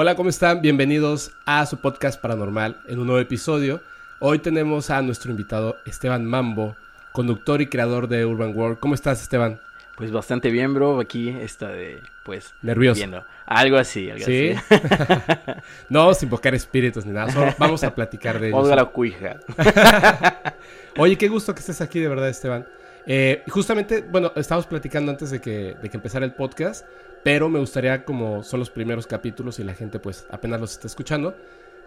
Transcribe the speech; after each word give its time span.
Hola, 0.00 0.14
¿cómo 0.14 0.30
están? 0.30 0.62
Bienvenidos 0.62 1.32
a 1.44 1.66
su 1.66 1.78
podcast 1.78 2.20
paranormal 2.20 2.76
en 2.86 3.00
un 3.00 3.08
nuevo 3.08 3.20
episodio. 3.20 3.80
Hoy 4.20 4.38
tenemos 4.38 4.90
a 4.90 5.02
nuestro 5.02 5.32
invitado 5.32 5.76
Esteban 5.86 6.24
Mambo, 6.24 6.76
conductor 7.10 7.60
y 7.60 7.66
creador 7.66 8.06
de 8.06 8.24
Urban 8.24 8.56
World. 8.56 8.78
¿Cómo 8.78 8.94
estás, 8.94 9.20
Esteban? 9.20 9.58
Pues 9.96 10.12
bastante 10.12 10.52
bien, 10.52 10.72
bro. 10.72 11.00
Aquí 11.00 11.30
está 11.30 11.70
de, 11.70 12.00
pues... 12.22 12.54
Nervioso. 12.62 12.98
Viendo. 12.98 13.24
Algo 13.44 13.76
así, 13.76 14.08
algo 14.08 14.24
¿Sí? 14.24 14.52
así. 14.52 14.78
no 15.88 15.98
vamos 15.98 16.22
a 16.22 16.24
invocar 16.24 16.54
espíritus 16.54 17.04
ni 17.04 17.12
nada, 17.12 17.32
solo 17.32 17.52
vamos 17.58 17.82
a 17.82 17.92
platicar 17.92 18.38
de 18.38 18.46
ellos. 18.50 18.60
Ponga 18.60 18.76
la 18.76 18.84
cuija. 18.84 19.38
Oye, 20.96 21.18
qué 21.18 21.26
gusto 21.26 21.52
que 21.54 21.58
estés 21.58 21.80
aquí, 21.80 21.98
de 21.98 22.06
verdad, 22.06 22.28
Esteban. 22.28 22.64
Eh, 23.10 23.42
justamente, 23.48 24.02
bueno, 24.02 24.32
estábamos 24.36 24.66
platicando 24.66 25.10
antes 25.10 25.30
de 25.30 25.40
que, 25.40 25.74
de 25.80 25.88
que 25.88 25.96
empezara 25.96 26.26
el 26.26 26.34
podcast, 26.34 26.86
pero 27.24 27.48
me 27.48 27.58
gustaría, 27.58 28.04
como 28.04 28.42
son 28.44 28.60
los 28.60 28.68
primeros 28.70 29.06
capítulos 29.06 29.58
y 29.58 29.64
la 29.64 29.74
gente 29.74 29.98
pues 29.98 30.26
apenas 30.30 30.60
los 30.60 30.72
está 30.72 30.86
escuchando, 30.88 31.34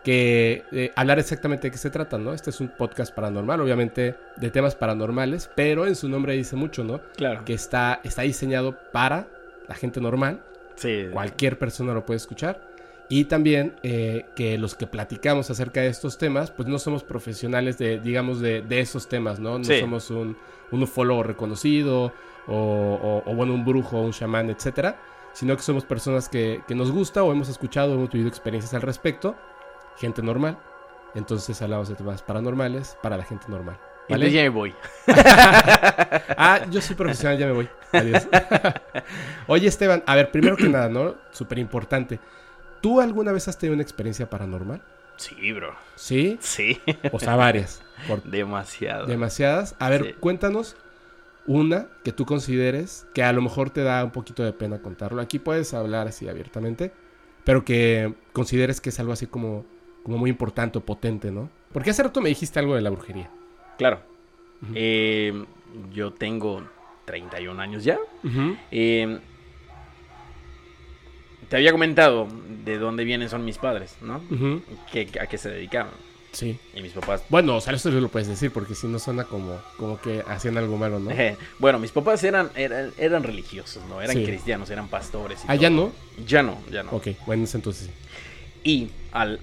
que 0.04 0.64
eh, 0.72 0.92
hablar 0.96 1.20
exactamente 1.20 1.68
de 1.68 1.72
qué 1.72 1.78
se 1.78 1.92
trata, 1.92 2.18
¿no? 2.18 2.34
Este 2.34 2.50
es 2.50 2.60
un 2.60 2.70
podcast 2.70 3.14
paranormal, 3.14 3.62
obviamente 3.62 4.16
de 4.36 4.50
temas 4.50 4.74
paranormales, 4.76 5.50
pero 5.56 5.86
en 5.86 5.96
su 5.96 6.10
nombre 6.10 6.34
dice 6.34 6.56
mucho, 6.56 6.84
¿no? 6.84 7.00
Claro. 7.16 7.46
Que 7.46 7.54
está, 7.54 8.02
está 8.04 8.24
diseñado 8.24 8.76
para 8.92 9.28
la 9.68 9.76
gente 9.76 10.02
normal, 10.02 10.42
Sí. 10.76 11.06
cualquier 11.14 11.60
persona 11.60 11.94
lo 11.94 12.04
puede 12.04 12.18
escuchar. 12.18 12.71
Y 13.12 13.26
también 13.26 13.76
eh, 13.84 14.26
que 14.36 14.58
los 14.58 14.74
que 14.76 14.88
platicamos 14.88 15.50
acerca 15.52 15.82
de 15.82 15.88
estos 15.88 16.18
temas, 16.18 16.50
pues 16.50 16.68
no 16.70 16.80
somos 16.80 17.04
profesionales 17.04 17.78
de, 17.78 18.00
digamos, 18.00 18.40
de, 18.40 18.62
de 18.62 18.80
esos 18.80 19.10
temas, 19.10 19.40
¿no? 19.40 19.58
No 19.58 19.64
Sí. 19.66 19.80
somos 19.82 20.10
un, 20.12 20.38
un 20.72 20.84
ufólogo 20.84 21.22
reconocido 21.22 22.14
o, 22.48 22.54
o- 22.56 23.24
o, 23.30 23.36
bueno, 23.36 23.54
un 23.54 23.66
brujo 23.66 24.00
un 24.02 24.12
chamán, 24.14 24.50
etcétera. 24.50 24.96
Sino 25.34 25.56
que 25.58 25.62
somos 25.64 25.84
personas 25.86 26.28
que, 26.30 26.62
que 26.68 26.74
nos 26.76 26.92
gusta 26.92 27.22
o 27.24 27.32
hemos 27.32 27.50
escuchado 27.50 27.92
o 27.92 27.96
hemos 27.96 28.10
vivido 28.12 28.30
experiencias 28.30 28.74
al 28.74 28.82
respecto. 28.82 29.36
Gente 29.98 30.22
normal. 30.22 30.58
Entonces 31.14 31.62
hablamos 31.62 31.90
de 31.90 31.96
temas 31.96 32.22
paranormales 32.24 32.98
para 33.04 33.18
la 33.18 33.24
gente 33.26 33.46
normal. 33.50 33.78
¿Vale? 34.10 34.26
Entonces 34.28 34.34
ya 34.34 34.42
me 34.44 34.50
voy. 34.50 34.74
Ah, 36.38 36.62
yo 36.72 36.82
soy 36.82 36.96
profesional, 36.96 37.38
ya 37.38 37.46
me 37.46 37.52
voy. 37.54 37.70
Adiós. 37.92 38.28
Oye, 39.48 39.68
Esteban, 39.68 40.04
a 40.06 40.16
ver, 40.16 40.32
primero 40.32 40.56
que 40.58 40.68
nada, 40.70 40.90
¿no? 40.90 41.16
Súper 41.32 41.60
importante. 41.60 42.20
¿Tú 42.82 43.00
alguna 43.02 43.32
vez 43.32 43.48
has 43.48 43.58
tenido 43.58 43.74
una 43.76 43.84
experiencia 43.84 44.30
paranormal? 44.30 44.82
Sí, 45.18 45.52
bro. 45.52 45.76
¿Sí? 45.96 46.38
Sí. 46.42 46.80
O 47.12 47.20
sea, 47.20 47.36
varias. 47.36 47.82
Por 48.08 48.24
Demasiado. 48.24 49.06
demasiadas. 49.06 49.76
A 49.80 49.90
ver, 49.90 50.04
Sí. 50.06 50.14
cuéntanos 50.20 50.76
una 51.48 51.88
que 52.04 52.12
tú 52.12 52.26
consideres 52.26 53.06
que 53.14 53.24
a 53.24 53.32
lo 53.34 53.42
mejor 53.42 53.70
te 53.70 53.82
da 53.84 54.04
un 54.04 54.12
poquito 54.12 54.44
de 54.44 54.54
pena 54.54 54.80
contarlo. 54.82 55.22
Aquí 55.22 55.38
puedes 55.40 55.74
hablar 55.74 56.08
así 56.08 56.28
abiertamente, 56.28 56.92
pero 57.44 57.64
que 57.66 58.14
consideres 58.34 58.82
que 58.82 58.90
es 58.90 59.00
algo 59.00 59.14
así 59.14 59.28
como, 59.28 59.66
como 60.04 60.18
muy 60.18 60.30
importante 60.30 60.78
o 60.80 60.82
potente, 60.82 61.32
¿no? 61.32 61.50
Porque 61.74 61.92
hace 61.92 62.04
rato 62.04 62.22
me 62.22 62.30
dijiste 62.30 62.60
algo 62.60 62.76
de 62.76 62.82
la 62.82 62.90
brujería. 62.90 63.30
Claro. 63.78 64.02
Eh, 64.76 65.46
yo 65.94 66.12
tengo 66.14 66.64
31 67.06 67.60
años 67.62 67.84
ya. 67.84 67.98
Eh, 68.72 69.20
te 71.52 71.58
había 71.58 71.74
comentado 71.74 72.30
de 72.64 72.78
dónde 72.78 73.04
vienen 73.04 73.28
son 73.28 73.44
mis 73.44 73.58
padres, 73.58 73.98
¿no? 74.00 74.22
Ujú. 74.32 74.62
Que, 74.90 75.02
a 75.20 75.28
qué 75.28 75.38
se 75.38 75.50
dedicaban. 75.50 75.92
Sí. 76.32 76.58
Y 76.74 76.82
mis 76.82 76.94
papás 76.94 77.26
Bueno, 77.28 77.58
o 77.58 77.60
sea, 77.60 77.74
eso 77.74 77.92
lo 77.92 78.08
puedes 78.08 78.30
decir 78.30 78.52
porque 78.52 78.74
si 78.74 78.88
no 78.88 79.00
suena 79.00 79.26
como, 79.26 79.60
como 79.76 80.00
que 80.00 80.24
hacían 80.30 80.58
algo 80.58 80.78
malo, 80.78 81.00
¿no? 81.00 81.12
bueno, 81.60 81.78
mis 81.78 81.92
papás 81.92 82.24
eran, 82.24 82.52
eran, 82.56 82.94
eran 82.98 83.24
religiosos, 83.24 83.84
¿no? 83.90 84.02
Eran 84.02 84.16
Sí. 84.16 84.24
cristianos, 84.24 84.70
eran 84.70 84.88
pastores. 84.88 85.42
y 85.44 85.48
Ah, 85.50 85.56
¿ya 85.56 85.70
todo. 85.70 85.92
Ya 86.26 86.42
no, 86.42 86.58
ya 86.72 86.84
no. 86.84 86.92
Ok, 86.92 87.10
bueno, 87.26 87.46
entonces 87.54 87.88
sí. 87.88 87.92
Y 88.64 88.90
al 89.12 89.42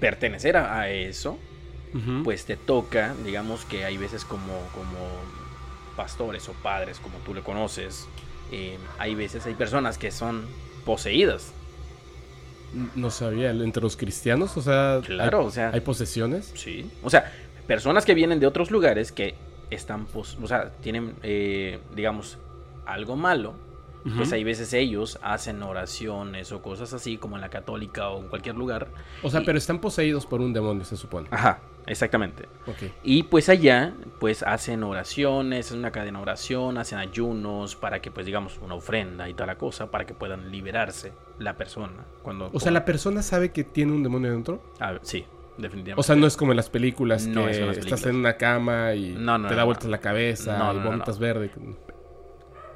pertenecer 0.00 0.56
a, 0.56 0.80
a 0.80 0.90
eso, 0.90 1.38
pues 2.24 2.46
te 2.46 2.56
toca, 2.56 3.14
digamos 3.24 3.64
que 3.64 3.84
hay 3.84 3.96
veces 3.96 4.24
como, 4.24 4.58
como 4.74 4.98
pastores 5.94 6.48
o 6.48 6.52
padres, 6.52 6.98
como 6.98 7.18
tú 7.18 7.32
le 7.32 7.42
conoces, 7.42 8.08
eh, 8.50 8.76
hay 8.98 9.14
veces, 9.14 9.46
hay 9.46 9.54
personas 9.54 9.98
que 9.98 10.10
son 10.10 10.46
poseídas. 10.88 11.52
No 12.94 13.10
sabía, 13.10 13.50
entre 13.50 13.82
los 13.82 13.96
cristianos, 13.96 14.56
o 14.56 14.62
sea, 14.62 15.00
Claro, 15.04 15.40
hay, 15.40 15.46
o 15.46 15.50
sea, 15.50 15.70
hay 15.72 15.80
posesiones. 15.80 16.50
sí. 16.54 16.90
O 17.02 17.10
sea, 17.10 17.30
personas 17.66 18.04
que 18.06 18.14
vienen 18.14 18.40
de 18.40 18.46
otros 18.46 18.70
lugares 18.70 19.12
que 19.12 19.34
están, 19.70 20.06
pos- 20.06 20.38
o 20.42 20.46
sea, 20.46 20.70
tienen, 20.80 21.14
eh, 21.22 21.78
digamos, 21.94 22.38
algo 22.86 23.16
malo. 23.16 23.52
Pues 24.16 24.32
hay 24.32 24.42
veces 24.42 24.72
ellos 24.72 25.18
hacen 25.22 25.62
oraciones 25.62 26.50
o 26.52 26.62
cosas 26.62 26.94
así, 26.94 27.18
como 27.18 27.36
en 27.36 27.42
la 27.42 27.50
católica 27.50 28.08
o 28.08 28.22
en 28.22 28.28
cualquier 28.28 28.54
lugar. 28.56 28.86
O 29.22 29.28
sea, 29.28 29.42
y- 29.42 29.44
pero 29.44 29.58
están 29.58 29.80
poseídos 29.80 30.24
por 30.24 30.40
un 30.40 30.54
demonio, 30.54 30.82
se 30.86 30.96
supone. 30.96 31.28
Ajá, 31.30 31.58
exactamente. 31.88 32.48
Y 33.02 33.24
pues 33.24 33.48
allá, 33.48 33.94
pues 34.20 34.42
hacen 34.42 34.82
oraciones, 34.84 35.66
es 35.66 35.72
una 35.72 35.90
cadena 35.90 36.18
de 36.18 36.22
oración, 36.22 36.78
hacen 36.78 36.98
ayunos 36.98 37.76
para 37.76 38.00
que, 38.00 38.10
pues 38.10 38.26
digamos, 38.26 38.58
una 38.62 38.74
ofrenda 38.74 39.28
y 39.28 39.34
toda 39.34 39.46
la 39.46 39.58
cosa, 39.58 39.90
para 39.90 40.06
que 40.06 40.14
puedan 40.14 40.50
liberarse 40.50 41.12
la 41.38 41.56
persona. 41.56 42.04
Cuando, 42.22 42.50
O 42.52 42.60
sea, 42.60 42.72
la 42.72 42.84
persona 42.84 43.22
sabe 43.22 43.52
que 43.52 43.64
tiene 43.64 43.92
un 43.92 44.02
demonio 44.02 44.30
dentro. 44.30 44.62
Ah, 44.80 44.98
sí, 45.02 45.24
definitivamente. 45.56 46.00
O 46.00 46.02
sea, 46.02 46.16
no 46.16 46.26
es 46.26 46.36
como 46.36 46.52
en 46.52 46.56
las 46.56 46.70
películas 46.70 47.26
No 47.26 47.44
que 47.46 47.50
es 47.52 47.58
las 47.60 47.68
estás 47.78 47.84
películas. 48.02 48.06
en 48.06 48.16
una 48.16 48.36
cama 48.36 48.94
y 48.94 49.14
No, 49.18 49.38
no, 49.38 49.48
te 49.48 49.54
da 49.54 49.64
vueltas 49.64 49.86
la 49.88 49.98
cabeza 49.98 50.72
y 50.74 50.78
vomitas 50.84 51.18
verde. 51.18 51.50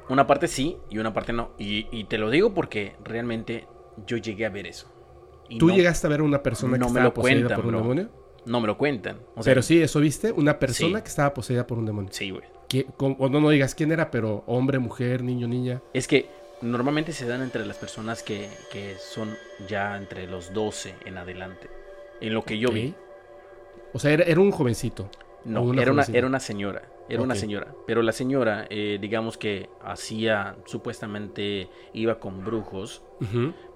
Una 0.09 0.27
parte 0.27 0.47
sí 0.47 0.77
y 0.89 0.97
una 0.97 1.13
parte 1.13 1.31
no. 1.33 1.51
Y, 1.57 1.87
y 1.91 2.05
te 2.05 2.17
lo 2.17 2.29
digo 2.29 2.53
porque 2.53 2.95
realmente 3.03 3.67
yo 4.05 4.17
llegué 4.17 4.45
a 4.45 4.49
ver 4.49 4.67
eso. 4.67 4.89
Y 5.49 5.57
¿Tú 5.57 5.69
llegaste 5.71 6.07
a 6.07 6.09
ver 6.09 6.21
a 6.21 6.23
una 6.23 6.41
persona 6.43 6.77
no 6.77 6.87
que 6.87 6.93
me 6.93 6.99
estaba 6.99 7.05
lo 7.05 7.13
poseída 7.13 7.39
cuentan, 7.41 7.55
por 7.57 7.65
un 7.65 7.71
bro. 7.71 7.81
demonio? 7.81 8.09
No 8.45 8.59
me 8.61 8.67
lo 8.67 8.77
cuentan. 8.77 9.17
O 9.35 9.43
sea, 9.43 9.51
pero 9.51 9.61
sí, 9.61 9.81
eso 9.81 9.99
viste, 9.99 10.31
una 10.31 10.59
persona 10.59 10.99
Sí. 10.99 11.03
que 11.03 11.09
estaba 11.09 11.33
poseída 11.33 11.65
por 11.67 11.77
un 11.77 11.85
demonio. 11.85 12.09
Sí, 12.11 12.29
güey. 12.29 12.43
Que- 12.67 12.85
con- 12.85 13.15
o 13.19 13.29
no, 13.29 13.39
no 13.39 13.49
digas 13.49 13.75
quién 13.75 13.91
era, 13.91 14.11
pero 14.11 14.43
hombre, 14.47 14.79
mujer, 14.79 15.23
niño, 15.23 15.47
niña. 15.47 15.81
Es 15.93 16.07
que 16.07 16.27
normalmente 16.61 17.13
se 17.13 17.25
dan 17.27 17.41
entre 17.41 17.65
las 17.65 17.77
personas 17.77 18.23
que, 18.23 18.49
que 18.71 18.95
son 18.99 19.35
ya 19.67 19.95
entre 19.97 20.27
los 20.27 20.53
12 20.53 20.95
en 21.05 21.17
adelante. 21.17 21.69
En 22.21 22.33
lo 22.33 22.43
que 22.43 22.57
yo 22.57 22.69
vi. 22.69 22.93
O 23.93 23.99
sea, 23.99 24.11
era, 24.11 24.23
era 24.23 24.39
un 24.39 24.51
jovencito. 24.51 25.09
No, 25.45 25.61
una 25.63 25.81
era, 25.81 25.91
una, 25.91 26.03
era 26.13 26.27
una 26.27 26.39
señora. 26.39 26.83
Era 27.09 27.21
una 27.21 27.35
señora. 27.35 27.67
Pero 27.85 28.01
la 28.01 28.13
señora, 28.13 28.65
eh, 28.69 28.97
digamos 29.01 29.37
que 29.37 29.69
hacía, 29.83 30.55
supuestamente 30.65 31.67
iba 31.93 32.19
con 32.19 32.43
brujos. 32.45 33.03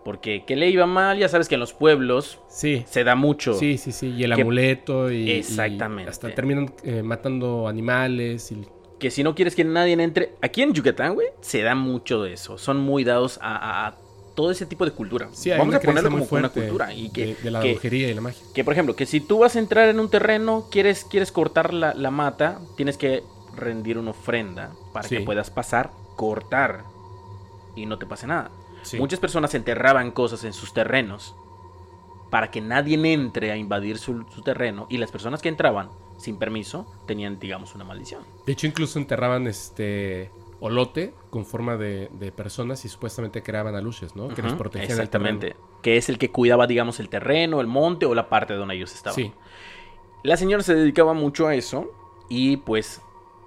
Porque 0.06 0.46
que 0.46 0.56
le 0.56 0.70
iba 0.70 0.86
mal, 0.86 1.18
ya 1.20 1.28
sabes 1.28 1.50
que 1.50 1.56
en 1.56 1.60
los 1.60 1.74
pueblos 1.74 2.40
Sí. 2.48 2.84
se 2.88 3.04
da 3.04 3.16
mucho. 3.16 3.54
Sí, 3.56 3.78
sí, 3.78 3.92
sí. 3.92 4.14
Y 4.18 4.24
el 4.24 4.34
Que- 4.36 4.42
amuleto 4.42 5.12
y. 5.12 5.18
y 5.24 5.32
Exactamente. 5.32 6.10
hasta 6.10 6.34
terminan 6.34 6.74
eh, 6.84 7.04
matando 7.04 7.68
animales. 7.68 8.50
Y... 8.54 8.66
Que 9.00 9.12
si 9.12 9.24
no 9.24 9.36
quieres 9.36 9.54
que 9.56 9.66
nadie 9.66 9.94
entre. 10.02 10.34
Aquí 10.42 10.62
en 10.62 10.74
Yucatán, 10.74 11.14
güey, 11.14 11.28
se 11.42 11.62
da 11.62 11.76
mucho 11.76 12.24
de 12.24 12.34
eso. 12.34 12.58
Son 12.58 12.78
muy 12.78 13.04
dados 13.04 13.38
a, 13.42 13.56
a- 13.58 13.88
a 13.88 13.98
todo 14.38 14.52
ese 14.52 14.68
tipo 14.68 14.86
de 14.86 14.92
cultura. 14.92 15.30
Sí, 15.32 15.50
hay 15.50 15.58
Vamos 15.58 15.74
a 15.74 15.80
ponerlo 15.80 16.12
como 16.12 16.28
una 16.30 16.50
cultura. 16.50 16.94
Y 16.94 17.10
que, 17.10 17.26
de, 17.26 17.36
de 17.36 17.50
la 17.50 17.60
que- 17.60 17.72
brujería 17.72 18.08
y 18.08 18.14
la 18.14 18.22
magia. 18.22 18.46
que, 18.54 18.64
por 18.64 18.72
ejemplo, 18.74 18.96
que 18.96 19.08
si 19.08 19.20
tú 19.20 19.40
vas 19.40 19.56
a 19.56 19.60
entrar 19.60 19.90
en 19.90 20.00
un 20.00 20.10
terreno, 20.12 20.68
quieres, 20.70 21.04
quieres 21.06 21.32
cortar 21.32 21.74
la, 21.74 21.96
la 21.96 22.12
mata, 22.12 22.60
tienes 22.76 22.98
que 23.00 23.24
rendir 23.56 23.98
una 23.98 24.12
ofrenda 24.12 24.70
para 24.94 25.08
Sí. 25.08 25.18
que 25.18 25.24
puedas 25.26 25.50
pasar, 25.50 25.90
cortar 26.16 26.84
y 27.76 27.88
no 27.88 27.98
te 27.98 28.06
pase 28.06 28.28
nada. 28.28 28.52
Sí. 28.84 29.00
Muchas 29.00 29.20
personas 29.20 29.56
enterraban 29.56 30.12
cosas 30.12 30.44
en 30.44 30.54
sus 30.54 30.72
terrenos 30.72 31.34
para 32.30 32.52
que 32.52 32.62
nadie 32.62 32.94
entre 33.14 33.52
a 33.52 33.58
invadir 33.58 33.98
su, 33.98 34.24
su 34.36 34.44
terreno 34.44 34.86
y 34.88 34.98
las 35.00 35.10
personas 35.10 35.42
que 35.42 35.50
entraban 35.50 35.90
sin 36.20 36.38
permiso 36.38 36.86
tenían, 37.08 37.40
digamos, 37.40 37.74
una 37.74 37.86
maldición. 37.86 38.22
De 38.46 38.54
hecho, 38.54 38.68
incluso 38.68 39.00
enterraban 39.00 39.48
este 39.48 40.30
olote 40.60 41.14
con 41.30 41.46
forma 41.46 41.78
de, 41.78 42.10
de 42.14 42.32
personas 42.32 42.84
y 42.86 42.90
supuestamente 42.90 43.44
creaban 43.44 43.76
aluches, 43.76 44.16
¿no? 44.16 44.28
Que 44.30 44.42
les 44.42 44.54
protegían 44.54 44.92
el 44.92 44.98
Exactamente. 44.98 45.48
terreno. 45.52 45.68
Que 45.82 45.98
es 45.98 46.10
el 46.10 46.18
que 46.18 46.32
cuidaba, 46.32 46.66
digamos, 46.68 47.00
el 47.00 47.10
terreno, 47.10 47.62
el 47.62 47.68
monte 47.68 48.06
o 48.06 48.16
la 48.16 48.28
parte 48.30 48.54
donde 48.56 48.76
ellos 48.76 48.94
estaban. 48.96 49.16
Sí. 49.16 49.32
La 50.24 50.36
señora 50.38 50.64
se 50.64 50.74
dedicaba 50.76 51.14
mucho 51.14 51.48
a 51.48 51.54
eso 51.56 51.92
y 52.30 52.58
pues... 52.58 53.02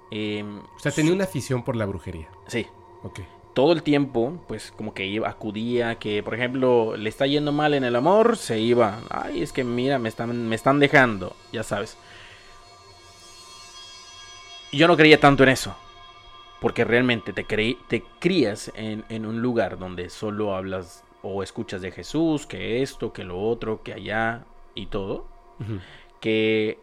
em, 0.09 0.59
O 0.75 0.79
sea, 0.79 0.91
tenía 0.91 1.13
una 1.13 1.25
afición 1.25 1.63
por 1.63 1.75
la 1.75 1.85
brujería. 1.85 2.29
Sí, 2.47 2.65
Ok. 3.03 3.19
todo 3.53 3.73
el 3.73 3.83
tiempo, 3.83 4.33
pues 4.47 4.71
como 4.75 4.93
que 4.93 5.05
iba, 5.05 5.27
acudía, 5.29 5.95
que 5.99 6.23
por 6.23 6.33
ejemplo 6.35 6.95
le 6.95 7.09
está 7.09 7.27
yendo 7.27 7.51
mal 7.51 7.73
en 7.73 7.83
el 7.83 7.95
amor, 7.97 8.37
se 8.37 8.59
iba. 8.59 9.01
Ay, 9.09 9.41
es 9.43 9.51
que 9.51 9.65
mira, 9.65 9.99
me 9.99 10.07
están, 10.07 10.47
me 10.47 10.55
están 10.55 10.79
dejando, 10.79 11.35
ya 11.51 11.63
sabes. 11.63 11.97
Yo 14.71 14.87
no 14.87 14.95
creía 14.95 15.19
tanto 15.19 15.43
en 15.43 15.49
eso. 15.49 15.75
Porque 16.61 16.85
realmente 16.85 17.33
te, 17.33 17.45
creí, 17.45 17.77
te 17.89 18.03
crías 18.19 18.71
en, 18.75 19.03
en 19.09 19.25
un 19.25 19.41
lugar 19.41 19.77
donde 19.79 20.09
solo 20.09 20.55
hablas 20.55 21.03
o 21.23 21.43
escuchas 21.43 21.81
de 21.81 21.91
Jesús, 21.91 22.47
que 22.47 22.81
esto, 22.81 23.11
que 23.11 23.23
lo 23.25 23.41
otro, 23.41 23.83
que 23.83 23.93
allá 23.93 24.45
y 24.75 24.85
todo. 24.85 25.25
Que 26.19 26.79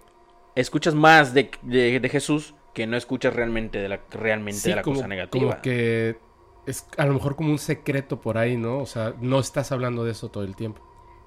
escuchas 0.54 0.94
más 0.94 1.32
de, 1.34 1.50
de- 1.62 2.00
de 2.00 2.08
Jesús 2.08 2.54
que 2.74 2.86
no 2.86 2.96
escuchas 2.96 3.34
realmente 3.34 3.78
de 3.78 3.88
la, 3.88 4.00
realmente 4.10 4.60
Sí, 4.60 4.70
de 4.70 4.76
la 4.76 4.82
como, 4.82 4.96
cosa 4.96 5.08
negativa. 5.08 5.50
como 5.50 5.62
que 5.62 6.18
es 6.66 6.86
a 6.96 7.06
lo 7.06 7.14
mejor 7.14 7.34
como 7.36 7.50
un 7.50 7.58
secreto 7.58 8.20
por 8.20 8.36
ahí, 8.38 8.56
¿no? 8.56 8.78
O 8.78 8.86
sea, 8.86 9.14
no 9.20 9.40
estás 9.40 9.72
hablando 9.72 10.04
de 10.04 10.12
eso 10.12 10.28
todo 10.28 10.44
el 10.44 10.54
tiempo. 10.54 10.82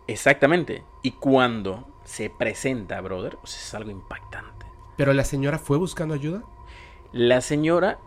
Exactamente. 0.07 0.83
Y 1.03 1.11
cuando 1.11 1.87
se 2.03 2.29
presenta, 2.29 2.99
brother, 3.01 3.37
pues 3.37 3.55
es 3.57 3.73
algo 3.73 3.91
impactante. 3.91 4.65
¿Pero 4.97 5.13
la 5.13 5.23
señora 5.23 5.57
fue 5.57 5.77
buscando 5.77 6.13
ayuda? 6.13 6.43
La 7.11 7.41
señora 7.41 7.99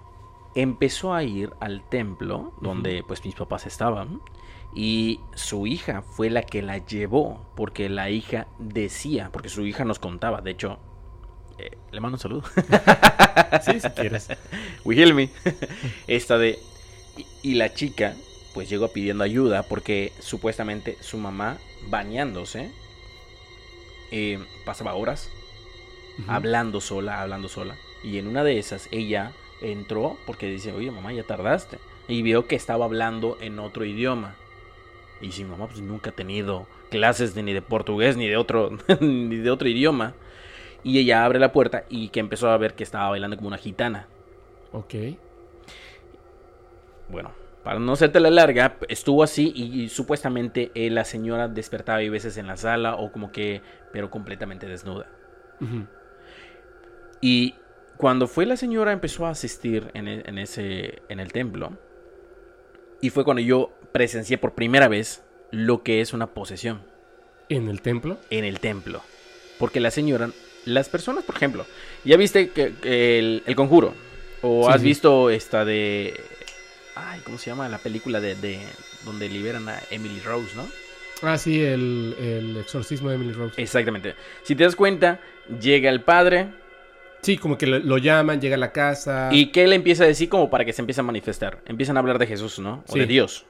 empezó 0.55 1.15
a 1.15 1.23
ir 1.23 1.53
al 1.61 1.89
templo 1.89 2.53
donde 2.61 3.03
pues 3.07 3.25
mis 3.25 3.35
papás 3.35 3.67
estaban 3.67 4.21
y 4.75 5.21
su 5.35 5.67
hija 5.67 6.03
fue 6.03 6.31
la 6.31 6.43
que 6.43 6.63
la 6.63 6.79
llevó 6.79 7.47
porque 7.55 7.89
la 7.89 8.11
hija 8.11 8.47
decía, 8.59 9.31
porque 9.33 9.49
su 9.49 9.65
hija 9.67 9.85
nos 9.85 9.99
contaba, 9.99 10.41
de 10.41 10.51
hecho, 10.51 10.79
eh, 11.59 11.77
le 11.93 12.01
mando 12.01 12.17
un 12.17 12.21
saludo. 12.21 12.43
sí, 13.63 13.81
si 13.81 13.89
quieres. 13.91 14.29
Wilhelmi. 14.85 15.31
Esta 16.07 16.39
de... 16.39 16.59
Y, 17.17 17.51
y 17.51 17.55
la 17.55 17.73
chica 17.73 18.15
pues 18.55 18.69
llegó 18.69 18.89
pidiendo 18.89 19.25
ayuda 19.25 19.65
porque 19.65 20.13
supuestamente 20.21 20.97
su 21.01 21.19
mamá 21.19 21.59
bañándose 21.89 22.73
eh, 24.11 24.39
pasaba 24.65 24.95
horas 24.95 25.29
hablando 26.29 26.81
sola, 26.81 27.21
hablando 27.21 27.49
sola. 27.49 27.77
Y 28.03 28.19
en 28.19 28.29
una 28.29 28.45
de 28.45 28.59
esas 28.59 28.89
ella 28.93 29.33
entró 29.73 30.17
porque 30.27 30.47
dice, 30.47 30.73
oye 30.73 30.91
mamá, 30.91 31.13
ya 31.13 31.25
tardaste. 31.25 31.79
Y 32.09 32.23
vio 32.23 32.47
que 32.47 32.57
estaba 32.57 32.85
hablando 32.85 33.39
en 33.41 33.59
otro 33.59 33.85
idioma. 33.85 34.37
Y 35.21 35.33
si 35.33 35.45
mamá 35.45 35.67
pues 35.67 35.81
nunca 35.81 36.11
ha 36.11 36.15
tenido 36.15 36.67
clases 36.91 37.35
de, 37.35 37.43
ni 37.43 37.53
de 37.53 37.63
portugués 37.63 38.17
ni 38.17 38.29
de 38.29 38.37
otro 38.37 38.71
ni 39.01 39.37
de 39.37 39.51
otro 39.51 39.69
idioma. 39.69 40.15
Y 40.83 40.99
ella 40.99 41.25
abre 41.25 41.39
la 41.39 41.53
puerta 41.53 41.85
y 41.89 42.09
que 42.09 42.21
empezó 42.21 42.51
a 42.51 42.59
ver 42.59 42.75
que 42.75 42.85
estaba 42.85 43.09
bailando 43.09 43.37
como 43.37 43.49
una 43.49 43.57
gitana. 43.57 44.07
Ok. 44.73 44.95
Bueno, 47.09 47.33
para 47.63 47.79
no 47.79 47.93
hacerte 47.93 48.21
la 48.21 48.31
larga, 48.31 48.77
estuvo 48.89 49.23
así 49.23 49.53
y, 49.55 49.89
supuestamente 49.89 50.71
eh, 50.75 50.91
la 50.91 51.05
señora 51.05 51.49
despertaba 51.49 52.03
y 52.03 52.11
veces 52.11 52.37
en 52.37 52.47
la 52.47 52.59
sala 52.59 52.97
o 52.97 53.11
como 53.11 53.33
que, 53.33 53.63
pero 53.93 54.11
completamente 54.11 54.67
desnuda. 54.67 55.07
Y 57.23 57.55
cuando 57.97 58.27
fue 58.27 58.47
la 58.47 58.57
señora 58.57 58.93
empezó 58.93 59.27
a 59.27 59.31
asistir 59.31 59.91
en, 59.95 60.09
e, 60.09 60.23
en, 60.27 60.39
ese, 60.39 61.03
en 61.09 61.21
el 61.21 61.33
templo 61.33 61.77
y 63.01 63.11
fue 63.11 63.25
cuando 63.25 63.43
yo 63.43 63.73
presencié 63.93 64.39
por 64.39 64.55
primera 64.55 64.89
vez 64.89 65.23
lo 65.51 65.83
que 65.83 66.01
es 66.01 66.13
una 66.13 66.29
posesión. 66.29 66.83
¿En 67.49 67.69
el 67.69 67.83
templo? 67.83 68.19
En 68.31 68.45
el 68.45 68.61
templo. 68.61 69.03
Porque 69.59 69.81
la 69.81 69.91
señora, 69.91 70.31
las 70.65 70.89
personas, 70.89 71.25
por 71.25 71.37
ejemplo, 71.37 71.67
ya 72.05 72.17
viste 72.17 72.51
que, 72.51 73.19
el, 73.19 73.57
conjuro. 73.57 73.95
O 74.43 74.69
has 74.69 74.83
visto 74.83 75.31
esta 75.31 75.65
de 75.65 76.21
Ay, 76.95 77.21
¿cómo 77.25 77.39
se 77.39 77.51
llama? 77.51 77.69
La 77.69 77.79
película 77.79 78.21
de, 78.21 78.35
de 78.37 78.61
donde 79.05 79.29
liberan 79.29 79.69
a 79.69 79.81
Emily 79.91 80.21
Rose, 80.21 80.55
¿no? 80.55 80.67
Ah, 81.23 81.39
sí, 81.39 81.63
el, 81.63 82.15
el, 82.19 82.57
exorcismo 82.59 83.09
de 83.09 83.17
Emily 83.17 83.33
Rose. 83.33 83.61
Exactamente. 83.61 84.15
Si 84.43 84.55
te 84.55 84.65
das 84.65 84.77
cuenta, 84.77 85.21
llega 85.61 85.91
el 85.91 86.03
padre. 86.03 86.49
Sí, 87.25 87.39
como 87.39 87.57
que 87.57 87.67
lo, 87.67 87.99
llaman, 87.99 88.41
llega 88.41 88.57
a 88.57 88.59
la 88.59 88.73
casa. 88.73 89.31
¿Y 89.33 89.47
qué 89.47 89.67
le 89.67 89.77
empieza 89.77 90.05
a 90.05 90.07
decir 90.07 90.29
como 90.29 90.51
para 90.51 90.65
que 90.65 90.73
se 90.73 90.83
empiece 90.83 91.01
a 91.01 91.05
manifestar? 91.05 91.63
Empiezan 91.67 91.97
a 91.97 92.01
hablar 92.01 92.19
de 92.19 92.27
Jesús, 92.27 92.59
¿no? 92.59 92.85
O 92.89 92.95
de 92.95 93.07
Dios. 93.07 93.47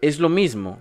Es 0.00 0.18
lo 0.18 0.28
mismo. 0.28 0.78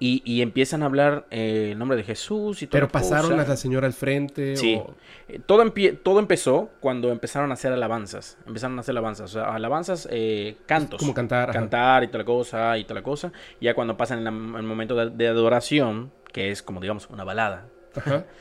Y, 0.00 0.42
empiezan 0.42 0.84
a 0.84 0.86
hablar 0.86 1.26
eh, 1.32 1.70
el 1.72 1.78
nombre 1.78 1.96
de 1.96 2.04
Jesús 2.04 2.62
y 2.62 2.68
todo. 2.68 2.78
Pero 2.78 2.88
pasaron 2.88 3.40
a 3.40 3.44
la 3.44 3.56
señora 3.56 3.88
al 3.88 3.92
frente. 3.92 4.56
Sí. 4.56 4.80
Eh, 5.28 5.40
todo, 5.44 5.64
todo 6.04 6.20
empezó 6.20 6.70
cuando 6.78 7.10
empezaron 7.10 7.50
a 7.50 7.54
hacer 7.54 7.72
alabanzas. 7.72 8.38
Empezaron 8.46 8.78
a 8.78 8.82
hacer 8.82 8.92
alabanzas. 8.92 9.30
O 9.30 9.32
sea, 9.40 9.52
alabanzas, 9.52 10.08
eh, 10.12 10.56
cantos. 10.66 11.00
Como 11.00 11.14
cantar. 11.14 11.50
Cantar 11.50 12.04
y 12.04 12.08
toda 12.08 12.18
la 12.18 12.24
cosa 12.24 12.78
y 12.78 12.84
toda 12.84 12.94
la 13.00 13.02
cosa. 13.02 13.32
Ya 13.60 13.74
cuando 13.74 13.96
pasan 13.96 14.20
en 14.20 14.26
el 14.28 14.62
momento 14.62 14.94
de, 14.94 15.26
adoración, 15.26 16.12
que 16.32 16.52
es 16.52 16.62
como 16.62 16.80
digamos 16.80 17.08
una 17.10 17.24
balada. 17.24 17.66
Ajá. 17.96 18.24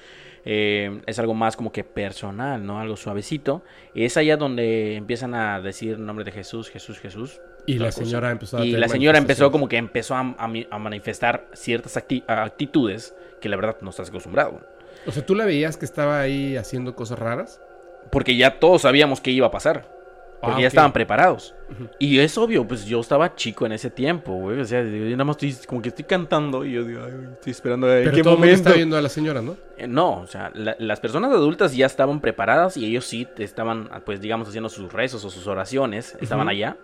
es 0.50 1.20
algo 1.20 1.34
más 1.34 1.58
como 1.58 1.74
que 1.74 1.84
personal, 1.84 2.66
¿no? 2.66 2.80
Algo 2.80 2.96
suavecito. 2.96 3.64
Es 3.94 4.16
allá 4.16 4.38
donde 4.38 4.96
empiezan 4.96 5.36
a 5.36 5.60
decir 5.60 5.96
el 5.96 6.06
nombre 6.06 6.24
de 6.24 6.32
Jesús, 6.32 6.70
Jesús, 6.70 7.00
Jesús. 7.00 7.42
Y 7.66 7.80
la 7.80 7.92
señora 7.92 8.32
empezó 8.32 8.58
a 8.58 8.66
Y 8.66 8.72
la 8.72 8.88
señora 8.88 9.18
empezó 9.18 9.52
como 9.52 9.68
que 9.68 9.76
empezó 9.76 10.16
a, 10.16 10.24
manifestar 10.24 11.48
ciertas 11.52 11.98
actitudes 11.98 13.14
que 13.42 13.50
la 13.50 13.58
verdad 13.58 13.78
no 13.82 13.90
estás 13.90 14.08
acostumbrado. 14.08 14.62
O 15.06 15.12
sea, 15.12 15.26
¿tú 15.26 15.36
la 15.36 15.46
veías 15.46 15.76
que 15.76 15.84
estaba 15.84 16.22
ahí 16.22 16.56
haciendo 16.56 16.96
cosas 16.96 17.20
raras? 17.20 17.62
Porque 18.10 18.38
ya 18.38 18.60
todos 18.60 18.84
sabíamos 18.84 19.20
qué 19.20 19.32
iba 19.32 19.48
a 19.48 19.52
pasar. 19.52 19.97
Porque 20.42 20.57
ah, 20.57 20.62
ya 20.62 20.68
estaban 20.68 20.94
preparados. 20.94 21.56
Y 21.98 22.19
es 22.19 22.38
obvio, 22.38 22.68
pues 22.68 22.86
yo 22.86 23.00
estaba 23.00 23.36
chico 23.36 23.66
en 23.66 23.72
ese 23.72 23.89
tiempo, 23.89 24.34
güey. 24.34 24.60
O 24.60 24.66
sea, 24.66 24.84
yo 24.84 25.10
nada 25.12 25.24
más 25.24 25.36
estoy 25.42 25.66
como 25.66 25.81
que 25.81 25.89
estoy 25.89 26.06
cantando 26.06 26.63
y 26.63 26.74
yo 26.74 26.84
digo, 26.84 27.01
ay, 27.04 27.13
estoy 27.34 27.51
esperando 27.51 27.88
a 27.88 27.89
Pero 27.89 28.12
qué 28.12 28.22
todo 28.22 28.36
momento. 28.36 28.56
está 28.56 28.74
viendo 28.74 28.95
a 28.98 29.01
la 29.01 29.10
señora, 29.10 29.42
¿no? 29.42 29.57
Eh, 29.78 29.88
no, 29.88 30.22
o 30.22 30.28
sea, 30.28 30.51
las 30.54 31.00
personas 31.00 31.31
adultas 31.31 31.75
ya 31.75 31.88
estaban 31.88 32.22
preparadas 32.22 32.78
y 32.78 32.86
ellos 32.86 33.06
sí 33.06 33.28
estaban, 33.38 33.89
pues 34.06 34.22
digamos, 34.22 34.48
haciendo 34.48 34.69
sus 34.69 34.94
rezos 34.94 35.25
o 35.25 35.31
sus 35.31 35.48
oraciones. 35.48 36.16
Estaban 36.22 36.48
allá. 36.48 36.78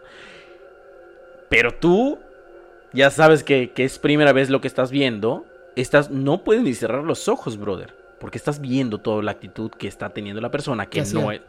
Pero 1.50 1.76
tú 1.76 2.18
ya 2.92 3.12
sabes 3.12 3.44
que, 3.44 3.72
es 3.76 4.00
primera 4.00 4.34
vez 4.34 4.50
lo 4.50 4.62
que 4.62 4.68
estás 4.68 4.90
viendo. 4.90 5.46
Estás, 5.76 6.10
no 6.10 6.44
puedes 6.44 6.64
ni 6.64 6.74
cerrar 6.74 7.04
los 7.04 7.28
ojos, 7.28 7.58
brother. 7.58 7.94
Porque 8.20 8.38
estás 8.38 8.62
viendo 8.62 9.00
toda 9.00 9.22
la 9.22 9.32
actitud 9.32 9.70
que 9.72 9.88
está 9.88 10.10
teniendo 10.10 10.42
la 10.42 10.50
persona. 10.50 10.88
Que 10.88 11.04
no 11.14 11.32
es. 11.32 11.42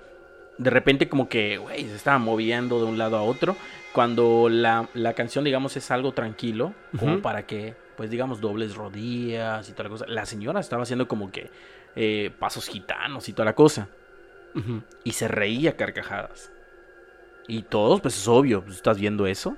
De 0.59 0.71
repente, 0.71 1.09
como 1.09 1.29
que, 1.29 1.59
güey, 1.59 1.85
se 1.85 1.97
estaba 1.97 2.19
moviendo 2.19 2.79
de 2.79 2.87
un 2.87 2.99
lado 2.99 3.17
a 3.17 3.23
otro. 3.23 3.57
Cuando 3.93 4.49
la, 4.49 4.89
canción, 5.15 5.45
digamos, 5.45 5.77
es 5.77 5.91
algo 5.91 6.13
tranquilo. 6.13 6.75
Como 6.99 7.21
para 7.21 7.47
que, 7.47 7.75
pues, 7.97 8.11
digamos, 8.11 8.41
dobles 8.41 8.75
rodillas 8.75 9.69
y 9.69 9.73
toda 9.73 9.85
la 9.85 9.91
cosa. 9.91 10.07
La 10.09 10.27
señora 10.27 10.61
estaba 10.61 10.85
haciendo 10.85 11.09
como 11.09 11.31
que 11.31 11.51
eh, 11.97 12.31
pasos 12.39 12.69
gitanos 12.69 13.29
y 13.29 13.33
toda 13.33 13.47
la 13.47 13.55
cosa. 13.55 13.89
Y 15.03 15.13
se 15.13 15.29
reía 15.29 15.77
carcajadas. 15.77 16.53
Y 17.49 17.63
todos, 17.63 18.01
pues 18.01 18.17
es 18.17 18.29
obvio, 18.29 18.63
pues, 18.63 18.77
estás 18.77 18.99
viendo 18.99 19.27
eso 19.27 19.57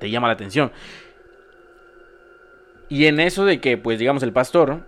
te 0.00 0.10
llama 0.10 0.26
la 0.26 0.32
atención. 0.32 0.72
Y 2.88 3.06
en 3.06 3.20
eso 3.20 3.44
de 3.44 3.60
que, 3.60 3.78
pues 3.78 4.00
digamos, 4.00 4.24
el 4.24 4.32
pastor 4.32 4.80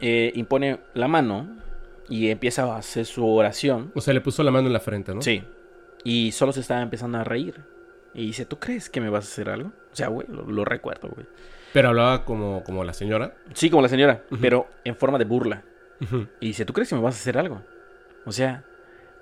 eh, 0.00 0.30
impone 0.34 0.80
la 0.92 1.08
mano 1.08 1.48
y 2.08 2.30
empieza 2.30 2.64
a 2.64 2.76
hacer 2.78 3.06
su 3.06 3.26
oración. 3.26 3.92
O 3.94 4.00
sea, 4.00 4.14
le 4.14 4.20
puso 4.20 4.42
la 4.42 4.50
mano 4.50 4.66
en 4.66 4.72
la 4.72 4.80
frente, 4.80 5.14
¿no? 5.14 5.22
Sí. 5.22 5.44
Y 6.04 6.32
solo 6.32 6.52
se 6.52 6.60
estaba 6.60 6.80
empezando 6.82 7.18
a 7.18 7.24
reír. 7.24 7.62
Y 8.14 8.26
dice, 8.26 8.44
¿tú 8.44 8.58
crees 8.58 8.88
que 8.88 9.00
me 9.00 9.10
vas 9.10 9.24
a 9.24 9.28
hacer 9.28 9.50
algo? 9.50 9.72
O 9.92 9.96
sea, 9.96 10.08
güey, 10.08 10.26
lo, 10.28 10.64
recuerdo, 10.64 11.08
güey. 11.08 11.26
Pero 11.72 11.88
hablaba 11.88 12.24
como, 12.24 12.64
como 12.64 12.82
la 12.82 12.94
señora. 12.94 13.34
Sí, 13.52 13.68
como 13.68 13.82
la 13.82 13.88
señora, 13.88 14.22
pero 14.40 14.68
en 14.84 14.96
forma 14.96 15.18
de 15.18 15.24
burla. 15.24 15.62
Y 16.40 16.48
dice, 16.48 16.64
¿tú 16.64 16.72
crees 16.72 16.88
que 16.88 16.94
me 16.94 17.00
vas 17.00 17.16
a 17.16 17.18
hacer 17.18 17.36
algo? 17.38 17.62
O 18.24 18.32
sea, 18.32 18.64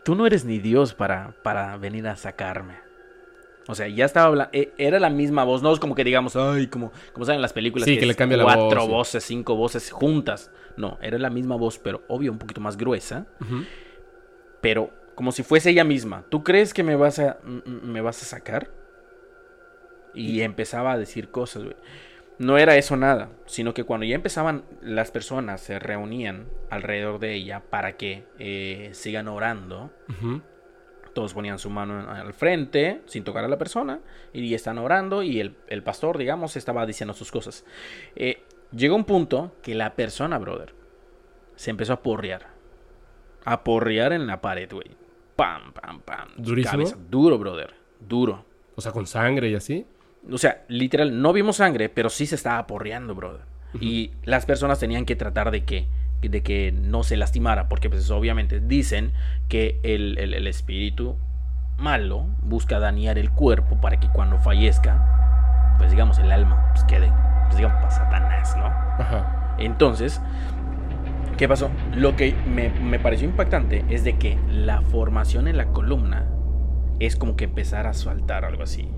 tú 0.04 0.14
no 0.14 0.26
eres 0.26 0.44
ni 0.44 0.58
Dios 0.58 0.94
para, 0.94 1.34
para 1.42 1.76
venir 1.76 2.06
a 2.06 2.16
sacarme. 2.16 2.85
O 3.68 3.74
sea, 3.74 3.88
ya 3.88 4.04
estaba 4.04 4.26
hablando, 4.26 4.50
e, 4.52 4.72
era 4.78 5.00
la 5.00 5.10
misma 5.10 5.44
voz, 5.44 5.62
no 5.62 5.72
es 5.72 5.80
como 5.80 5.94
que 5.94 6.04
digamos, 6.04 6.36
ay, 6.36 6.68
como, 6.68 6.92
como 7.12 7.26
saben 7.26 7.42
las 7.42 7.52
películas, 7.52 7.86
sí, 7.86 7.98
que, 7.98 8.06
le 8.06 8.14
cambia 8.14 8.42
cuatro 8.42 8.86
voces, 8.86 9.24
cinco 9.24 9.56
voces 9.56 9.90
juntas. 9.90 10.50
No, 10.76 10.98
era 11.02 11.18
la 11.18 11.30
misma 11.30 11.56
voz, 11.56 11.78
pero 11.78 12.02
obvio 12.08 12.30
un 12.30 12.38
poquito 12.38 12.60
más 12.60 12.76
gruesa. 12.76 13.26
Pero 14.60 14.90
como 15.14 15.32
si 15.32 15.42
fuese 15.42 15.70
ella 15.70 15.84
misma. 15.84 16.24
¿Tú 16.28 16.44
crees 16.44 16.74
que 16.74 16.82
me 16.82 16.94
vas 16.94 17.18
a, 17.18 17.38
me 17.44 18.00
vas 18.00 18.22
a 18.22 18.26
sacar? 18.26 18.70
Y 20.14 20.42
empezaba 20.42 20.92
a 20.92 20.98
decir 20.98 21.30
cosas, 21.30 21.64
güey. 21.64 21.76
No 22.38 22.58
era 22.58 22.76
eso 22.76 22.96
nada, 22.96 23.30
sino 23.46 23.72
que 23.72 23.84
cuando 23.84 24.04
ya 24.04 24.14
empezaban 24.14 24.64
las 24.82 25.10
personas 25.10 25.62
se 25.62 25.78
reunían 25.78 26.46
alrededor 26.68 27.18
de 27.18 27.34
ella 27.34 27.62
para 27.70 27.96
que 27.96 28.24
eh, 28.38 28.90
sigan 28.92 29.28
orando. 29.28 29.90
Todos 31.16 31.32
ponían 31.32 31.58
su 31.58 31.70
mano 31.70 32.10
al 32.10 32.34
frente, 32.34 33.00
sin 33.06 33.24
tocar 33.24 33.42
a 33.42 33.48
la 33.48 33.56
persona, 33.56 34.00
y 34.34 34.52
están 34.52 34.76
orando, 34.76 35.22
y 35.22 35.40
el, 35.40 35.82
pastor, 35.82 36.18
digamos, 36.18 36.56
estaba 36.56 36.84
diciendo 36.84 37.14
sus 37.14 37.32
cosas. 37.32 37.64
Eh, 38.16 38.42
llegó 38.70 38.96
un 38.96 39.04
punto 39.04 39.56
que 39.62 39.74
la 39.74 39.94
persona, 39.94 40.36
brother, 40.36 40.74
se 41.54 41.70
empezó 41.70 41.94
a 41.94 42.02
porrear. 42.02 42.48
A 43.46 43.64
porrear 43.64 44.12
en 44.12 44.26
la 44.26 44.42
pared, 44.42 44.70
güey. 44.70 44.90
Pam, 45.36 45.72
pam, 45.72 46.02
pam. 46.02 46.28
¿Durísimo? 46.36 46.84
Duro, 47.08 47.38
brother. 47.38 47.72
Duro. 47.98 48.44
O 48.74 48.82
sea, 48.82 48.92
con 48.92 49.06
sangre 49.06 49.48
y 49.48 49.54
así. 49.54 49.86
O 50.30 50.36
sea, 50.36 50.66
literal, 50.68 51.22
no 51.22 51.32
vimos 51.32 51.56
sangre, 51.56 51.88
pero 51.88 52.10
sí 52.10 52.26
se 52.26 52.34
estaba 52.34 52.66
porreando, 52.66 53.14
brother. 53.14 53.46
Y 53.80 54.10
las 54.24 54.44
personas 54.44 54.78
tenían 54.78 55.06
que 55.06 55.16
tratar 55.16 55.50
de 55.50 55.64
que 55.64 55.88
de 56.28 56.42
que 56.42 56.72
no 56.72 57.02
se 57.02 57.16
lastimara, 57.16 57.68
porque 57.68 57.90
pues 57.90 58.10
obviamente 58.10 58.60
dicen 58.60 59.12
que 59.48 59.80
el, 59.82 60.46
espíritu 60.46 61.16
malo 61.78 62.26
busca 62.42 62.78
dañar 62.78 63.18
el 63.18 63.30
cuerpo 63.30 63.80
para 63.80 64.00
que 64.00 64.08
cuando 64.08 64.38
fallezca, 64.38 65.74
pues 65.78 65.90
digamos 65.90 66.18
el 66.18 66.32
alma 66.32 66.72
pues 66.72 66.84
quede, 66.84 67.12
pues 67.44 67.56
digamos 67.56 67.76
para 67.78 67.90
Satanás, 67.90 68.56
¿no? 68.56 68.66
Ajá. 68.66 69.56
Entonces, 69.58 70.20
¿qué 71.36 71.48
pasó? 71.48 71.70
Lo 71.94 72.16
que 72.16 72.34
me, 72.46 72.70
me 72.70 72.98
pareció 72.98 73.28
impactante 73.28 73.84
es 73.88 74.04
de 74.04 74.16
que 74.16 74.38
la 74.50 74.82
formación 74.82 75.48
en 75.48 75.56
la 75.56 75.66
columna 75.66 76.26
es 76.98 77.16
como 77.16 77.36
que 77.36 77.44
empezar 77.44 77.86
a 77.86 77.94
saltar 77.94 78.44
algo 78.44 78.62
así. 78.62 78.88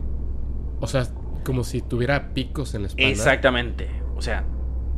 O 0.81 0.87
sea, 0.87 1.07
Como 1.45 1.65
si 1.65 1.81
tuviera 1.81 2.35
picos 2.35 2.75
en 2.75 2.83
la 2.83 2.89
espalda. 2.89 3.11
Exactamente. 3.11 3.89
O 4.17 4.23
sea, 4.23 4.45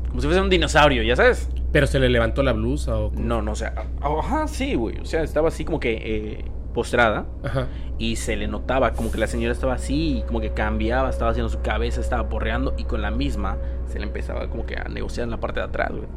como 0.09 0.21
si 0.21 0.27
fuese 0.27 0.41
un 0.41 0.51
dinosaurio, 0.51 1.03
¿ya 1.03 1.17
sabes? 1.17 1.49
Pero 1.73 1.87
se 1.87 1.99
le 2.00 2.09
levantó 2.09 2.43
la 2.43 2.53
blusa 2.53 2.97
o... 2.97 3.12
No, 3.12 3.43
no, 3.43 3.53
o 3.53 3.55
sea, 3.55 3.75
ajá, 4.00 4.49
sí, 4.49 4.75
güey. 4.75 4.99
O 4.99 5.05
sea, 5.05 5.23
estaba 5.23 5.49
así 5.49 5.65
como 5.65 5.79
que 5.79 5.93
eh, 5.93 6.45
postrada. 6.75 7.27
Ajá. 7.45 7.69
Y 7.99 8.17
se 8.17 8.37
le 8.37 8.49
notaba 8.49 8.93
como 8.93 9.12
que 9.12 9.19
la 9.19 9.27
señora 9.27 9.53
estaba 9.53 9.75
así, 9.75 10.25
como 10.27 10.41
que 10.41 10.50
cambiaba, 10.50 11.11
estaba 11.11 11.31
haciendo 11.31 11.49
su 11.49 11.61
cabeza, 11.61 12.00
estaba 12.00 12.29
porreando. 12.29 12.75
Y 12.77 12.85
con 12.85 13.03
la 13.03 13.11
misma 13.11 13.59
se 13.87 13.99
le 13.99 14.07
empezaba 14.07 14.49
como 14.49 14.67
que 14.67 14.77
a 14.77 14.85
negociar 14.85 15.25
en 15.25 15.31
la 15.31 15.41
parte 15.41 15.61
de 15.61 15.67
atrás, 15.67 15.91
güey. 15.91 16.09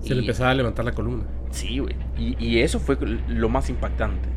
Se 0.00 0.14
le 0.14 0.20
empezaba 0.20 0.50
a 0.50 0.54
levantar 0.54 0.84
la 0.84 0.92
columna. 0.92 1.24
Sí, 1.50 1.78
güey. 1.78 1.96
Y, 2.18 2.36
y, 2.38 2.60
eso 2.60 2.78
fue 2.78 2.98
lo 3.28 3.48
más 3.48 3.70
impactante 3.70 4.28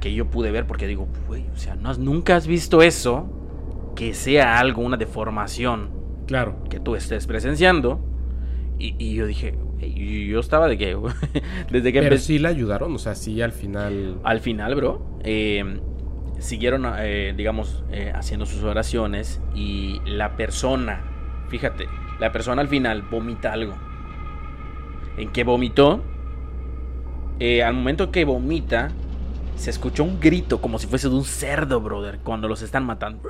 que 0.00 0.12
yo 0.12 0.26
pude 0.26 0.50
ver 0.50 0.66
porque 0.66 0.86
digo, 0.86 1.08
güey, 1.28 1.46
o 1.54 1.56
sea, 1.56 1.76
no 1.76 1.94
nunca 1.94 2.36
has 2.36 2.46
visto 2.46 2.82
eso 2.82 3.30
que 3.94 4.14
sea 4.14 4.58
algo, 4.58 4.82
una 4.82 4.96
deformación. 4.96 5.90
Claro. 6.26 6.56
Que 6.68 6.80
tú 6.80 6.94
estés 6.96 7.26
presenciando. 7.26 8.00
Y, 8.82 8.96
y 8.98 9.14
yo 9.14 9.26
dije, 9.26 9.54
y 9.80 10.26
yo 10.26 10.40
estaba 10.40 10.66
de 10.66 10.76
que, 10.76 10.96
desde 11.70 11.92
que 11.92 12.02
Pero 12.02 12.18
sí 12.18 12.40
la 12.40 12.48
ayudaron, 12.48 12.92
o 12.92 12.98
sea, 12.98 13.14
sí 13.14 13.40
al 13.40 13.52
final. 13.52 14.18
Al 14.24 14.40
final, 14.40 14.74
bro, 14.74 15.20
eh, 15.22 15.80
siguieron, 16.40 16.84
eh, 16.98 17.32
digamos, 17.36 17.84
eh, 17.92 18.10
haciendo 18.12 18.44
sus 18.44 18.64
oraciones 18.64 19.40
y 19.54 20.00
la 20.04 20.36
persona, 20.36 21.04
fíjate, 21.48 21.86
la 22.18 22.32
persona 22.32 22.60
al 22.60 22.66
final 22.66 23.02
vomita 23.02 23.52
algo. 23.52 23.74
¿En 25.16 25.30
qué 25.30 25.44
vomitó? 25.44 26.02
al 27.64 27.74
momento 27.74 28.12
que 28.12 28.24
vomita, 28.24 28.90
se 29.56 29.70
escuchó 29.70 30.04
un 30.04 30.20
grito 30.20 30.60
como 30.60 30.78
si 30.78 30.86
fuese 30.86 31.08
de 31.08 31.16
un 31.16 31.24
cerdo, 31.24 31.80
brother, 31.80 32.20
cuando 32.22 32.46
los 32.46 32.62
están 32.62 32.84
matando. 32.84 33.28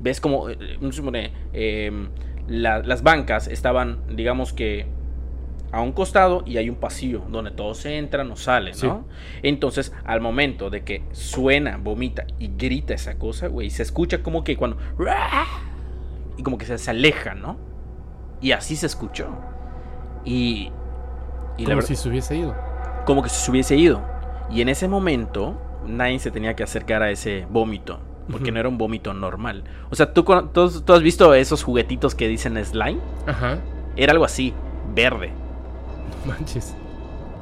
Ves 0.00 0.20
como, 0.20 0.48
eh, 0.50 2.08
las 2.48 3.02
bancas 3.02 3.48
estaban, 3.48 4.00
digamos 4.14 4.52
que, 4.52 4.86
a 5.72 5.80
un 5.80 5.92
costado 5.92 6.42
y 6.46 6.58
hay 6.58 6.70
un 6.70 6.76
pasillo 6.76 7.22
donde 7.28 7.50
todos 7.50 7.84
entran 7.86 8.30
o 8.30 8.36
salen, 8.36 8.74
¿no? 8.82 9.06
Entonces, 9.42 9.92
al 10.04 10.20
momento 10.20 10.70
de 10.70 10.84
que 10.84 11.02
suena, 11.12 11.76
vomita 11.76 12.26
y 12.38 12.50
grita 12.56 12.94
esa 12.94 13.18
cosa, 13.18 13.48
güey, 13.48 13.70
se 13.70 13.82
escucha 13.82 14.22
como 14.22 14.44
que 14.44 14.56
cuando... 14.56 14.78
Y 16.38 16.42
como 16.42 16.58
que 16.58 16.66
se, 16.66 16.90
aleja, 16.90 17.34
¿no? 17.34 17.56
Y 18.40 18.52
así 18.52 18.76
se 18.76 18.86
escuchó. 18.86 19.28
Y... 20.24 20.70
y 21.56 21.64
como 21.64 21.82
si 21.82 21.96
se 21.96 22.08
hubiese 22.08 22.36
ido. 22.36 22.54
Como 23.04 23.22
que 23.22 23.28
si 23.28 23.36
se 23.36 23.50
hubiese 23.50 23.76
ido. 23.76 24.02
Y 24.50 24.60
en 24.60 24.68
ese 24.68 24.86
momento, 24.86 25.60
nadie 25.86 26.18
se 26.18 26.30
tenía 26.30 26.54
que 26.54 26.62
acercar 26.62 27.02
a 27.02 27.10
ese 27.10 27.46
vómito. 27.50 28.00
Porque 28.30 28.50
no 28.50 28.58
era 28.58 28.68
un 28.68 28.76
vómito 28.78 29.14
normal. 29.14 29.64
O 29.90 29.94
sea, 29.94 30.12
¿tú, 30.12 30.24
¿tú, 30.24 30.92
has 30.92 31.02
visto 31.02 31.32
esos 31.34 31.62
juguetitos 31.62 32.14
que 32.14 32.26
dicen 32.26 32.62
slime? 32.64 32.98
Ajá. 33.26 33.58
Era 33.96 34.12
algo 34.12 34.24
así, 34.24 34.52
verde. 34.94 35.30
No 36.24 36.32
manches. 36.32 36.74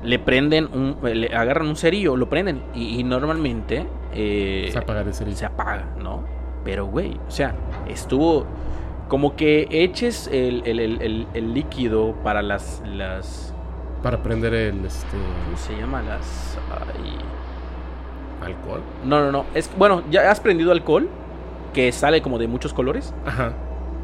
Le 0.03 0.19
prenden 0.19 0.69
un. 0.73 0.99
Le 1.03 1.35
agarran 1.35 1.69
un 1.69 1.77
cerillo, 1.77 2.17
lo 2.17 2.29
prenden. 2.29 2.63
Y, 2.75 3.03
normalmente. 3.03 3.87
Eh, 4.13 4.69
se 4.71 4.79
apaga 4.79 5.01
el 5.01 5.15
cerillo. 5.15 5.37
Se 5.37 5.47
apaga, 5.47 5.95
¿no? 5.99 6.25
Pero, 6.65 6.87
güey, 6.87 7.19
o 7.27 7.31
sea, 7.31 7.55
estuvo. 7.89 8.47
Como 9.09 9.37
que 9.37 9.69
eches 9.71 10.29
el, 10.33 10.63
el, 10.67 11.27
el 11.33 11.55
líquido 11.55 12.15
para 12.23 12.43
las, 12.43 12.83
las 12.87 13.55
para 14.05 14.23
prender 14.23 14.53
el 14.53 14.85
este. 14.85 15.17
¿Cómo 15.47 15.57
se 15.57 15.75
llama? 15.75 16.03
Las. 16.03 16.59
¿Alcohol? 18.43 18.81
No, 19.05 19.21
no, 19.21 19.33
no. 19.33 19.45
Es, 19.55 19.71
bueno, 19.77 20.03
ya 20.11 20.31
has 20.31 20.41
prendido 20.41 20.73
alcohol. 20.73 21.09
Que 21.73 21.91
sale 21.91 22.23
como 22.23 22.39
de 22.39 22.47
muchos 22.47 22.73
colores. 22.73 23.13
Ajá. 23.27 23.53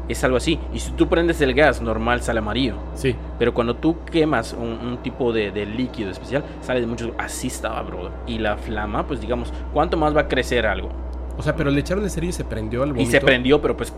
Es 0.09 0.23
algo 0.25 0.35
así. 0.35 0.59
Y 0.73 0.79
si 0.79 0.91
tú 0.91 1.07
prendes 1.07 1.39
el 1.39 1.53
gas 1.53 1.81
normal, 1.81 2.21
sale 2.21 2.39
amarillo. 2.39 2.75
Sí. 2.95 3.15
Pero 3.39 3.53
cuando 3.53 3.77
tú 3.77 4.03
quemas 4.03 4.53
un, 4.53 4.97
tipo 5.01 5.31
de, 5.31 5.65
líquido 5.65 6.09
especial, 6.11 6.43
sale 6.61 6.81
de 6.81 6.87
muchos. 6.87 7.11
Así 7.17 7.47
estaba, 7.47 7.81
bro. 7.81 8.11
Y 8.27 8.39
la 8.39 8.57
flama, 8.57 9.07
pues 9.07 9.21
digamos, 9.21 9.53
¿cuánto 9.73 9.95
más 9.95 10.15
va 10.15 10.21
a 10.21 10.27
crecer 10.27 10.67
algo? 10.67 10.89
O 11.37 11.43
sea, 11.43 11.55
pero 11.55 11.71
le 11.71 11.79
echaron 11.79 12.03
el 12.03 12.09
cerillo 12.09 12.31
y 12.31 12.33
se 12.33 12.43
prendió 12.43 12.83
al 12.83 12.99
Y 12.99 13.05
se 13.05 13.21
prendió, 13.21 13.61
pero 13.61 13.77
pues 13.77 13.93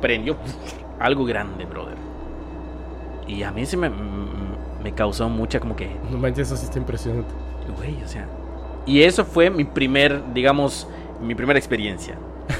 prendió 0.00 0.36
algo 0.98 1.24
grande, 1.26 1.66
brother. 1.66 1.96
Y 3.28 3.42
a 3.42 3.52
mí 3.52 3.66
se 3.66 3.76
me, 3.76 3.90
me 4.82 4.92
causó 4.92 5.28
mucha 5.28 5.60
como 5.60 5.76
que... 5.76 5.90
No 6.10 6.18
manches, 6.18 6.48
eso 6.48 6.56
sí 6.56 6.64
está 6.64 6.78
impresionante. 6.78 7.32
Güey, 7.76 8.02
o 8.02 8.08
sea... 8.08 8.26
Y 8.86 9.02
eso 9.02 9.24
fue 9.24 9.50
mi 9.50 9.64
primer, 9.64 10.32
digamos, 10.32 10.88
mi 11.20 11.34
primera 11.34 11.58
experiencia. 11.58 12.16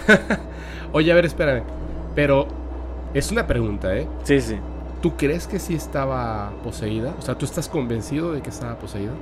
Oye, 0.92 1.10
a 1.10 1.14
ver, 1.14 1.24
espérame. 1.24 1.64
Pero 2.14 2.46
es 3.14 3.32
una 3.32 3.46
pregunta, 3.46 3.96
¿eh? 3.96 4.06
Sí, 4.22 4.40
sí. 4.40 4.56
¿Tú 5.00 5.16
crees 5.16 5.46
que 5.46 5.58
sí 5.58 5.74
estaba 5.74 6.52
poseída? 6.62 7.14
O 7.18 7.22
sea, 7.22 7.36
¿tú 7.36 7.44
estás 7.44 7.68
convencido 7.68 8.32
de 8.32 8.40
que 8.40 8.50
estaba 8.50 8.78
poseída? 8.78 9.12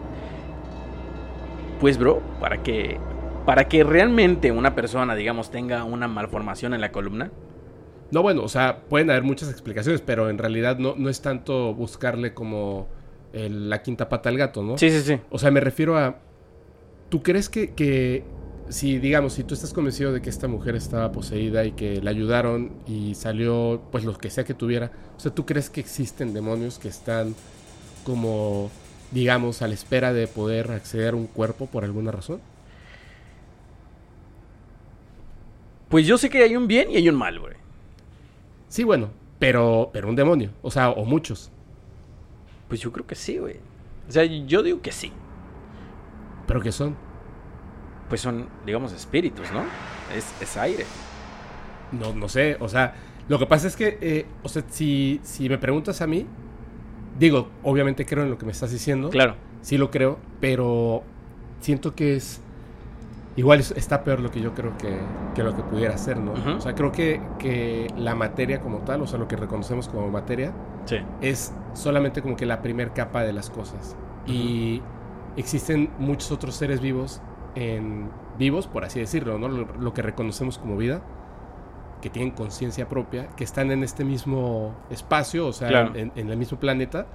Pues, 1.81 1.97
bro, 1.97 2.21
para 2.41 2.63
que 2.63 2.99
para 3.47 3.69
que 3.69 3.83
realmente 3.83 4.53
una 4.53 4.75
persona, 4.75 5.15
digamos, 5.15 5.51
tenga 5.51 5.85
una 5.85 6.07
malformación 6.07 6.75
en 6.75 6.81
la 6.83 6.93
columna, 6.93 7.31
no, 8.11 8.23
bueno, 8.23 8.43
o 8.43 8.49
sea, 8.49 8.83
pueden 8.89 9.11
haber 9.11 9.23
muchas 9.23 9.51
explicaciones, 9.51 10.01
pero 10.01 10.31
en 10.31 10.39
realidad 10.39 10.79
no, 10.79 10.95
no 10.97 11.09
es 11.09 11.23
tanto 11.23 11.75
buscarle 11.75 12.35
como 12.35 12.89
la 13.33 13.83
quinta 13.83 14.09
pata 14.09 14.29
al 14.29 14.37
gato, 14.37 14.63
¿no? 14.63 14.77
Sí, 14.77 14.91
sí, 14.91 15.01
sí. 15.01 15.21
O 15.31 15.39
sea, 15.39 15.51
me 15.51 15.61
refiero 15.61 15.97
a. 15.97 16.17
¿Tú 17.11 17.23
crees 17.23 17.49
que, 17.49 17.75
que 17.75 18.25
si, 18.71 18.99
digamos, 18.99 19.33
si 19.35 19.45
tú 19.45 19.55
estás 19.55 19.73
convencido 19.73 20.13
de 20.13 20.23
que 20.23 20.31
esta 20.31 20.47
mujer 20.49 20.77
estaba 20.77 21.11
poseída 21.13 21.65
y 21.65 21.73
que 21.73 22.01
la 22.01 22.11
ayudaron 22.11 22.73
y 22.87 23.17
salió, 23.17 23.83
pues 23.91 24.05
lo 24.05 24.17
que 24.17 24.31
sea 24.31 24.45
que 24.45 24.55
tuviera, 24.55 24.93
o 25.17 25.21
sea, 25.21 25.35
¿tú 25.35 25.45
crees 25.45 25.71
que 25.71 25.81
existen 25.81 26.33
demonios 26.33 26.79
que 26.79 26.89
están 26.89 27.35
como, 28.05 28.71
digamos, 29.11 29.61
a 29.61 29.69
la 29.69 29.75
espera 29.75 30.13
de 30.13 30.29
poder 30.29 30.71
acceder 30.71 31.15
a 31.15 31.17
un 31.17 31.27
cuerpo 31.27 31.67
por 31.67 31.85
alguna 31.85 32.13
razón? 32.13 32.41
Pues 35.89 36.07
yo 36.07 36.17
sé 36.17 36.31
que 36.31 36.45
hay 36.45 36.55
un 36.55 36.69
bien 36.69 36.93
y 36.93 36.97
hay 36.97 37.09
un 37.09 37.17
mal, 37.17 37.41
güey. 37.41 37.55
Sí, 38.69 38.85
bueno, 38.85 39.11
pero, 39.41 39.91
pero 39.93 40.09
un 40.09 40.15
demonio, 40.15 40.51
o 40.63 40.71
sea, 40.71 40.91
o 40.91 41.05
muchos. 41.05 41.51
Pues 42.69 42.81
yo 42.81 42.93
creo 42.93 43.05
que 43.05 43.17
sí, 43.17 43.39
güey. 43.39 43.57
O 44.09 44.13
sea, 44.13 44.25
yo 44.25 44.63
digo 44.63 44.81
que 44.81 44.93
sí. 44.93 45.11
¿Pero 46.51 46.63
qué 46.63 46.73
son? 46.73 46.97
Pues 48.09 48.21
son, 48.21 48.49
digamos, 48.67 48.93
espíritus, 48.93 49.53
¿no? 49.53 49.63
Es, 50.13 50.35
es 50.43 50.57
aire. 50.57 50.85
No, 51.93 52.13
no 52.13 52.29
sé, 52.29 52.57
o 52.59 52.69
sea, 52.69 52.93
lo 53.29 53.39
que 53.39 53.47
pasa 53.47 53.69
es 53.69 53.77
que, 53.77 53.99
eh, 54.01 54.27
o 54.43 54.49
sea, 54.49 54.65
si, 54.69 55.21
si 55.23 55.49
me 55.49 55.59
preguntas 55.59 56.01
a 56.01 56.09
mí, 56.09 56.27
digo, 57.21 57.51
obviamente 57.63 58.05
creo 58.05 58.25
en 58.25 58.31
lo 58.31 58.37
que 58.37 58.47
me 58.47 58.51
estás 58.51 58.73
diciendo. 58.73 59.11
Claro. 59.11 59.37
Sí 59.63 59.79
lo 59.79 59.93
creo, 59.93 60.19
pero 60.41 61.05
siento 61.61 61.95
que 61.95 62.17
es 62.17 62.41
igual 63.37 63.61
está 63.61 64.03
peor 64.03 64.19
lo 64.19 64.33
que 64.33 64.41
yo 64.41 64.53
creo 64.53 64.77
que, 64.77 64.97
que 65.37 65.45
lo 65.45 65.55
que 65.55 65.63
pudiera 65.63 65.97
ser, 65.99 66.19
¿no? 66.19 66.33
O 66.33 66.61
sea, 66.61 66.75
creo 66.75 66.91
que, 66.91 67.23
que, 67.39 67.87
la 67.97 68.17
materia 68.17 68.61
como 68.61 68.79
tal, 68.79 69.03
o 69.03 69.07
sea, 69.07 69.21
lo 69.21 69.29
que 69.29 69.37
reconocemos 69.37 69.87
como 69.87 70.11
materia, 70.11 70.53
es 71.21 71.55
solamente 71.75 72.23
como 72.23 72.35
que 72.35 72.45
la 72.45 72.61
primera 72.61 72.93
capa 72.93 73.23
de 73.23 73.33
las 73.33 73.51
cosas. 73.51 73.95
Y 74.27 74.83
existen 75.41 75.91
muchos 75.99 76.31
otros 76.33 76.55
seres 76.55 76.81
vivos, 76.81 77.21
en, 77.55 78.11
vivos, 78.39 78.67
por 78.67 78.85
así 78.85 79.01
decirlo, 79.01 79.39
¿no? 79.39 79.49
Lo, 79.49 79.95
que 79.95 80.03
reconocemos 80.03 80.59
como 80.59 80.77
vida, 80.77 81.03
que 82.01 82.11
tienen 82.11 82.31
conciencia 82.33 82.89
propia, 82.89 83.29
que 83.37 83.45
están 83.45 83.71
en 83.71 83.83
este 83.83 84.05
mismo 84.05 84.77
espacio, 84.91 85.47
o 85.47 85.53
sea, 85.53 85.93
en, 85.95 86.13
en 86.15 86.31
el 86.31 86.37
mismo 86.37 86.59
planeta, 86.59 87.07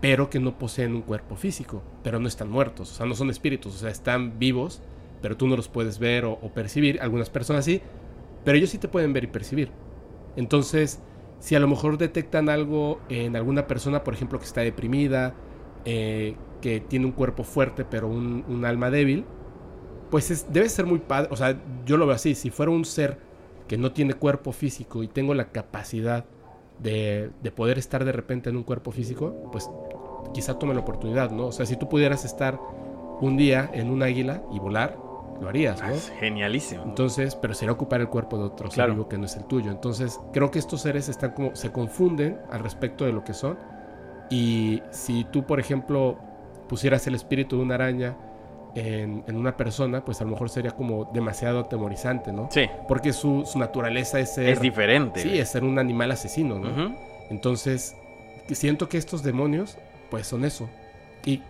pero 0.00 0.30
que 0.30 0.40
no 0.40 0.58
poseen 0.58 0.94
un 0.94 1.02
cuerpo 1.02 1.36
físico, 1.36 1.82
pero 2.02 2.18
no 2.18 2.28
están 2.28 2.50
muertos, 2.50 2.90
o 2.92 2.94
sea, 2.94 3.06
no 3.06 3.14
son 3.14 3.30
espíritus, 3.30 3.74
o 3.76 3.78
sea, 3.78 3.90
están 3.90 4.38
vivos 4.38 4.82
pero 5.22 5.36
tú 5.36 5.46
no 5.46 5.56
los 5.56 5.68
puedes 5.68 5.98
ver 5.98 6.26
o, 6.26 6.36
percibir. 6.52 7.00
Algunas 7.00 7.30
personas 7.30 7.64
sí, 7.64 7.80
pero 8.44 8.58
ellos 8.58 8.68
sí 8.70 8.78
te 8.78 8.88
pueden 8.88 9.14
ver 9.14 9.24
y 9.24 9.28
percibir. 9.28 9.70
Entonces, 10.36 11.00
si 11.38 11.54
a 11.54 11.60
lo 11.60 11.68
mejor 11.68 11.96
detectan 11.96 12.48
algo 12.48 13.00
en 13.08 13.36
alguna 13.36 13.66
persona, 13.66 14.04
por 14.04 14.12
ejemplo, 14.12 14.38
que 14.38 14.44
está 14.44 14.60
deprimida, 14.60 15.34
eh, 15.84 16.34
que 16.62 16.80
tiene 16.80 17.04
un 17.04 17.12
cuerpo 17.12 17.44
fuerte 17.44 17.84
pero 17.84 18.08
un, 18.08 18.64
alma 18.64 18.90
débil, 18.90 19.26
pues 20.10 20.46
debe 20.50 20.68
ser 20.70 20.86
muy 20.86 21.00
padre. 21.00 21.28
O 21.30 21.36
sea, 21.36 21.60
yo 21.84 21.98
lo 21.98 22.06
veo 22.06 22.14
así. 22.14 22.34
Si 22.34 22.48
fuera 22.48 22.72
un 22.72 22.86
ser 22.86 23.18
que 23.68 23.76
no 23.76 23.92
tiene 23.92 24.14
cuerpo 24.14 24.52
físico 24.52 25.02
y 25.02 25.08
tengo 25.08 25.34
la 25.34 25.50
capacidad 25.50 26.24
de, 26.78 27.30
de 27.42 27.50
poder 27.50 27.78
estar 27.78 28.04
de 28.04 28.12
repente 28.12 28.48
en 28.48 28.56
un 28.56 28.62
cuerpo 28.62 28.92
físico, 28.92 29.50
pues 29.52 29.68
quizá 30.32 30.58
tome 30.58 30.72
la 30.72 30.80
oportunidad, 30.80 31.30
¿no? 31.30 31.46
O 31.48 31.52
sea, 31.52 31.66
si 31.66 31.76
tú 31.76 31.88
pudieras 31.88 32.24
estar 32.24 32.58
un 33.20 33.36
día 33.36 33.70
en 33.72 33.90
un 33.90 34.02
águila 34.02 34.42
y 34.52 34.58
volar, 34.58 34.96
lo 35.40 35.48
harías, 35.48 35.82
¿no? 35.82 35.90
Es 35.90 36.10
genialísimo. 36.18 36.84
Entonces, 36.84 37.34
pero 37.34 37.54
sería 37.54 37.72
ocupar 37.72 38.00
el 38.00 38.08
cuerpo 38.08 38.38
de 38.38 38.44
otro 38.44 38.70
ser 38.70 38.90
vivo 38.90 39.08
que 39.08 39.18
no 39.18 39.26
es 39.26 39.36
el 39.36 39.44
tuyo. 39.44 39.70
Entonces, 39.70 40.20
creo 40.32 40.50
que 40.50 40.58
estos 40.58 40.82
seres 40.82 41.08
están 41.08 41.32
como, 41.32 41.54
se 41.56 41.72
confunden 41.72 42.38
al 42.50 42.60
respecto 42.60 43.04
de 43.04 43.12
lo 43.12 43.24
que 43.24 43.34
son. 43.34 43.58
Y 44.30 44.82
si 44.90 45.24
tú, 45.24 45.44
por 45.44 45.60
ejemplo, 45.60 46.18
pusieras 46.72 47.06
el 47.06 47.14
espíritu 47.14 47.58
de 47.58 47.64
una 47.64 47.74
araña 47.74 48.16
en, 48.74 49.36
una 49.36 49.58
persona, 49.58 50.02
pues 50.02 50.22
a 50.22 50.24
lo 50.24 50.30
mejor 50.30 50.48
sería 50.48 50.70
como 50.70 51.04
demasiado 51.12 51.60
atemorizante, 51.60 52.32
¿no? 52.32 52.48
Sí. 52.50 52.66
Porque 52.88 53.12
su, 53.12 53.44
naturaleza 53.56 54.18
es 54.18 54.32
ser... 54.32 54.48
Es 54.48 54.58
diferente. 54.62 55.20
Sí, 55.20 55.38
es 55.38 55.50
ser 55.50 55.64
un 55.64 55.78
animal 55.78 56.10
asesino, 56.12 56.58
¿no? 56.58 56.96
Entonces, 57.28 57.94
siento 58.52 58.88
que 58.88 58.96
estos 58.96 59.22
demonios, 59.22 59.76
pues 60.10 60.26
son 60.26 60.46
eso. 60.46 60.66
Y, 61.26 61.42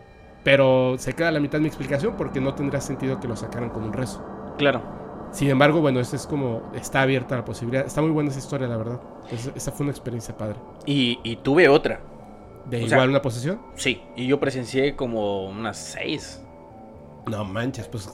pero 0.43 0.97
se 0.99 1.12
queda 1.12 1.31
la 1.31 1.38
mitad 1.38 1.59
de 1.59 1.61
mi 1.61 1.69
explicación 1.69 2.17
porque 2.19 2.41
no 2.41 2.57
tendría 2.57 2.81
sentido 2.81 3.21
que 3.21 3.29
lo 3.29 3.37
sacaran 3.37 3.71
con 3.71 3.85
un 3.85 3.93
rezo. 3.93 4.26
Claro. 4.59 4.83
Sin 5.31 5.49
embargo, 5.50 5.81
bueno, 5.81 6.00
eso 6.00 6.17
es 6.17 6.26
como, 6.26 6.62
está 6.75 7.02
abierta 7.02 7.37
la 7.37 7.45
posibilidad. 7.45 7.87
Está 7.87 8.02
muy 8.02 8.11
buena 8.11 8.31
esa 8.31 8.41
historia, 8.41 8.67
la 8.67 8.76
verdad. 8.76 9.00
esa 9.55 9.71
fue 9.71 9.85
una 9.85 9.93
experiencia 9.93 10.37
padre. 10.37 10.57
Y, 10.85 11.21
y 11.23 11.37
tuve 11.37 11.69
otra. 11.69 12.00
¿De 12.66 12.83
igual 12.83 13.11
una 13.11 13.23
posesión? 13.23 13.61
Sí, 13.76 14.02
y 14.16 14.26
yo 14.26 14.38
presencié 14.40 14.95
como 14.95 15.47
unas 15.47 15.76
seis. 15.76 16.42
No 17.26 17.45
manches, 17.45 17.88
pues. 17.88 18.09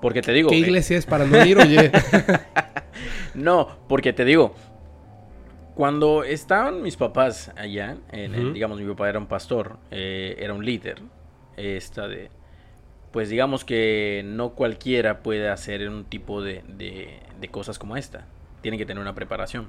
Porque 0.00 0.22
te 0.22 0.32
digo. 0.32 0.50
¿Qué 0.50 0.56
iglesia 0.56 0.96
es 0.96 1.06
para 1.06 1.24
no 1.24 1.44
ir, 1.44 1.58
oye? 1.58 1.90
no, 3.34 3.68
porque 3.88 4.12
te 4.12 4.24
digo. 4.24 4.54
Cuando 5.74 6.24
estaban 6.24 6.82
mis 6.82 6.96
papás 6.96 7.52
allá, 7.54 7.98
digamos, 8.54 8.80
mi 8.80 8.86
papá 8.86 9.10
era 9.10 9.18
un 9.18 9.26
pastor, 9.26 9.78
eh, 9.90 10.36
era 10.38 10.54
un 10.54 10.64
líder. 10.64 11.02
Esta 11.56 12.08
de. 12.08 12.30
Pues 13.12 13.28
digamos 13.28 13.64
que 13.64 14.22
no 14.24 14.50
cualquiera 14.50 15.22
puede 15.22 15.48
hacer 15.48 15.88
un 15.88 16.04
tipo 16.04 16.42
de, 16.42 16.62
de 16.68 17.48
cosas 17.48 17.78
como 17.78 17.96
esta. 17.96 18.26
Tiene 18.62 18.78
que 18.78 18.86
tener 18.86 19.00
una 19.00 19.14
preparación. 19.14 19.68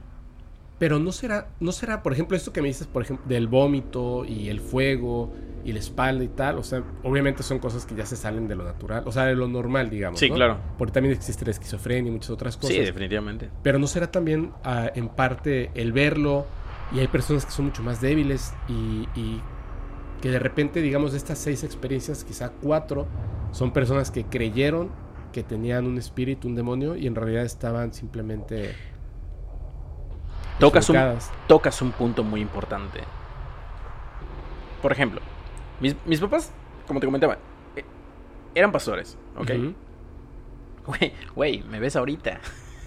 Pero 0.80 1.00
no 1.00 1.12
será, 1.12 1.50
no 1.60 1.72
será, 1.72 2.04
por 2.04 2.14
ejemplo, 2.14 2.38
esto 2.38 2.54
que 2.54 2.62
me 2.62 2.68
dices, 2.68 2.88
por 2.88 3.02
ejemplo, 3.02 3.26
del 3.28 3.48
vómito 3.48 4.26
y 4.26 4.50
el 4.50 4.60
fuego 4.60 5.34
y 5.66 5.74
la 5.74 5.80
espalda 5.80 6.24
y 6.24 6.30
tal, 6.30 6.60
o 6.60 6.64
sea, 6.64 6.84
obviamente 7.04 7.44
son 7.44 7.60
cosas 7.60 7.86
que 7.86 7.94
ya 7.96 8.06
se 8.06 8.16
salen 8.16 8.48
de 8.48 8.56
lo 8.56 8.64
natural, 8.64 9.04
o 9.06 9.12
sea, 9.12 9.26
de 9.26 9.36
lo 9.36 9.48
normal, 9.48 9.90
digamos. 9.90 10.20
Sí, 10.20 10.30
claro. 10.30 10.58
Porque 10.78 10.94
también 10.94 11.14
existe 11.14 11.44
la 11.44 11.52
esquizofrenia 11.52 12.10
y 12.10 12.14
muchas 12.14 12.30
otras 12.30 12.56
cosas. 12.56 12.76
Sí, 12.76 12.82
definitivamente. 12.82 13.50
Pero 13.64 13.80
no 13.80 13.88
será 13.88 14.10
también 14.10 14.52
ah, 14.64 14.90
en 14.94 15.10
parte 15.10 15.72
el 15.76 15.92
verlo 15.92 16.46
y 16.96 17.00
hay 17.00 17.08
personas 17.08 17.46
que 17.46 17.52
son 17.52 17.66
mucho 17.66 17.84
más 17.84 18.00
débiles 18.00 18.54
y, 18.70 19.10
y 19.20 19.42
que 20.22 20.30
de 20.30 20.40
repente, 20.40 20.82
digamos, 20.82 21.12
de 21.12 21.18
estas 21.18 21.38
seis 21.38 21.64
experiencias, 21.64 22.24
quizá 22.24 22.52
cuatro, 22.62 23.08
son 23.52 23.74
personas 23.74 24.10
que 24.12 24.26
creyeron 24.26 24.90
que 25.32 25.44
tenían 25.44 25.86
un 25.86 25.98
espíritu, 25.98 26.48
un 26.48 26.56
demonio 26.56 26.96
y 26.96 27.08
en 27.08 27.16
realidad 27.16 27.44
estaban 27.44 27.94
simplemente 27.94 28.74
Tocas 30.60 30.90
un, 30.90 30.98
tocas 31.48 31.82
un 31.82 31.92
punto 31.92 32.24
muy 32.24 32.42
importante. 32.42 33.02
Por 34.82 34.92
ejemplo, 34.92 35.22
mis, 35.80 36.20
papás, 36.20 36.52
como 36.88 37.00
te 37.00 37.06
comentaba, 37.06 37.38
eh, 37.76 37.84
eran 38.56 38.72
pastores, 38.72 39.18
¿ok? 39.38 39.52
Güey, 41.36 41.64
me 41.64 41.80
ves 41.80 41.96
ahorita. 41.96 42.40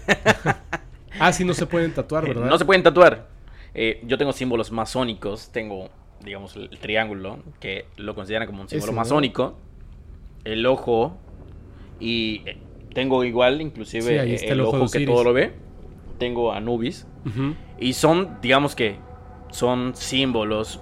ah, 1.19 1.31
sí, 1.31 1.45
no 1.45 1.53
se 1.53 1.65
pueden 1.65 1.93
tatuar, 1.93 2.27
¿verdad? 2.27 2.47
No 2.47 2.57
se 2.57 2.65
pueden 2.65 2.83
tatuar. 2.83 3.29
Eh, 3.73 4.01
yo 4.05 4.17
tengo 4.17 4.33
símbolos 4.33 4.71
masónicos, 4.71 5.49
tengo, 5.51 5.89
digamos, 6.21 6.55
el, 6.55 6.69
triángulo, 6.79 7.39
que 7.59 7.85
lo 7.97 8.15
consideran 8.15 8.47
como 8.47 8.63
un 8.63 8.69
símbolo 8.69 8.91
masónico, 8.93 9.55
el 10.43 10.65
ojo, 10.65 11.17
y 11.99 12.41
eh, 12.45 12.57
tengo 12.93 13.23
igual, 13.23 13.61
inclusive, 13.61 14.49
el, 14.49 14.61
ojo 14.61 14.89
que 14.89 15.05
todo 15.05 15.23
lo 15.23 15.33
ve 15.33 15.53
tengo 16.21 16.53
Anubis. 16.53 17.07
Y 17.79 17.93
son, 17.93 18.37
digamos 18.41 18.75
que, 18.75 18.97
son 19.51 19.95
símbolos, 19.95 20.79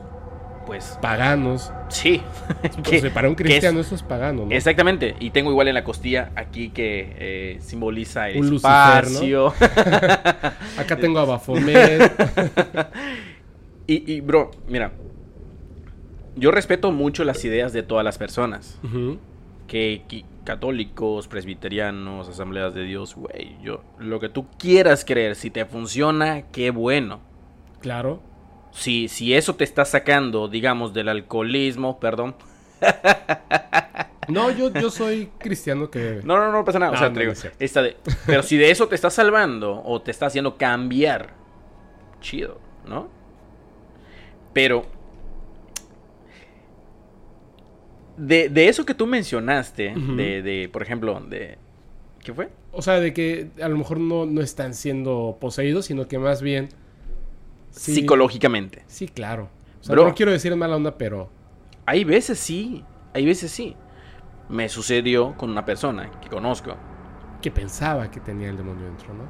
pues... 0.65 0.97
Paganos. 1.01 1.71
Sí. 1.89 2.21
que, 2.83 3.09
para 3.09 3.27
un 3.27 3.35
cristiano 3.35 3.79
eso 3.79 3.95
es 3.95 4.03
pagano, 4.03 4.45
¿no? 4.45 4.51
Exactamente. 4.51 5.15
Y 5.19 5.31
tengo 5.31 5.49
igual 5.49 5.67
en 5.67 5.73
la 5.73 5.83
costilla 5.83 6.31
aquí 6.35 6.69
que 6.69 7.15
eh, 7.17 7.57
simboliza 7.59 8.29
el 8.29 8.45
un 8.45 8.55
espacio. 8.55 9.47
Acá 10.77 10.95
tengo 10.99 11.19
a 11.19 11.25
Baphomet. 11.25 12.13
y, 13.87 14.13
y, 14.13 14.21
bro, 14.21 14.51
mira. 14.67 14.91
Yo 16.35 16.51
respeto 16.51 16.91
mucho 16.91 17.23
las 17.23 17.43
ideas 17.43 17.73
de 17.73 17.83
todas 17.83 18.05
las 18.05 18.17
personas. 18.17 18.79
que, 19.67 20.03
católicos, 20.49 21.27
presbiterianos, 21.27 22.27
asambleas 22.27 22.73
de 22.73 22.81
Dios, 22.81 23.13
güey, 23.13 23.55
yo 23.61 23.83
lo 23.99 24.19
que 24.19 24.29
tú 24.29 24.47
quieras 24.57 25.05
creer, 25.05 25.35
si 25.35 25.51
te 25.51 25.63
funciona, 25.63 26.41
qué 26.51 26.71
bueno. 26.71 27.19
Claro. 27.81 28.23
Si, 28.71 29.09
si 29.09 29.35
eso 29.35 29.53
te 29.55 29.63
está 29.63 29.85
sacando, 29.85 30.47
digamos, 30.47 30.91
del 30.91 31.09
alcoholismo, 31.09 31.99
perdón. 31.99 32.33
No, 34.27 34.49
yo, 34.49 34.71
yo 34.71 34.89
soy 34.89 35.29
cristiano 35.37 35.89
que... 35.89 36.21
No, 36.23 36.37
no, 36.37 36.51
no 36.51 36.63
pasa 36.63 36.79
nada. 36.79 36.93
o 36.93 37.35
sea, 37.35 37.51
esta 37.59 37.81
de... 37.83 37.97
Pero 38.25 38.41
si 38.41 38.57
de 38.57 38.71
eso 38.71 38.87
te 38.87 38.95
está 38.95 39.09
salvando 39.11 39.83
o 39.83 40.01
te 40.01 40.09
está 40.09 40.27
haciendo 40.27 40.57
cambiar, 40.57 41.33
chido, 42.21 42.59
¿no? 42.87 43.07
Pero 44.53 44.85
de, 48.19 48.67
eso 48.67 48.85
que 48.85 48.93
tú 48.93 49.07
mencionaste, 49.07 49.93
de, 49.95 50.69
por 50.71 50.81
ejemplo, 50.81 51.19
de... 51.21 51.57
¿Qué 52.23 52.33
fue? 52.33 52.49
O 52.71 52.81
sea, 52.81 52.99
de 52.99 53.13
que 53.13 53.49
a 53.61 53.69
lo 53.69 53.77
mejor 53.77 53.99
no, 53.99 54.25
no 54.25 54.41
están 54.41 54.73
siendo 54.73 55.37
poseídos, 55.39 55.85
sino 55.85 56.07
que 56.07 56.19
más 56.19 56.41
bien... 56.41 56.69
Psicológicamente. 57.71 58.83
Sí, 58.87 59.07
claro. 59.07 59.49
O 59.81 59.83
sea, 59.83 59.95
no 59.95 60.13
quiero 60.13 60.31
decir 60.31 60.55
mala 60.55 60.75
onda, 60.75 60.97
pero... 60.97 61.29
Hay 61.85 62.03
veces 62.03 62.37
sí, 62.37 62.83
hay 63.13 63.25
veces 63.25 63.51
sí. 63.51 63.75
Me 64.49 64.69
sucedió 64.69 65.35
con 65.37 65.49
una 65.49 65.65
persona 65.65 66.11
que 66.21 66.29
conozco. 66.29 66.75
Que 67.41 67.51
pensaba 67.51 68.11
que 68.11 68.19
tenía 68.19 68.49
el 68.49 68.57
demonio 68.57 68.85
dentro, 68.85 69.13
¿no? 69.13 69.23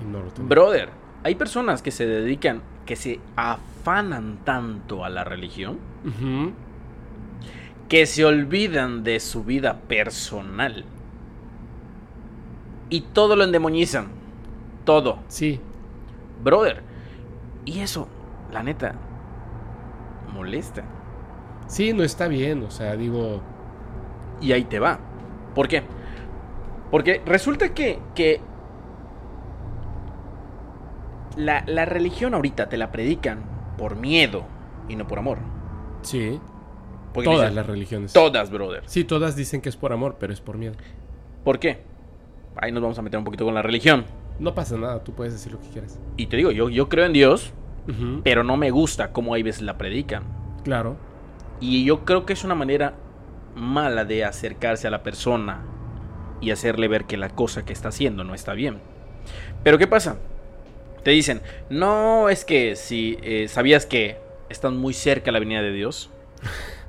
Y 0.00 0.04
no 0.04 0.22
lo 0.22 0.30
tenía. 0.30 0.48
Brother, 0.48 0.88
hay 1.22 1.34
personas 1.34 1.82
que 1.82 1.90
se 1.90 2.06
dedican, 2.06 2.62
que 2.86 2.96
se 2.96 3.18
afanan 3.34 4.44
tanto 4.44 5.04
a 5.04 5.08
la 5.08 5.24
religión 5.24 5.78
que 7.90 8.06
se 8.06 8.24
olvidan 8.24 9.02
de 9.02 9.18
su 9.18 9.42
vida 9.42 9.80
personal. 9.80 10.84
Y 12.88 13.00
todo 13.00 13.34
lo 13.34 13.42
endemonizan. 13.42 14.06
Todo. 14.84 15.18
Sí. 15.26 15.60
Brother. 16.40 16.84
Y 17.64 17.80
eso, 17.80 18.06
la 18.52 18.62
neta, 18.62 18.94
molesta. 20.32 20.84
Sí, 21.66 21.92
no 21.92 22.04
está 22.04 22.28
bien, 22.28 22.62
o 22.62 22.70
sea, 22.70 22.94
digo... 22.94 23.42
Y 24.40 24.52
ahí 24.52 24.64
te 24.64 24.78
va. 24.78 25.00
¿Por 25.56 25.66
qué? 25.66 25.82
Porque 26.92 27.20
resulta 27.26 27.74
que, 27.74 27.98
que 28.14 28.40
la, 31.36 31.64
la 31.66 31.86
religión 31.86 32.34
ahorita 32.34 32.68
te 32.68 32.76
la 32.76 32.92
predican 32.92 33.42
por 33.76 33.96
miedo 33.96 34.44
y 34.88 34.94
no 34.94 35.08
por 35.08 35.18
amor. 35.18 35.38
Sí 36.02 36.40
todas 37.12 37.54
las 37.54 37.66
religiones. 37.66 38.12
Todas, 38.12 38.50
brother. 38.50 38.82
Sí, 38.86 39.04
todas 39.04 39.36
dicen 39.36 39.60
que 39.60 39.68
es 39.68 39.76
por 39.76 39.92
amor, 39.92 40.16
pero 40.18 40.32
es 40.32 40.40
por 40.40 40.56
miedo. 40.56 40.74
¿Por 41.44 41.58
qué? 41.58 41.78
Ahí 42.56 42.72
nos 42.72 42.82
vamos 42.82 42.98
a 42.98 43.02
meter 43.02 43.18
un 43.18 43.24
poquito 43.24 43.44
con 43.44 43.54
la 43.54 43.62
religión. 43.62 44.04
No 44.38 44.54
pasa 44.54 44.76
nada, 44.76 45.04
tú 45.04 45.12
puedes 45.12 45.32
decir 45.32 45.52
lo 45.52 45.60
que 45.60 45.68
quieras. 45.68 45.98
Y 46.16 46.26
te 46.26 46.36
digo, 46.36 46.50
yo, 46.50 46.68
yo 46.68 46.88
creo 46.88 47.06
en 47.06 47.12
Dios, 47.12 47.52
pero 48.22 48.44
no 48.44 48.56
me 48.56 48.70
gusta 48.70 49.12
cómo 49.12 49.34
hay 49.34 49.42
veces 49.42 49.62
la 49.62 49.76
predican. 49.76 50.22
Claro. 50.64 50.96
Y 51.60 51.84
yo 51.84 52.04
creo 52.04 52.24
que 52.24 52.32
es 52.32 52.44
una 52.44 52.54
manera 52.54 52.94
mala 53.54 54.04
de 54.04 54.24
acercarse 54.24 54.86
a 54.86 54.90
la 54.90 55.02
persona 55.02 55.62
y 56.40 56.52
hacerle 56.52 56.88
ver 56.88 57.04
que 57.04 57.16
la 57.16 57.30
cosa 57.30 57.64
que 57.64 57.72
está 57.72 57.88
haciendo 57.88 58.24
no 58.24 58.34
está 58.34 58.54
bien. 58.54 58.78
Pero 59.62 59.76
¿qué 59.76 59.86
pasa? 59.86 60.16
Te 61.02 61.10
dicen, 61.10 61.42
no, 61.68 62.28
es 62.28 62.44
que 62.44 62.76
si 62.76 63.18
eh, 63.22 63.48
sabías 63.48 63.86
que 63.86 64.18
están 64.48 64.76
muy 64.76 64.92
cerca 64.92 65.32
la 65.32 65.38
venida 65.38 65.62
de 65.62 65.72
Dios. 65.72 66.10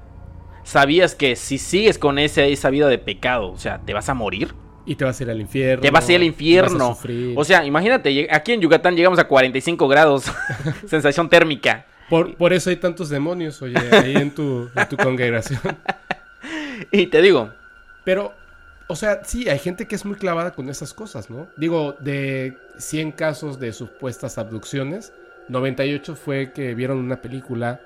sabías 0.71 1.15
que 1.15 1.35
si 1.35 1.57
sigues 1.57 1.97
con 1.97 2.17
esa, 2.17 2.43
esa 2.43 2.69
vida 2.69 2.87
de 2.87 2.97
pecado, 2.97 3.51
o 3.51 3.57
sea, 3.57 3.81
te 3.85 3.93
vas 3.93 4.07
a 4.07 4.13
morir. 4.13 4.53
Y 4.85 4.95
te 4.95 5.03
vas 5.03 5.19
a 5.19 5.23
ir 5.23 5.29
al 5.29 5.41
infierno. 5.41 5.81
Te 5.81 5.91
vas 5.91 6.07
a 6.07 6.11
ir 6.11 6.15
al 6.17 6.23
infierno. 6.23 6.97
O 7.35 7.43
sea, 7.43 7.65
imagínate, 7.65 8.27
aquí 8.31 8.53
en 8.53 8.61
Yucatán 8.61 8.95
llegamos 8.95 9.19
a 9.19 9.27
45 9.27 9.87
grados. 9.87 10.31
sensación 10.87 11.29
térmica. 11.29 11.85
Por, 12.09 12.35
por, 12.35 12.53
eso 12.53 12.69
hay 12.69 12.77
tantos 12.77 13.09
demonios, 13.09 13.61
oye, 13.61 13.77
ahí 13.91 14.15
en 14.15 14.31
tu, 14.31 14.69
en 14.73 14.89
tu 14.89 14.97
congregación. 14.97 15.59
y 16.91 17.07
te 17.07 17.21
digo. 17.21 17.51
Pero, 18.03 18.33
o 18.87 18.95
sea, 18.95 19.23
sí, 19.23 19.49
hay 19.49 19.59
gente 19.59 19.87
que 19.87 19.95
es 19.95 20.05
muy 20.05 20.15
clavada 20.15 20.51
con 20.51 20.69
esas 20.69 20.93
cosas, 20.93 21.29
¿no? 21.29 21.47
Digo, 21.57 21.95
de 21.99 22.57
100 22.77 23.11
casos 23.11 23.59
de 23.59 23.73
supuestas 23.73 24.37
abducciones, 24.37 25.13
98 25.49 26.15
fue 26.15 26.53
que 26.53 26.73
vieron 26.75 26.97
una 26.97 27.21
película 27.21 27.81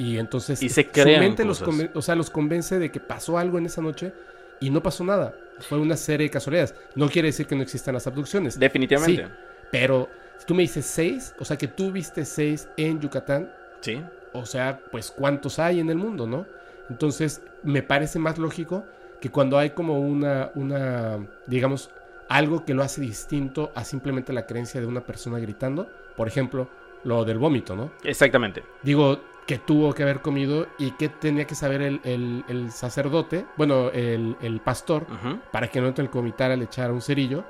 y 0.00 0.16
entonces 0.16 0.62
y 0.62 0.70
se 0.70 0.88
su 0.94 1.04
mente 1.04 1.44
los, 1.44 1.60
o 1.60 2.00
sea, 2.00 2.14
los 2.14 2.30
convence 2.30 2.78
de 2.78 2.90
que 2.90 3.00
pasó 3.00 3.36
algo 3.36 3.58
en 3.58 3.66
esa 3.66 3.82
noche 3.82 4.14
y 4.58 4.70
no 4.70 4.82
pasó 4.82 5.04
nada. 5.04 5.34
Fue 5.58 5.78
una 5.78 5.94
serie 5.94 6.28
de 6.28 6.30
casualidades. 6.30 6.74
No 6.94 7.10
quiere 7.10 7.28
decir 7.28 7.46
que 7.46 7.54
no 7.54 7.60
existan 7.60 7.92
las 7.92 8.06
abducciones. 8.06 8.58
Definitivamente. 8.58 9.28
pero 9.70 10.08
si 10.38 10.46
tú 10.46 10.54
me 10.54 10.62
dices 10.62 10.86
seis, 10.86 11.34
o 11.38 11.44
sea 11.44 11.58
que 11.58 11.68
tú 11.68 11.92
viste 11.92 12.24
seis 12.24 12.66
en 12.78 12.98
Yucatán. 12.98 13.52
Sí. 13.82 14.02
O 14.32 14.46
sea, 14.46 14.80
pues 14.90 15.10
cuántos 15.10 15.58
hay 15.58 15.80
en 15.80 15.90
el 15.90 15.98
mundo, 15.98 16.26
¿no? 16.26 16.46
Entonces, 16.88 17.42
me 17.62 17.82
parece 17.82 18.18
más 18.18 18.38
lógico 18.38 18.86
que 19.20 19.28
cuando 19.28 19.58
hay 19.58 19.70
como 19.70 20.00
una, 20.00 20.50
una, 20.54 21.18
digamos, 21.46 21.90
algo 22.30 22.64
que 22.64 22.72
lo 22.72 22.82
hace 22.82 23.02
distinto 23.02 23.70
a 23.74 23.84
simplemente 23.84 24.32
la 24.32 24.46
creencia 24.46 24.80
de 24.80 24.86
una 24.86 25.02
persona 25.02 25.38
gritando, 25.38 25.90
por 26.16 26.26
ejemplo, 26.26 26.70
lo 27.04 27.24
del 27.26 27.38
vómito, 27.38 27.76
¿no? 27.76 27.92
Exactamente. 28.02 28.62
Digo, 28.82 29.20
que 29.50 29.58
tuvo 29.58 29.92
que 29.94 30.04
haber 30.04 30.20
comido 30.20 30.68
y 30.78 30.92
que 30.92 31.08
tenía 31.08 31.44
que 31.44 31.56
saber 31.56 31.82
el, 31.82 32.00
el- 32.04 32.44
el 32.46 32.70
sacerdote, 32.70 33.46
bueno, 33.56 33.90
el, 33.90 34.36
el 34.40 34.60
pastor, 34.60 35.04
para 35.50 35.66
que 35.66 35.80
no 35.80 35.88
entre 35.88 36.04
el 36.04 36.08
vomitara, 36.08 36.54
le 36.54 36.66
echara 36.66 36.92
un 36.92 37.02
cerillo 37.02 37.42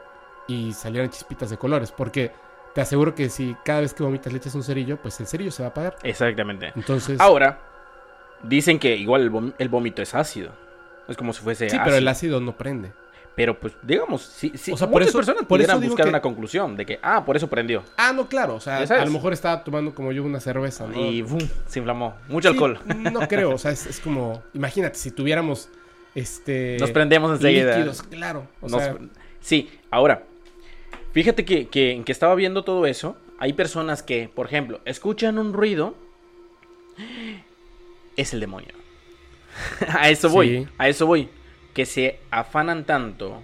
y 0.48 0.72
salieran 0.72 1.10
chispitas 1.10 1.50
de 1.50 1.58
colores. 1.58 1.92
Porque 1.92 2.32
te 2.74 2.80
aseguro 2.80 3.14
que 3.14 3.28
si 3.28 3.54
cada 3.66 3.82
vez 3.82 3.92
que 3.92 4.02
vomitas 4.02 4.32
le 4.32 4.38
echas 4.38 4.54
un 4.54 4.62
cerillo, 4.62 4.96
pues 4.96 5.20
el 5.20 5.26
cerillo 5.26 5.50
se 5.50 5.62
va 5.62 5.66
a 5.66 5.70
apagar. 5.72 5.96
Exactamente. 6.02 6.72
Entonces, 6.74 7.20
Ahora, 7.20 7.58
dicen 8.44 8.78
que 8.78 8.96
igual 8.96 9.20
el, 9.20 9.30
vom- 9.30 9.52
el 9.58 9.68
vómito 9.68 10.00
es 10.00 10.14
ácido. 10.14 10.52
Es 11.06 11.18
como 11.18 11.34
si 11.34 11.42
fuese 11.42 11.68
sí, 11.68 11.76
ácido. 11.76 11.84
pero 11.84 11.96
el 11.98 12.08
ácido 12.08 12.40
no 12.40 12.56
prende. 12.56 12.92
Pero, 13.36 13.58
pues, 13.58 13.72
digamos, 13.82 14.22
sí, 14.22 14.52
O 14.72 14.76
sea, 14.76 14.90
por 14.90 15.02
eso- 15.02 15.16
personas 15.16 15.42
por 15.42 15.48
pudieran 15.58 15.80
buscar 15.80 16.04
que- 16.04 16.10
una 16.10 16.20
conclusión 16.20 16.76
de 16.76 16.84
que, 16.84 16.98
ah, 17.02 17.24
por 17.24 17.36
eso 17.36 17.48
prendió. 17.48 17.82
Ah, 17.96 18.12
no, 18.12 18.28
claro. 18.28 18.56
O 18.56 18.60
sea, 18.60 18.78
a 18.78 19.04
lo 19.04 19.10
mejor 19.12 19.32
estaba 19.32 19.64
tomando 19.64 19.94
como 19.94 20.12
yo 20.12 20.24
una 20.24 20.40
cerveza, 20.40 20.86
¿no? 20.86 21.00
Y 21.00 21.22
¡bum! 21.22 21.40
se 21.66 21.78
inflamó. 21.78 22.16
Mucho 22.28 22.48
Sí, 22.48 22.54
alcohol. 22.54 22.80
No 22.86 23.20
creo. 23.28 23.54
O 23.54 23.58
sea, 23.58 23.70
es, 23.70 23.86
es 23.86 24.00
como, 24.00 24.42
imagínate, 24.52 24.96
si 24.98 25.10
tuviéramos 25.10 25.68
este 26.14 26.76
Nos 26.80 26.90
prendemos 26.90 27.30
enseguida. 27.32 27.76
líquidos, 27.76 28.02
claro. 28.02 28.46
O 28.60 28.68
Nos- 28.68 28.82
sea, 28.82 28.96
Sí, 29.40 29.70
ahora, 29.90 30.24
fíjate 31.12 31.44
que, 31.46 31.68
que, 31.68 32.02
que 32.04 32.12
estaba 32.12 32.34
viendo 32.34 32.62
todo 32.62 32.84
eso. 32.84 33.16
Hay 33.38 33.54
personas 33.54 34.02
que, 34.02 34.28
por 34.28 34.46
ejemplo, 34.46 34.80
escuchan 34.84 35.38
un 35.38 35.54
ruido. 35.54 35.94
Es 38.16 38.34
el 38.34 38.40
demonio. 38.40 38.74
a 39.88 40.10
eso 40.10 40.28
voy, 40.28 40.48
Sí. 40.64 40.68
a 40.78 40.88
eso 40.88 41.06
voy. 41.06 41.28
Que 41.80 41.86
se 41.86 42.18
afanan 42.30 42.84
tanto 42.84 43.40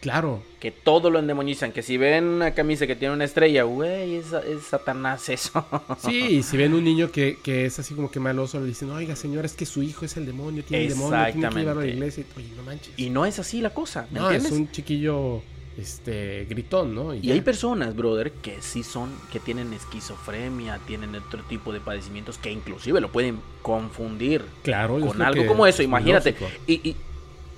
claro. 0.00 0.42
que 0.58 0.70
todo 0.70 1.10
lo 1.10 1.18
endemonizan. 1.18 1.70
Que 1.70 1.82
si 1.82 1.98
ven 1.98 2.24
una 2.24 2.54
camisa 2.54 2.86
que 2.86 2.96
tiene 2.96 3.12
una 3.12 3.24
estrella, 3.24 3.64
güey, 3.64 4.14
es, 4.14 4.32
es 4.32 4.62
Satanás 4.62 5.28
eso. 5.28 5.62
Sí, 6.00 6.36
y 6.36 6.42
si 6.42 6.56
ven 6.56 6.72
un 6.72 6.82
niño 6.82 7.10
que, 7.12 7.36
que 7.42 7.66
es 7.66 7.78
así 7.78 7.92
como 7.92 8.10
que 8.10 8.20
maloso, 8.20 8.58
le 8.58 8.64
dicen, 8.64 8.88
oiga, 8.88 9.16
señora, 9.16 9.44
es 9.44 9.52
que 9.52 9.66
su 9.66 9.82
hijo 9.82 10.06
es 10.06 10.16
el 10.16 10.24
demonio, 10.24 10.64
tiene 10.64 10.84
el 10.84 10.92
demonio, 10.94 11.26
tiene 11.30 11.46
que 11.50 11.54
llevarlo 11.56 11.82
a 11.82 11.84
la 11.84 11.90
iglesia. 11.90 12.24
Oye, 12.38 12.48
no 12.56 12.62
manches. 12.62 12.94
y 12.96 13.10
no 13.10 13.26
es 13.26 13.38
así 13.38 13.60
la 13.60 13.74
cosa, 13.74 14.06
¿me 14.10 14.18
no, 14.18 14.30
es 14.30 14.50
un 14.50 14.70
chiquillo 14.70 15.42
este 15.80 16.46
gritón, 16.48 16.94
¿no? 16.94 17.14
Y 17.14 17.30
hay 17.30 17.40
personas, 17.40 17.94
brother, 17.96 18.32
que 18.32 18.60
sí 18.60 18.82
son, 18.82 19.10
que 19.32 19.40
tienen 19.40 19.72
esquizofrenia, 19.72 20.78
tienen 20.86 21.14
otro 21.14 21.42
tipo 21.44 21.72
de 21.72 21.80
padecimientos 21.80 22.38
que 22.38 22.50
inclusive 22.50 23.00
lo 23.00 23.10
pueden 23.10 23.40
confundir 23.62 24.44
claro, 24.62 25.00
con 25.00 25.20
algo 25.22 25.46
como 25.46 25.66
eso, 25.66 25.82
imagínate. 25.82 26.34
Y, 26.66 26.88
y, 26.88 26.96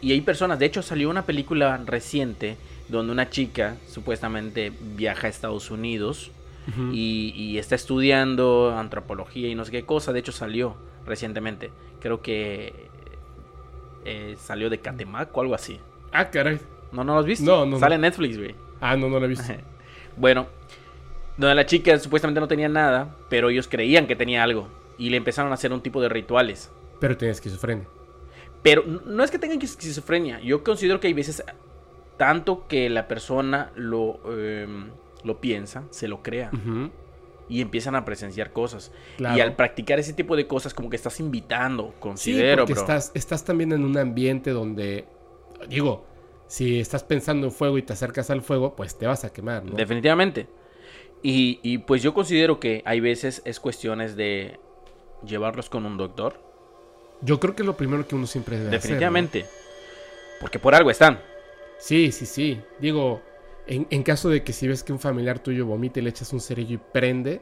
y 0.02 0.12
hay 0.12 0.20
personas, 0.20 0.58
de 0.58 0.66
hecho 0.66 0.82
salió 0.82 1.08
una 1.08 1.24
película 1.24 1.80
reciente 1.86 2.56
donde 2.88 3.12
una 3.12 3.30
chica 3.30 3.76
supuestamente 3.88 4.72
viaja 4.96 5.26
a 5.28 5.30
Estados 5.30 5.70
Unidos 5.70 6.30
y, 6.92 7.32
y 7.34 7.58
está 7.58 7.74
estudiando 7.74 8.74
antropología 8.76 9.48
y 9.48 9.54
no 9.54 9.64
sé 9.64 9.72
qué 9.72 9.84
cosa, 9.84 10.12
de 10.12 10.20
hecho 10.20 10.32
salió 10.32 10.76
recientemente, 11.06 11.70
creo 12.00 12.20
que 12.22 12.88
eh, 14.04 14.36
salió 14.38 14.70
de 14.70 14.78
Catemaco 14.78 15.40
o 15.40 15.42
algo 15.42 15.54
así. 15.54 15.78
Ah, 16.12 16.30
caray. 16.30 16.58
¿No, 16.92 17.04
no 17.04 17.14
lo 17.14 17.20
has 17.20 17.26
visto? 17.26 17.44
No, 17.44 17.64
no, 17.64 17.78
Sale 17.78 17.90
no. 17.90 17.94
en 17.96 18.00
Netflix, 18.02 18.36
güey. 18.36 18.54
Ah, 18.80 18.96
no, 18.96 19.08
no 19.08 19.18
lo 19.18 19.24
he 19.26 19.28
visto. 19.28 19.52
Bueno, 20.14 20.46
donde 21.38 21.54
la 21.54 21.64
chica 21.64 21.98
supuestamente 21.98 22.38
no 22.38 22.46
tenía 22.46 22.68
nada, 22.68 23.16
pero 23.30 23.48
ellos 23.48 23.66
creían 23.66 24.06
que 24.06 24.14
tenía 24.14 24.42
algo. 24.42 24.68
Y 24.98 25.08
le 25.08 25.16
empezaron 25.16 25.50
a 25.52 25.54
hacer 25.54 25.72
un 25.72 25.80
tipo 25.80 26.02
de 26.02 26.10
rituales. 26.10 26.70
Pero 27.00 27.16
tiene 27.16 27.32
esquizofrenia. 27.32 27.86
Pero 28.62 28.84
no 28.84 29.24
es 29.24 29.30
que 29.30 29.38
tengan 29.38 29.60
esquizofrenia. 29.60 30.40
Yo 30.40 30.62
considero 30.62 31.00
que 31.00 31.08
hay 31.08 31.12
veces 31.14 31.42
tanto 32.16 32.66
que 32.68 32.88
la 32.88 33.08
persona 33.08 33.72
lo, 33.74 34.20
em, 34.36 34.90
lo 35.24 35.40
piensa, 35.40 35.84
se 35.90 36.08
lo 36.08 36.22
crea. 36.22 36.50
Y 37.48 37.60
empiezan 37.60 37.96
a 37.96 38.04
presenciar 38.04 38.52
cosas. 38.52 38.92
Claro. 39.16 39.36
Y 39.36 39.40
al 39.40 39.56
practicar 39.56 39.98
ese 39.98 40.12
tipo 40.12 40.36
de 40.36 40.46
cosas, 40.46 40.72
como 40.74 40.88
que 40.88 40.96
estás 40.96 41.18
invitando, 41.20 41.88
Sí, 41.88 41.94
considero, 42.00 42.62
porque 42.62 42.74
bro. 42.74 42.82
estás, 42.82 43.10
estás 43.14 43.44
también 43.44 43.72
en 43.72 43.84
un 43.84 43.98
ambiente 43.98 44.52
donde, 44.52 45.06
digo, 45.68 46.06
si 46.46 46.78
estás 46.78 47.02
pensando 47.02 47.46
en 47.48 47.52
fuego 47.52 47.78
y 47.78 47.82
te 47.82 47.92
acercas 47.92 48.30
al 48.30 48.42
fuego, 48.42 48.76
pues 48.76 48.96
te 48.96 49.06
vas 49.06 49.24
a 49.24 49.32
quemar, 49.32 49.64
¿no? 49.64 49.76
Definitivamente. 49.76 50.46
Y, 51.22 51.58
y 51.62 51.78
pues 51.78 52.02
yo 52.02 52.14
considero 52.14 52.58
que 52.60 52.82
hay 52.84 53.00
veces 53.00 53.42
es 53.44 53.58
cuestiones 53.60 54.16
de 54.16 54.58
llevarlos 55.26 55.68
con 55.68 55.86
un 55.86 55.96
doctor. 55.96 56.40
Yo 57.22 57.38
creo 57.40 57.54
que 57.54 57.62
es 57.62 57.66
lo 57.66 57.76
primero 57.76 58.06
que 58.06 58.14
uno 58.14 58.26
siempre 58.26 58.56
debe 58.58 58.68
hacer, 58.68 58.78
¿no? 58.78 58.82
Definitivamente. 58.82 59.46
Porque 60.40 60.58
por 60.58 60.74
algo 60.74 60.90
están. 60.90 61.20
Sí, 61.78 62.12
sí, 62.12 62.26
sí. 62.26 62.60
Digo, 62.80 63.22
en, 63.66 63.86
en 63.90 64.02
caso 64.02 64.28
de 64.28 64.42
que 64.42 64.52
si 64.52 64.66
ves 64.68 64.82
que 64.82 64.92
un 64.92 64.98
familiar 64.98 65.38
tuyo 65.38 65.66
vomita 65.66 66.00
y 66.00 66.02
le 66.02 66.10
echas 66.10 66.32
un 66.32 66.40
cerillo 66.40 66.74
y 66.74 66.78
prende, 66.92 67.40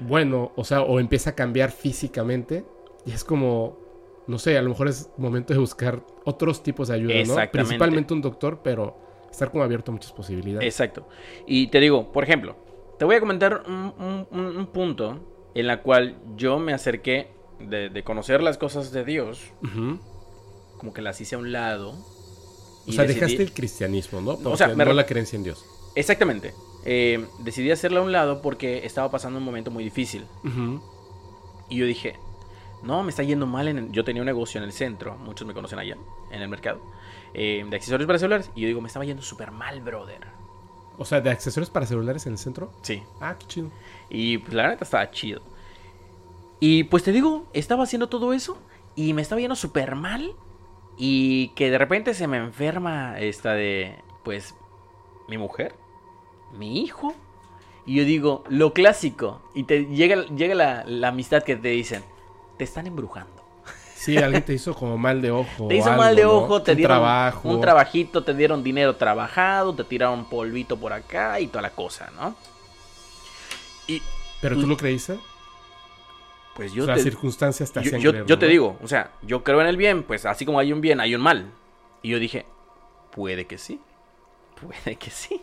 bueno, 0.00 0.52
o 0.56 0.64
sea, 0.64 0.82
o 0.82 0.98
empieza 1.00 1.30
a 1.30 1.34
cambiar 1.34 1.70
físicamente, 1.70 2.64
y 3.06 3.12
es 3.12 3.22
como, 3.24 3.78
no 4.26 4.38
sé, 4.38 4.58
a 4.58 4.62
lo 4.62 4.70
mejor 4.70 4.88
es 4.88 5.08
momento 5.16 5.52
de 5.52 5.60
buscar 5.60 6.00
otros 6.24 6.62
tipos 6.62 6.88
de 6.88 6.94
ayuda, 6.94 7.14
¿no? 7.14 7.34
Principalmente 7.52 8.14
un 8.14 8.22
doctor, 8.22 8.60
pero 8.62 8.96
estar 9.30 9.50
como 9.50 9.62
abierto 9.62 9.90
a 9.90 9.94
muchas 9.94 10.12
posibilidades. 10.12 10.66
Exacto. 10.66 11.06
Y 11.46 11.68
te 11.68 11.78
digo, 11.80 12.10
por 12.12 12.24
ejemplo, 12.24 12.56
te 12.98 13.04
voy 13.04 13.16
a 13.16 13.20
comentar 13.20 13.62
un, 13.66 13.92
un- 13.98 14.26
un- 14.30 14.56
un 14.56 14.66
punto 14.68 15.20
en 15.54 15.66
la 15.66 15.80
cual 15.82 16.16
yo 16.36 16.58
me 16.58 16.72
acerqué 16.72 17.28
de, 17.60 17.88
de 17.90 18.02
conocer 18.04 18.42
las 18.42 18.58
cosas 18.58 18.92
de 18.92 19.04
Dios, 19.04 19.40
como 20.78 20.92
que 20.92 21.02
las 21.02 21.20
hice 21.20 21.34
a 21.34 21.38
un 21.38 21.52
lado. 21.52 21.90
O 21.90 21.96
y 22.86 22.92
sea, 22.92 23.04
decidí- 23.04 23.14
dejaste 23.14 23.42
el 23.42 23.52
cristianismo, 23.52 24.20
¿no? 24.20 24.32
o 24.50 24.56
sea, 24.56 24.68
me 24.68 24.84
no 24.84 24.92
la 24.92 25.06
creencia 25.06 25.36
en 25.36 25.44
Dios. 25.44 25.64
Exactamente. 25.94 26.54
Eh, 26.84 27.24
decidí 27.38 27.70
hacerla 27.70 28.00
a 28.00 28.02
un 28.02 28.12
lado 28.12 28.42
porque 28.42 28.84
estaba 28.84 29.10
pasando 29.10 29.38
un 29.38 29.44
momento 29.44 29.70
muy 29.70 29.84
difícil. 29.84 30.26
Y 31.70 31.76
yo 31.78 31.86
dije, 31.86 32.16
no, 32.82 33.02
me 33.02 33.10
está 33.10 33.22
yendo 33.22 33.46
mal. 33.46 33.68
En 33.68 33.78
el-". 33.78 33.92
Yo 33.92 34.04
tenía 34.04 34.20
un 34.20 34.26
negocio 34.26 34.58
en 34.58 34.64
el 34.64 34.72
centro, 34.72 35.16
muchos 35.16 35.46
me 35.46 35.54
conocen 35.54 35.78
allá, 35.78 35.96
en 36.30 36.42
el 36.42 36.48
mercado, 36.48 36.80
eh, 37.32 37.64
de 37.68 37.76
accesorios 37.76 38.06
para 38.06 38.18
celulares. 38.18 38.50
Y 38.54 38.60
yo 38.62 38.66
digo, 38.66 38.80
me 38.82 38.88
estaba 38.88 39.04
yendo 39.06 39.22
súper 39.22 39.50
mal, 39.50 39.80
brother. 39.80 40.26
O 40.98 41.04
sea, 41.06 41.20
de 41.22 41.30
accesorios 41.30 41.70
para 41.70 41.86
celulares 41.86 42.26
en 42.26 42.32
el 42.32 42.38
centro. 42.38 42.70
Sí. 42.82 43.02
Ah, 43.20 43.34
qué 43.38 43.46
chido. 43.46 43.70
Y 44.10 44.38
pues 44.38 44.52
la 44.52 44.68
neta 44.68 44.84
estaba 44.84 45.10
chido. 45.10 45.40
Y 46.66 46.84
pues 46.84 47.02
te 47.02 47.12
digo, 47.12 47.44
estaba 47.52 47.82
haciendo 47.84 48.08
todo 48.08 48.32
eso 48.32 48.56
y 48.96 49.12
me 49.12 49.20
estaba 49.20 49.38
yendo 49.38 49.54
súper 49.54 49.96
mal. 49.96 50.32
Y 50.96 51.48
que 51.48 51.70
de 51.70 51.76
repente 51.76 52.14
se 52.14 52.26
me 52.26 52.38
enferma 52.38 53.18
esta 53.18 53.52
de, 53.52 53.98
pues, 54.22 54.54
mi 55.28 55.36
mujer, 55.36 55.74
mi 56.56 56.80
hijo. 56.80 57.14
Y 57.84 57.96
yo 57.96 58.06
digo, 58.06 58.44
lo 58.48 58.72
clásico. 58.72 59.42
Y 59.54 59.64
te 59.64 59.84
llega, 59.88 60.24
llega 60.28 60.54
la, 60.54 60.84
la 60.86 61.08
amistad 61.08 61.42
que 61.42 61.54
te 61.56 61.68
dicen, 61.68 62.02
te 62.56 62.64
están 62.64 62.86
embrujando. 62.86 63.44
Sí, 63.94 64.16
alguien 64.16 64.42
te 64.42 64.54
hizo 64.54 64.74
como 64.74 64.96
mal 64.96 65.20
de 65.20 65.32
ojo. 65.32 65.66
Te 65.68 65.76
hizo 65.76 65.90
algo, 65.90 66.02
mal 66.02 66.16
de 66.16 66.22
¿no? 66.22 66.32
ojo, 66.32 66.62
te 66.62 66.70
un 66.70 66.76
dieron 66.78 66.96
trabajo. 66.96 67.46
un 67.50 67.60
trabajito, 67.60 68.24
te 68.24 68.32
dieron 68.32 68.62
dinero 68.64 68.96
trabajado, 68.96 69.74
te 69.74 69.84
tiraron 69.84 70.24
polvito 70.30 70.78
por 70.78 70.94
acá 70.94 71.38
y 71.40 71.46
toda 71.46 71.60
la 71.60 71.70
cosa, 71.70 72.10
¿no? 72.16 72.34
Y 73.86 74.00
Pero 74.40 74.58
tú 74.58 74.66
lo 74.66 74.78
creíste. 74.78 75.18
Pues 76.54 76.72
yo 76.72 76.86
Las 76.86 76.98
te, 76.98 77.02
circunstancias 77.04 77.72
te 77.72 77.82
yo, 77.82 77.96
hacían 77.96 78.26
yo- 78.26 78.38
te 78.38 78.46
digo, 78.48 78.78
o 78.82 78.88
sea, 78.88 79.12
yo 79.22 79.42
creo 79.44 79.60
en 79.60 79.66
el 79.66 79.76
bien, 79.76 80.02
pues 80.04 80.24
así 80.26 80.44
como 80.46 80.58
hay 80.58 80.72
un 80.72 80.80
bien, 80.80 81.00
hay 81.00 81.14
un 81.14 81.20
mal. 81.20 81.50
Y 82.02 82.10
yo 82.10 82.18
dije, 82.18 82.46
puede 83.12 83.46
que 83.46 83.58
sí, 83.58 83.80
puede 84.60 84.96
que 84.96 85.10
sí. 85.10 85.40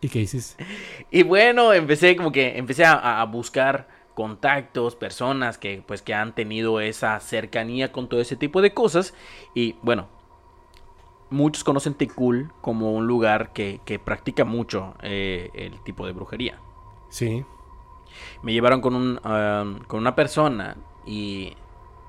¿Y 0.00 0.08
qué 0.08 0.20
hiciste? 0.20 0.64
Y 1.10 1.22
bueno, 1.24 1.72
empecé 1.72 2.16
como 2.16 2.30
que, 2.32 2.56
empecé 2.56 2.84
a, 2.84 3.20
a 3.20 3.24
buscar 3.24 3.88
contactos, 4.14 4.94
personas 4.96 5.58
que 5.58 5.82
pues 5.86 6.02
que 6.02 6.12
han 6.14 6.34
tenido 6.34 6.80
esa 6.80 7.18
cercanía 7.20 7.92
con 7.92 8.08
todo 8.08 8.20
ese 8.20 8.36
tipo 8.36 8.60
de 8.62 8.72
cosas. 8.74 9.14
Y 9.54 9.76
bueno, 9.82 10.08
muchos 11.30 11.62
conocen 11.64 11.94
Tikul 11.94 12.50
como 12.60 12.92
un 12.92 13.06
lugar 13.06 13.52
que, 13.52 13.80
que 13.84 13.98
practica 13.98 14.44
mucho 14.44 14.94
eh, 15.02 15.50
el 15.54 15.80
tipo 15.82 16.06
de 16.06 16.12
brujería. 16.12 16.58
Sí. 17.10 17.44
Me 18.42 18.52
llevaron 18.52 18.80
con 18.80 18.94
un 18.94 19.20
um, 19.24 19.78
con 19.86 20.00
una 20.00 20.14
persona 20.14 20.76
y 21.06 21.54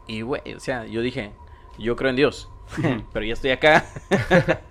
y 0.07 0.21
güey, 0.21 0.41
o 0.55 0.59
sea, 0.59 0.85
yo 0.85 1.01
dije, 1.01 1.31
yo 1.77 1.95
creo 1.95 2.09
en 2.09 2.15
Dios, 2.15 2.49
pero 3.13 3.25
ya 3.25 3.33
estoy 3.33 3.51
acá. 3.51 3.85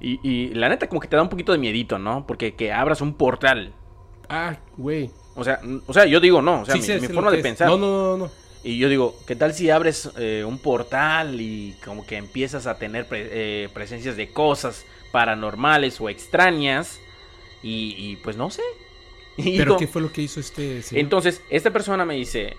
y, 0.00 0.18
y 0.28 0.48
la 0.54 0.68
neta 0.68 0.88
como 0.88 1.00
que 1.00 1.08
te 1.08 1.16
da 1.16 1.22
un 1.22 1.28
poquito 1.28 1.52
de 1.52 1.58
miedito, 1.58 1.98
¿no? 1.98 2.26
Porque 2.26 2.54
que 2.54 2.72
abras 2.72 3.00
un 3.00 3.14
portal. 3.14 3.72
Ah, 4.28 4.56
güey. 4.76 5.10
O 5.36 5.44
sea, 5.44 5.60
o 5.86 5.92
sea, 5.92 6.06
yo 6.06 6.20
digo 6.20 6.40
no, 6.42 6.62
o 6.62 6.64
sea, 6.64 6.74
Sí, 6.74 6.80
mi, 6.80 6.86
sé, 6.86 6.94
mi 6.94 7.00
sé 7.02 7.08
lo 7.08 7.14
forma 7.14 7.30
de 7.30 7.38
es. 7.38 7.42
pensar. 7.42 7.68
No, 7.68 7.76
no, 7.76 7.86
no, 7.86 8.16
no. 8.16 8.30
Y 8.62 8.78
yo 8.78 8.88
digo, 8.88 9.14
¿qué 9.26 9.36
tal 9.36 9.52
si 9.52 9.68
abres 9.68 10.10
eh, 10.16 10.42
un 10.46 10.58
portal 10.58 11.38
y 11.40 11.76
como 11.84 12.06
que 12.06 12.16
empiezas 12.16 12.66
a 12.66 12.76
tener 12.78 13.06
pre- 13.06 13.28
eh, 13.64 13.68
presencias 13.74 14.16
de 14.16 14.32
cosas 14.32 14.86
paranormales 15.12 16.00
o 16.00 16.08
extrañas? 16.08 16.98
Y, 17.62 17.94
y, 17.98 18.16
pues 18.16 18.36
no 18.36 18.50
sé. 18.50 18.62
Y 19.36 19.58
¿Pero 19.58 19.76
qué 19.76 19.86
fue 19.86 20.00
lo 20.02 20.12
que 20.12 20.22
hizo 20.22 20.40
este 20.40 20.82
señor? 20.82 21.00
entonces, 21.04 21.42
esta 21.50 21.72
persona 21.72 22.04
me 22.04 22.14
dice, 22.14 22.56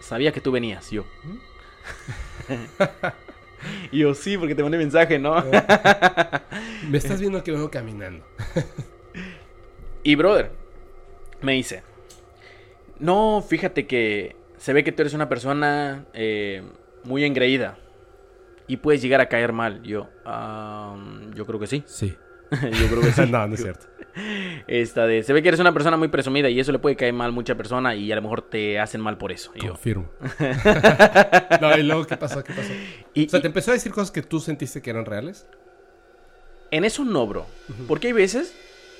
sabía 0.00 0.32
que 0.32 0.40
tú 0.40 0.52
venías, 0.52 0.90
yo. 0.90 1.04
"¿Mm?". 1.24 1.36
Y 3.90 3.98
yo, 4.00 4.14
sí, 4.14 4.36
porque 4.38 4.54
te 4.54 4.62
mandé 4.62 4.78
mensaje, 4.78 5.18
¿no? 5.18 5.44
Me 6.90 6.98
estás 6.98 7.20
viendo 7.20 7.42
que 7.42 7.52
vengo 7.52 7.70
caminando. 7.70 8.24
y 10.02 10.14
brother, 10.14 10.50
me 11.42 11.52
dice, 11.52 11.82
no, 12.98 13.44
fíjate 13.46 13.86
que 13.86 14.36
se 14.56 14.72
ve 14.72 14.84
que 14.84 14.92
tú 14.92 15.02
eres 15.02 15.14
una 15.14 15.28
persona 15.28 16.06
eh, 16.14 16.62
muy 17.04 17.24
engreída 17.24 17.78
y 18.66 18.76
puedes 18.78 19.02
llegar 19.02 19.20
a 19.20 19.28
caer 19.28 19.52
mal. 19.52 19.82
Yo, 19.82 20.08
yo 21.34 21.46
creo 21.46 21.60
que 21.60 21.66
sí. 21.66 21.82
Sí. 21.86 22.14
yo 22.50 22.88
creo 22.88 23.00
que 23.00 23.12
sí. 23.12 23.22
no, 23.30 23.46
no 23.46 23.54
es 23.54 23.62
cierto. 23.62 23.86
Esta 24.66 25.06
de, 25.06 25.22
se 25.22 25.32
ve 25.32 25.42
que 25.42 25.48
eres 25.48 25.60
una 25.60 25.72
persona 25.72 25.96
muy 25.96 26.08
presumida 26.08 26.48
y 26.48 26.58
eso 26.60 26.72
le 26.72 26.78
puede 26.78 26.96
caer 26.96 27.12
mal 27.12 27.28
a 27.28 27.32
mucha 27.32 27.54
persona 27.54 27.94
y 27.94 28.10
a 28.12 28.16
lo 28.16 28.22
mejor 28.22 28.42
te 28.42 28.78
hacen 28.78 29.00
mal 29.00 29.18
por 29.18 29.32
eso. 29.32 29.52
Confirmo. 29.58 30.08
no, 31.60 31.76
y 31.76 31.82
luego, 31.82 32.06
¿qué 32.06 32.16
pasó? 32.16 32.42
¿Qué 32.42 32.52
pasó? 32.52 32.72
o 32.72 33.28
sea, 33.28 33.40
¿te 33.40 33.46
empezó 33.46 33.70
a 33.70 33.74
decir 33.74 33.92
cosas 33.92 34.10
que 34.10 34.22
tú 34.22 34.40
sentiste 34.40 34.82
que 34.82 34.90
eran 34.90 35.04
reales? 35.04 35.46
En 36.70 36.84
eso 36.84 37.04
no, 37.04 37.26
bro. 37.26 37.46
Porque 37.86 38.08
hay 38.08 38.12
veces, 38.12 38.54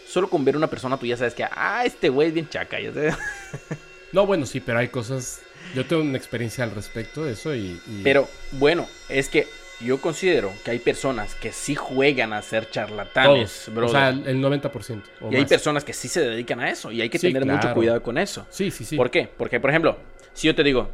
solo 0.06 0.30
con 0.30 0.44
ver 0.44 0.56
una 0.56 0.68
persona 0.68 0.96
tú 0.96 1.06
ya 1.06 1.16
sabes 1.16 1.34
que, 1.34 1.44
ah, 1.44 1.82
este 1.84 2.08
güey 2.08 2.28
es 2.28 2.34
bien 2.34 2.48
chaca, 2.48 2.80
ya 2.80 2.92
sabes. 2.92 3.16
no, 4.12 4.26
bueno, 4.26 4.46
sí, 4.46 4.60
pero 4.60 4.78
hay 4.78 4.88
cosas... 4.88 5.42
Yo 5.74 5.84
tengo 5.84 6.00
una 6.00 6.16
experiencia 6.16 6.64
al 6.64 6.70
respecto 6.70 7.24
de 7.24 7.32
eso 7.32 7.54
y... 7.54 7.78
Pero, 8.02 8.26
bueno, 8.52 8.86
es 9.10 9.28
que 9.28 9.46
yo 9.80 10.00
considero 10.00 10.52
que 10.64 10.72
hay 10.72 10.78
personas 10.78 11.34
que 11.34 11.52
sí 11.52 11.74
juegan 11.74 12.32
a 12.32 12.42
ser 12.42 12.68
charlatanes, 12.70 13.70
bro. 13.74 13.86
O 13.86 13.88
sea, 13.88 14.08
el 14.10 14.42
90%. 14.42 15.02
y 15.30 15.36
hay 15.36 15.44
personas 15.44 15.84
que 15.84 15.92
sí 15.92 16.08
se 16.08 16.20
dedican 16.20 16.60
a 16.60 16.70
eso. 16.70 16.90
Y 16.90 17.00
hay 17.00 17.08
que 17.08 17.18
tener 17.18 17.44
mucho 17.46 17.72
cuidado 17.74 18.02
con 18.02 18.18
eso. 18.18 18.46
Sí, 18.50 18.70
sí, 18.70 18.84
sí. 18.84 18.96
¿Por 18.96 19.10
qué? 19.10 19.28
Porque, 19.36 19.60
por 19.60 19.70
ejemplo, 19.70 19.96
si 20.32 20.46
yo 20.46 20.54
te 20.54 20.62
digo, 20.62 20.90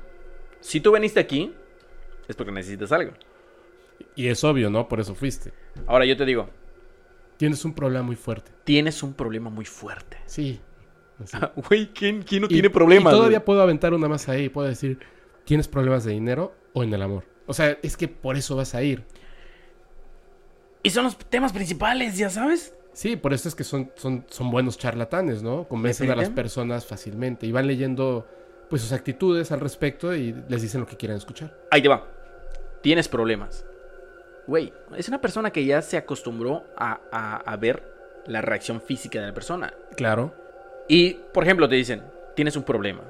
si 0.60 0.80
tú 0.80 0.92
veniste 0.92 1.20
aquí, 1.20 1.52
es 2.28 2.36
porque 2.36 2.52
necesitas 2.52 2.92
algo. 2.92 3.12
Y 4.16 4.28
es 4.28 4.44
obvio, 4.44 4.70
¿no? 4.70 4.88
Por 4.88 5.00
eso 5.00 5.14
fuiste. 5.14 5.52
Ahora 5.86 6.04
yo 6.04 6.16
te 6.16 6.24
digo. 6.24 6.50
Tienes 7.36 7.64
un 7.64 7.74
problema 7.74 8.04
muy 8.04 8.16
fuerte. 8.16 8.52
Tienes 8.64 9.02
un 9.02 9.14
problema 9.14 9.50
muy 9.50 9.64
fuerte. 9.64 10.18
Sí. 10.26 10.60
Güey, 11.68 11.88
¿quién, 11.92 12.22
¿quién, 12.22 12.42
no 12.42 12.48
tiene 12.48 12.70
problemas? 12.70 13.12
Y 13.12 13.16
todavía 13.16 13.44
puedo 13.44 13.62
aventar 13.62 13.94
una 13.94 14.08
más 14.08 14.28
ahí. 14.28 14.48
Puedo 14.48 14.68
decir, 14.68 14.98
¿tienes 15.44 15.68
problemas 15.68 16.04
de 16.04 16.12
dinero 16.12 16.54
o 16.72 16.82
en 16.82 16.92
el 16.92 17.02
amor? 17.02 17.33
O 17.46 17.54
sea, 17.54 17.78
es 17.82 17.96
que 17.96 18.08
por 18.08 18.36
eso 18.36 18.56
vas 18.56 18.74
a 18.74 18.82
ir. 18.82 19.04
Y 20.82 20.90
son 20.90 21.04
los 21.04 21.16
temas 21.16 21.52
principales, 21.52 22.16
ya 22.16 22.30
sabes. 22.30 22.74
Sí, 22.92 23.16
por 23.16 23.32
eso 23.32 23.48
es 23.48 23.54
que 23.54 23.64
son, 23.64 23.90
son, 23.96 24.24
son 24.28 24.50
buenos 24.50 24.78
charlatanes, 24.78 25.42
¿no? 25.42 25.66
Convencen 25.66 26.10
a 26.10 26.16
las 26.16 26.30
personas 26.30 26.86
fácilmente 26.86 27.46
y 27.46 27.52
van 27.52 27.66
leyendo 27.66 28.26
pues 28.70 28.82
sus 28.82 28.92
actitudes 28.92 29.50
al 29.50 29.60
respecto 29.60 30.14
y 30.14 30.34
les 30.48 30.62
dicen 30.62 30.80
lo 30.80 30.86
que 30.86 30.96
quieren 30.96 31.16
escuchar. 31.16 31.56
Ahí 31.70 31.82
te 31.82 31.88
va. 31.88 32.06
Tienes 32.82 33.08
problemas. 33.08 33.64
Güey, 34.46 34.72
es 34.96 35.08
una 35.08 35.20
persona 35.20 35.50
que 35.50 35.64
ya 35.64 35.82
se 35.82 35.96
acostumbró 35.96 36.64
a, 36.76 37.00
a 37.44 37.56
ver 37.56 37.82
la 38.26 38.42
reacción 38.42 38.80
física 38.80 39.20
de 39.20 39.26
la 39.28 39.34
persona. 39.34 39.72
Claro. 39.96 40.34
Y, 40.88 41.14
por 41.32 41.44
ejemplo, 41.44 41.68
te 41.68 41.74
dicen, 41.76 42.02
tienes 42.36 42.56
un 42.56 42.62
problema. 42.62 43.02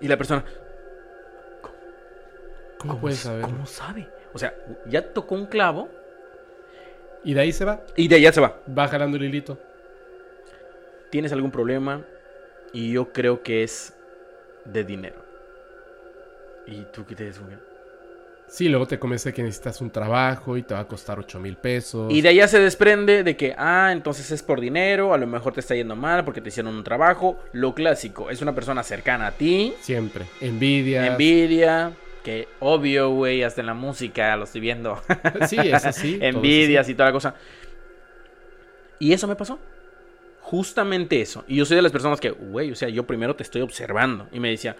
Y 0.00 0.08
la 0.08 0.16
persona, 0.16 0.44
¿Cómo, 2.78 3.00
puede 3.00 3.16
saber? 3.16 3.42
¿Cómo 3.42 3.66
sabe? 3.66 4.08
O 4.32 4.38
sea, 4.38 4.54
ya 4.86 5.12
tocó 5.12 5.34
un 5.34 5.46
clavo. 5.46 5.88
Y 7.24 7.34
de 7.34 7.40
ahí 7.40 7.52
se 7.52 7.64
va. 7.64 7.82
Y 7.96 8.08
de 8.08 8.16
allá 8.16 8.32
se 8.32 8.40
va. 8.40 8.60
Va 8.76 8.88
jalando 8.88 9.16
el 9.16 9.24
hilito. 9.24 9.58
Tienes 11.10 11.32
algún 11.32 11.50
problema 11.50 12.04
y 12.72 12.92
yo 12.92 13.12
creo 13.12 13.42
que 13.42 13.62
es 13.62 13.94
de 14.64 14.84
dinero. 14.84 15.24
¿Y 16.66 16.82
tú 16.92 17.06
qué 17.06 17.14
te 17.14 17.24
dices? 17.24 17.42
Sí, 18.48 18.68
luego 18.68 18.86
te 18.86 18.98
convence 18.98 19.32
que 19.32 19.42
necesitas 19.42 19.80
un 19.80 19.90
trabajo 19.90 20.56
y 20.56 20.62
te 20.62 20.74
va 20.74 20.80
a 20.80 20.86
costar 20.86 21.18
8 21.18 21.40
mil 21.40 21.56
pesos. 21.56 22.12
Y 22.12 22.20
de 22.20 22.28
allá 22.28 22.46
se 22.46 22.60
desprende 22.60 23.24
de 23.24 23.36
que, 23.36 23.54
ah, 23.56 23.90
entonces 23.92 24.30
es 24.30 24.42
por 24.42 24.60
dinero, 24.60 25.14
a 25.14 25.18
lo 25.18 25.26
mejor 25.26 25.52
te 25.52 25.60
está 25.60 25.74
yendo 25.74 25.96
mal 25.96 26.24
porque 26.24 26.40
te 26.40 26.50
hicieron 26.50 26.74
un 26.74 26.84
trabajo. 26.84 27.38
Lo 27.52 27.74
clásico, 27.74 28.30
es 28.30 28.42
una 28.42 28.54
persona 28.54 28.82
cercana 28.82 29.28
a 29.28 29.32
ti. 29.32 29.74
Siempre. 29.80 30.26
Envidia. 30.40 31.06
Envidia. 31.06 31.92
Que 32.26 32.48
obvio, 32.58 33.10
güey, 33.10 33.44
hasta 33.44 33.60
en 33.60 33.68
la 33.68 33.74
música 33.74 34.36
lo 34.36 34.42
estoy 34.42 34.60
viendo. 34.60 35.00
Sí, 35.48 35.58
es 35.62 35.84
así. 35.84 36.18
Envidias 36.20 36.88
y 36.88 36.94
toda 36.94 37.10
la 37.10 37.12
cosa. 37.12 37.36
Y 38.98 39.12
eso 39.12 39.28
me 39.28 39.36
pasó. 39.36 39.60
Justamente 40.40 41.20
eso. 41.20 41.44
Y 41.46 41.54
yo 41.54 41.64
soy 41.64 41.76
de 41.76 41.82
las 41.82 41.92
personas 41.92 42.20
que, 42.20 42.30
güey, 42.30 42.72
o 42.72 42.74
sea, 42.74 42.88
yo 42.88 43.06
primero 43.06 43.36
te 43.36 43.44
estoy 43.44 43.62
observando. 43.62 44.26
Y 44.32 44.40
me 44.40 44.50
decía, 44.50 44.74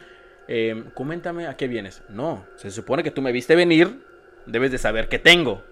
eh, 0.48 0.86
coméntame 0.94 1.46
a 1.46 1.56
qué 1.56 1.68
vienes. 1.68 2.02
No, 2.08 2.44
se 2.56 2.72
supone 2.72 3.04
que 3.04 3.12
tú 3.12 3.22
me 3.22 3.30
viste 3.30 3.54
venir, 3.54 4.00
debes 4.46 4.72
de 4.72 4.78
saber 4.78 5.08
qué 5.08 5.20
tengo. 5.20 5.62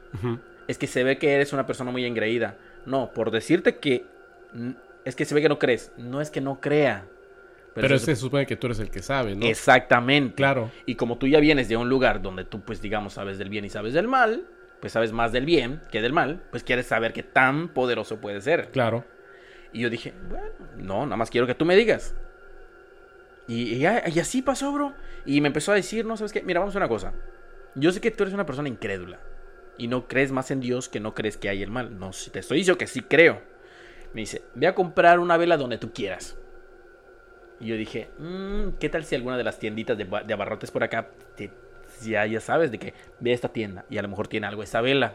Es 0.69 0.79
que 0.79 0.87
se 0.87 1.03
ve 1.03 1.19
que 1.19 1.33
eres 1.33 1.53
una 1.53 1.67
persona 1.67 1.91
muy 1.91 2.05
engreída. 2.05 2.57
No, 2.87 3.11
por 3.13 3.33
decirte 3.33 3.79
que... 3.79 4.05
Es 5.05 5.17
que 5.17 5.25
se 5.25 5.35
ve 5.35 5.43
que 5.43 5.49
no 5.49 5.59
crees. 5.59 5.91
No 5.97 6.21
es 6.21 6.31
que 6.31 6.41
no 6.41 6.61
crea. 6.61 7.05
Pero, 7.75 7.99
se, 7.99 8.15
supone 8.15 8.47
que 8.47 8.57
tú 8.57 8.69
eres 8.69 8.79
el 8.79 8.91
que 8.91 9.03
sabe, 9.03 9.35
¿no? 9.35 9.47
Exactamente. 9.47 10.37
Claro. 10.37 10.71
Y 10.87 10.95
como 10.95 11.19
tú 11.19 11.27
ya 11.27 11.41
vienes 11.41 11.69
de 11.69 11.77
un 11.77 11.89
lugar 11.89 12.23
donde 12.23 12.45
tú, 12.45 12.61
pues, 12.61 12.81
digamos, 12.81 13.15
sabes 13.15 13.37
del 13.37 13.49
bien 13.49 13.65
y 13.65 13.69
sabes 13.69 13.93
del 13.93 14.07
mal, 14.07 14.47
pues 14.81 14.93
sabes 14.93 15.13
más 15.13 15.33
del 15.33 15.45
bien 15.45 15.81
que 15.91 16.01
del 16.01 16.13
mal, 16.13 16.43
pues 16.51 16.63
quieres 16.63 16.87
saber 16.87 17.13
qué 17.13 17.23
tan 17.23 17.69
poderoso 17.69 18.21
puede 18.21 18.41
ser. 18.41 18.71
Claro. 18.71 19.05
Y 19.73 19.81
yo 19.81 19.91
dije, 19.91 20.15
bueno, 20.29 20.47
no, 20.77 21.05
nada 21.05 21.17
más 21.17 21.31
quiero 21.31 21.47
que 21.47 21.55
tú 21.55 21.65
me 21.65 21.75
digas. 21.75 22.15
Y, 23.49 23.75
y, 23.75 23.87
así 23.87 24.41
pasó, 24.41 24.73
bro. 24.73 24.95
Y 25.27 25.41
me 25.41 25.49
empezó 25.49 25.73
a 25.73 25.75
decir, 25.75 26.05
no, 26.05 26.17
¿sabes 26.17 26.33
qué? 26.33 26.43
Mira, 26.43 26.61
vamos 26.61 26.77
a 26.77 26.79
una 26.79 26.89
cosa. 26.89 27.13
Yo 27.75 27.91
sé 27.91 28.01
que 28.01 28.11
tú 28.11 28.23
eres 28.23 28.35
una 28.35 28.47
persona 28.47 28.69
incrédula. 28.69 29.19
Y 29.77 29.89
no 29.89 30.07
crees 30.07 30.31
más 30.31 30.51
en 30.53 30.61
Dios 30.61 30.89
que 30.89 31.01
no 31.01 31.15
crees 31.15 31.37
que 31.37 31.49
hay 31.49 31.63
el 31.63 31.71
mal. 31.71 31.99
No, 31.99 32.13
te 32.31 32.39
estoy 32.39 32.59
diciendo 32.59 32.79
que 32.79 32.87
sí 32.87 33.01
creo. 33.01 33.43
Me 34.13 34.21
dice, 34.21 34.43
ve 34.55 34.69
a 34.69 34.75
comprar 34.75 35.19
una 35.19 35.37
vela 35.37 35.57
donde 35.57 35.79
tú 35.79 35.93
quieras. 35.93 36.37
Y 37.65 37.69
yo 37.69 37.77
dije, 37.79 38.11
mmm, 38.19 38.73
¿qué 38.79 38.91
tal 38.91 39.05
si 39.05 39.15
alguna 39.15 39.39
de 39.39 39.43
las 39.43 39.59
tienditas 39.59 39.97
de, 39.97 40.35
abarrotes 40.35 40.71
por 40.71 40.85
acá, 40.85 41.09
ya, 42.03 42.27
ya 42.27 42.39
sabes 42.39 42.71
de 42.71 42.79
que 42.79 42.93
ve 43.21 43.33
esta 43.33 43.49
tienda 43.49 43.87
y 43.89 43.97
a 43.97 44.03
lo 44.03 44.09
mejor 44.09 44.29
tiene 44.29 44.47
algo 44.47 44.63
esta 44.63 44.83
vela? 44.83 45.15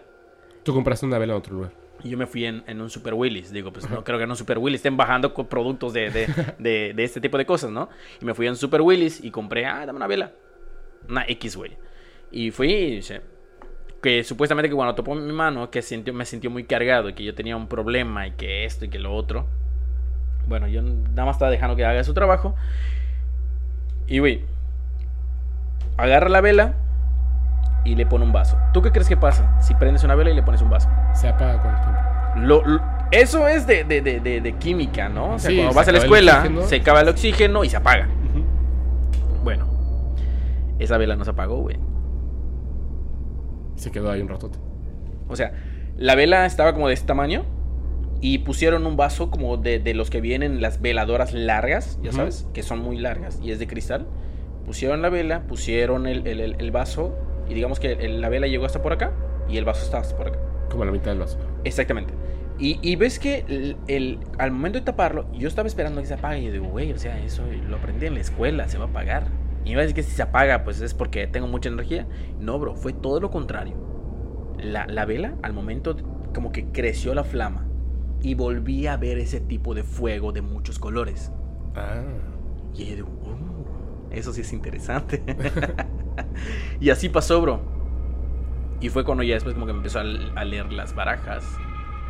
Tú 0.64 0.74
compraste 0.74 1.06
una 1.06 1.20
vela 1.20 1.34
en 1.34 1.38
otro 1.38 1.54
lugar. 1.54 1.72
Y 2.04 2.10
yo 2.10 2.18
me 2.18 2.26
fui 2.26 2.46
en, 2.46 2.82
un 2.82 2.90
Super 2.90 3.14
Willis. 3.14 3.52
Digo, 3.52 3.72
pues 3.72 3.88
no 3.88 4.04
creo 4.04 4.18
que 4.18 4.24
en 4.24 4.32
un 4.32 4.36
Super 4.36 4.58
Willis 4.58 4.80
estén 4.80 4.98
bajando 4.98 5.32
productos 5.32 5.94
de, 5.94 6.10
de, 6.58 6.94
de, 6.96 7.04
este 7.04 7.22
tipo 7.22 7.38
de 7.38 7.46
cosas, 7.46 7.70
¿no? 7.70 7.88
Y 8.20 8.26
me 8.26 8.34
fui 8.34 8.48
en 8.48 8.56
Super 8.56 8.82
Willis 8.82 9.24
y 9.24 9.30
compré, 9.30 9.68
ah, 9.68 9.86
dame 9.86 9.98
una 9.98 10.08
vela. 10.08 10.32
Una 11.08 11.26
X, 11.28 11.56
güey. 11.56 11.78
Y 12.32 12.50
fui 12.50 12.72
y 12.72 12.96
dice, 12.96 13.22
que 14.02 14.24
supuestamente 14.24 14.70
que 14.70 14.76
cuando 14.76 14.96
topó 14.96 15.14
mi 15.14 15.34
mano, 15.34 15.70
que 15.70 15.84
sintió, 15.84 16.16
me 16.16 16.26
sintió 16.26 16.50
muy 16.50 16.64
cargado 16.64 17.10
y 17.10 17.14
que 17.14 17.24
yo 17.24 17.36
tenía 17.36 17.56
un 17.56 17.68
problema 17.68 18.26
y 18.26 18.32
que 18.32 18.66
esto 18.66 18.86
y 18.86 18.90
que 18.90 18.98
lo 18.98 19.14
otro. 19.14 19.48
Bueno, 20.50 20.68
yo 20.68 20.82
nada 20.82 21.26
más 21.26 21.36
estaba 21.36 21.52
dejando 21.52 21.76
que 21.76 21.86
haga 21.86 22.04
su 22.04 22.16
trabajo. 22.16 22.56
Y, 24.08 24.18
güey, 24.18 24.44
agarra 25.96 26.28
la 26.28 26.42
vela 26.42 26.74
y 27.86 27.94
le 27.94 28.08
pone 28.08 28.26
un 28.26 28.32
vaso. 28.32 28.58
¿Tú 28.74 28.82
qué 28.82 28.92
crees 28.92 29.08
que 29.08 29.16
pasa 29.16 29.62
si 29.62 29.76
prendes 29.76 30.04
una 30.04 30.16
vela 30.16 30.32
y 30.32 30.34
le 30.34 30.42
pones 30.42 30.64
un 30.64 30.72
vaso? 30.72 30.90
Se 31.14 31.28
apaga 31.28 31.62
con 31.62 31.72
el 31.72 31.82
tiempo. 31.82 32.84
eso 33.12 33.48
es 33.48 33.68
de, 33.68 33.84
de, 33.84 34.02
de, 34.02 34.42
de, 34.42 34.54
química, 34.54 35.08
¿no? 35.08 35.36
O 35.36 35.40
sea, 35.40 35.56
cuando 35.56 35.74
vas 35.76 35.88
a 35.88 35.92
la 35.92 36.00
escuela, 36.00 36.50
se 36.66 36.78
acaba 36.78 37.02
el 37.02 37.10
oxígeno 37.10 37.64
y 37.64 37.70
se 37.70 37.78
apaga. 37.78 38.10
Bueno, 39.44 39.68
esa 40.80 40.98
vela 40.98 41.16
no 41.16 41.26
se 41.26 41.32
apagó, 41.32 41.58
güey. 41.58 41.78
Se 43.76 43.92
quedó 43.92 44.10
ahí 44.10 44.22
un 44.22 44.30
ratote. 44.30 44.58
O 45.28 45.36
sea, 45.36 45.54
la 45.96 46.16
vela 46.16 46.48
estaba 46.48 46.74
como 46.74 46.88
de 46.88 46.96
este 46.96 47.06
tamaño 47.06 47.46
y 48.22 48.40
pusieron 48.40 48.86
un 48.86 48.98
vaso 48.98 49.32
como 49.32 49.58
de, 49.58 49.80
de 49.80 49.94
los 49.94 50.10
que 50.10 50.22
vienen 50.22 50.62
las 50.62 50.82
veladoras 50.82 51.34
largas, 51.34 52.00
ya 52.04 52.12
sabes, 52.12 52.48
que 52.54 52.64
son 52.64 52.80
muy 52.80 52.98
largas 52.98 53.40
y 53.42 53.52
es 53.52 53.60
de 53.60 53.68
cristal. 53.68 54.08
Pusieron 54.66 55.02
la 55.02 55.10
vela, 55.10 55.44
pusieron 55.48 56.06
el, 56.06 56.28
el, 56.28 56.56
el, 56.60 56.72
vaso 56.72 57.18
y 57.48 57.54
digamos 57.54 57.80
que 57.80 57.96
la 58.08 58.30
vela 58.30 58.48
llegó 58.48 58.66
hasta 58.66 58.82
por 58.82 58.94
acá 58.94 59.14
y 59.48 59.58
el 59.58 59.66
vaso 59.66 59.84
está 59.84 60.00
hasta 60.00 60.16
por 60.16 60.28
acá. 60.28 60.40
Como 60.70 60.84
a 60.84 60.86
la 60.86 60.92
mitad 60.92 61.12
del 61.12 61.20
vaso. 61.20 61.40
Exactamente. 61.64 62.14
Y, 62.60 62.78
y 62.82 62.98
ves 62.98 63.20
que 63.20 63.46
el, 63.88 64.20
al 64.38 64.52
momento 64.52 64.80
de 64.80 64.86
taparlo, 64.86 65.32
yo 65.34 65.48
estaba 65.48 65.68
esperando 65.68 66.02
que 66.02 66.08
se 66.08 66.14
apague. 66.16 66.42
Y 66.42 66.46
yo 66.46 66.52
digo, 66.52 66.68
güey, 66.68 66.92
o 66.92 67.00
sea, 67.00 67.18
eso 67.24 67.42
lo 67.68 67.78
aprendí 67.78 68.06
en 68.06 68.16
la 68.16 68.20
escuela, 68.20 68.68
se 68.68 68.78
va 68.78 68.86
a 68.86 68.90
apagar. 68.90 69.28
Y 69.64 69.70
me 69.70 69.78
va 69.78 69.82
a 69.82 69.84
decir 69.84 69.96
que 69.96 70.04
si 70.04 70.12
se 70.12 70.22
apaga, 70.22 70.64
pues 70.66 70.82
es 70.82 70.94
porque 70.94 71.26
tengo 71.26 71.48
mucha 71.48 71.70
energía. 71.70 72.06
No, 72.40 72.60
bro, 72.60 72.76
fue 72.76 72.92
todo 72.92 73.22
lo 73.22 73.32
contrario. 73.32 73.76
La, 74.62 74.86
la 74.88 75.06
vela, 75.06 75.36
al 75.42 75.54
momento, 75.54 75.96
como 76.34 76.52
que 76.52 76.66
creció 76.66 77.16
la 77.16 77.24
flama 77.24 77.69
y 78.22 78.34
volví 78.34 78.88
a 78.88 78.98
ver 78.98 79.18
ese 79.18 79.40
tipo 79.40 79.74
de 79.74 79.84
fuego 79.84 80.32
de 80.32 80.42
muchos 80.42 80.80
colores. 80.80 81.32
Ah. 81.76 82.02
Y 82.74 82.86
yo 82.86 82.96
digo, 82.96 83.08
uh, 83.08 84.14
eso 84.14 84.34
sí 84.34 84.42
es 84.42 84.54
interesante. 84.54 85.24
y 86.80 86.90
así 86.90 87.10
pasó, 87.10 87.42
bro. 87.42 87.62
Y 88.82 88.90
fue 88.90 89.04
cuando 89.04 89.24
ya 89.24 89.36
después 89.36 89.54
como 89.54 89.66
que 89.66 89.74
me 89.74 89.80
empezó 89.80 90.00
a, 90.00 90.04
leer 90.44 90.72
las 90.72 90.96
barajas. 90.96 91.46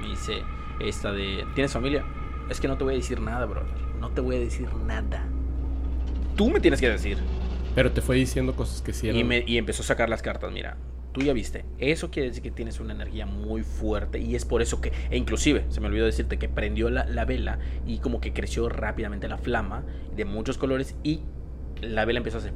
Me 0.01 0.09
dice, 0.09 0.43
esta 0.79 1.11
de, 1.11 1.45
¿tienes 1.55 1.73
familia? 1.73 2.03
Es 2.49 2.59
que 2.59 2.67
no 2.67 2.77
te 2.77 2.83
voy 2.83 2.93
a 2.93 2.97
decir 2.97 3.19
nada, 3.21 3.45
bro. 3.45 3.63
No 3.99 4.09
te 4.09 4.21
voy 4.21 4.35
a 4.37 4.39
decir 4.39 4.69
nada. 4.85 5.25
Tú 6.35 6.49
me 6.49 6.59
tienes 6.59 6.79
que 6.79 6.89
decir. 6.89 7.17
Pero 7.75 7.91
te 7.91 8.01
fue 8.01 8.15
diciendo 8.15 8.55
cosas 8.55 8.81
que 8.81 8.93
sí 8.93 9.09
eran... 9.09 9.19
Y, 9.19 9.23
me, 9.23 9.43
y 9.45 9.57
empezó 9.57 9.83
a 9.83 9.85
sacar 9.85 10.09
las 10.09 10.21
cartas, 10.21 10.51
mira, 10.51 10.77
tú 11.11 11.21
ya 11.21 11.33
viste, 11.33 11.65
eso 11.77 12.11
quiere 12.11 12.29
decir 12.29 12.43
que 12.43 12.51
tienes 12.51 12.79
una 12.79 12.93
energía 12.93 13.25
muy 13.25 13.63
fuerte 13.63 14.19
y 14.19 14.35
es 14.35 14.45
por 14.45 14.61
eso 14.61 14.81
que, 14.81 14.91
e 15.09 15.17
inclusive, 15.17 15.65
se 15.69 15.79
me 15.79 15.87
olvidó 15.87 16.05
decirte 16.05 16.37
que 16.37 16.49
prendió 16.49 16.89
la, 16.89 17.05
la 17.05 17.25
vela 17.25 17.59
y 17.85 17.99
como 17.99 18.21
que 18.21 18.33
creció 18.33 18.69
rápidamente 18.69 19.27
la 19.27 19.37
flama 19.37 19.83
de 20.15 20.25
muchos 20.25 20.57
colores 20.57 20.95
y 21.03 21.21
la 21.81 22.05
vela 22.05 22.19
empezó 22.19 22.37
a 22.37 22.39
hacer... 22.41 22.53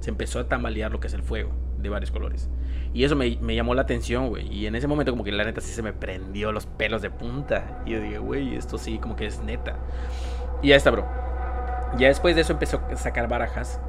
Se 0.00 0.10
empezó 0.10 0.38
a 0.38 0.48
tambalear 0.48 0.92
lo 0.92 1.00
que 1.00 1.08
es 1.08 1.14
el 1.14 1.22
fuego 1.22 1.50
de 1.78 1.88
varios 1.88 2.12
colores. 2.12 2.48
Y 2.94 3.02
eso 3.02 3.16
me, 3.16 3.38
me 3.40 3.56
llamó 3.56 3.74
la 3.74 3.82
atención, 3.82 4.28
güey. 4.28 4.46
Y 4.52 4.66
en 4.66 4.76
ese 4.76 4.86
momento 4.86 5.10
como 5.10 5.24
que 5.24 5.32
la 5.32 5.44
neta 5.44 5.60
sí 5.60 5.72
se 5.72 5.82
me 5.82 5.92
prendió 5.92 6.52
los 6.52 6.66
pelos 6.66 7.02
de 7.02 7.10
punta. 7.10 7.82
Y 7.84 7.90
yo 7.90 8.00
dije, 8.00 8.18
güey, 8.18 8.54
esto 8.54 8.78
sí 8.78 8.98
como 8.98 9.16
que 9.16 9.26
es 9.26 9.42
neta. 9.42 9.76
Y 10.62 10.68
ya 10.68 10.76
está, 10.76 10.92
bro. 10.92 11.06
Ya 11.98 12.06
después 12.06 12.36
de 12.36 12.42
eso 12.42 12.52
empezó 12.52 12.80
a 12.90 12.96
sacar 12.96 13.28
barajas. 13.28 13.80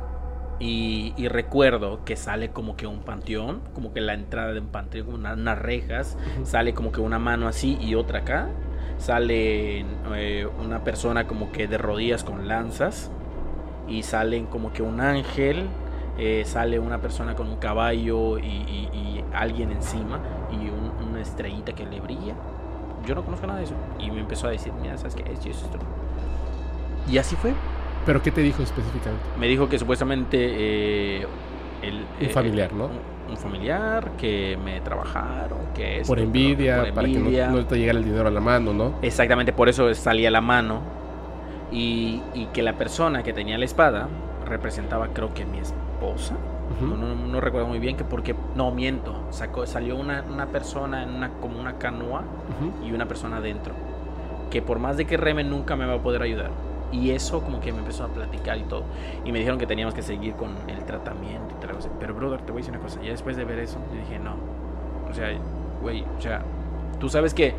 Y, 0.60 1.14
y 1.18 1.28
recuerdo 1.28 2.04
que 2.04 2.16
sale 2.16 2.50
como 2.50 2.76
que 2.76 2.88
un 2.88 3.00
panteón, 3.00 3.62
como 3.76 3.94
que 3.94 4.02
la 4.02 4.14
entrada 4.14 4.54
de 4.54 4.60
un 4.60 4.68
panteón, 4.68 5.06
como 5.06 5.18
una- 5.18 5.34
unas 5.34 5.60
rejas. 5.60 6.18
Sale 6.44 6.74
como 6.74 6.92
que 6.92 7.00
una 7.02 7.20
mano 7.20 7.48
así 7.48 7.78
y 7.80 7.94
otra 7.96 8.20
acá. 8.20 8.48
Sale 8.98 9.86
eh, 10.16 10.48
una 10.64 10.84
persona 10.84 11.28
como 11.28 11.52
que 11.52 11.68
de 11.68 11.78
rodillas 11.78 12.24
con 12.24 12.48
lanzas. 12.48 13.12
Y 13.88 14.04
salen 14.04 14.48
como 14.48 14.74
que 14.74 14.82
un 14.84 15.00
ángel. 15.02 15.68
eh, 16.20 16.44
sale 16.46 16.80
una 16.80 17.00
persona 17.00 17.36
con 17.36 17.46
un 17.48 17.58
caballo 17.58 18.40
y, 18.40 18.48
y- 18.48 18.90
y 18.92 19.24
alguien 19.34 19.72
encima. 19.72 20.20
Y 20.52 20.56
un- 20.70 20.92
una 21.10 21.22
estrellita 21.22 21.74
que 21.74 21.86
le 21.86 22.00
brilla. 22.02 22.34
Yo 23.06 23.14
no 23.14 23.24
conozco 23.24 23.46
nada 23.46 23.60
de 23.60 23.66
eso. 23.66 23.76
Y 24.00 24.10
me 24.10 24.22
empezó 24.22 24.48
a 24.48 24.50
decir, 24.50 24.74
mira, 24.82 24.98
¿sabes 24.98 25.14
qué? 25.14 25.22
Esto, 25.32 25.48
esto". 25.50 25.78
Y 27.08 27.20
así 27.20 27.36
fue. 27.36 27.54
¿Pero 28.08 28.22
qué 28.24 28.32
te 28.32 28.42
dijo 28.42 28.64
específicamente? 28.64 29.24
Me 29.40 29.48
dijo 29.48 29.70
que 29.70 29.78
supuestamente 29.78 30.38
eh, 30.40 31.28
el, 31.84 31.96
Un 32.22 32.26
eh, 32.26 32.30
familiar, 32.30 32.74
¿no? 32.74 32.86
Un, 32.86 33.32
un 33.32 33.38
familiar 33.38 34.12
que 34.18 34.58
me 34.64 34.80
trabajaron, 34.82 35.60
que 35.76 35.98
esto, 35.98 36.08
Por 36.08 36.20
envidia, 36.20 36.86
por 36.86 36.94
para 36.94 37.08
que 37.08 37.20
no, 37.20 37.52
no 37.58 37.66
te 37.68 37.78
llegara 37.78 38.00
el 38.00 38.06
dinero 38.06 38.28
a 38.30 38.32
la 38.32 38.40
mano, 38.40 38.74
¿no? 38.74 38.94
Exactamente, 39.02 39.52
por 39.54 39.70
eso 39.70 39.94
salía 39.94 40.32
la 40.32 40.42
mano. 40.42 40.82
Y, 41.72 42.22
y 42.34 42.46
que 42.54 42.64
la 42.64 42.78
persona 42.78 43.24
que 43.24 43.34
tenía 43.34 43.58
la 43.58 43.66
espada 43.66 44.08
representaba, 44.46 45.10
creo 45.10 45.34
que 45.34 45.46
mi 45.46 45.60
esposa. 45.60 46.36
No, 46.82 46.96
no- 46.96 47.16
no 47.16 47.42
recuerdo 47.42 47.68
muy 47.68 47.80
bien 47.80 47.98
que 47.98 48.04
porque 48.06 48.36
no 48.56 48.72
miento. 48.72 49.28
Sacó, 49.32 49.66
salió 49.66 49.98
una, 49.98 50.24
una 50.32 50.48
persona 50.48 51.04
en 51.04 51.10
una, 51.10 51.30
como 51.42 51.60
una 51.60 51.74
canoa 51.78 52.24
y 52.86 52.94
una 52.94 53.06
persona 53.08 53.38
adentro. 53.38 53.74
Que 54.50 54.62
por 54.62 54.80
más 54.80 54.96
de 54.96 55.06
que 55.06 55.18
reme 55.18 55.44
nunca 55.44 55.76
me 55.76 55.86
va 55.86 55.96
a 55.96 56.02
poder 56.02 56.22
ayudar. 56.22 56.52
Y 56.92 57.12
eso 57.12 57.42
como 57.42 57.60
que 57.60 57.74
me 57.74 57.80
empezó 57.80 58.06
a 58.06 58.08
platicar 58.08 58.58
y 58.58 58.64
todo. 58.64 58.84
Y 59.26 59.32
me 59.32 59.40
dijeron 59.40 59.60
que 59.60 59.68
teníamos 59.68 59.94
que 59.94 60.02
seguir 60.02 60.34
con 60.34 60.52
el 60.68 60.84
tratamiento 60.86 61.56
y 61.58 61.62
tal 61.62 61.76
cosa. 61.76 61.90
Pero 62.00 62.14
brother, 62.14 62.42
te 62.42 62.52
voy 62.52 62.62
a 62.62 62.64
decir 62.64 62.74
una 62.74 62.84
cosa. 62.84 63.02
Ya 63.02 63.12
después 63.12 63.36
de 63.36 63.46
ver 63.46 63.60
eso, 63.60 63.80
yo 63.92 64.00
dije, 64.00 64.20
no. 64.20 64.36
O 65.10 65.14
sea, 65.14 65.30
güey, 65.82 66.04
o 66.18 66.22
sea, 66.22 66.44
tú 67.00 67.10
sabes 67.10 67.34
que 67.34 67.54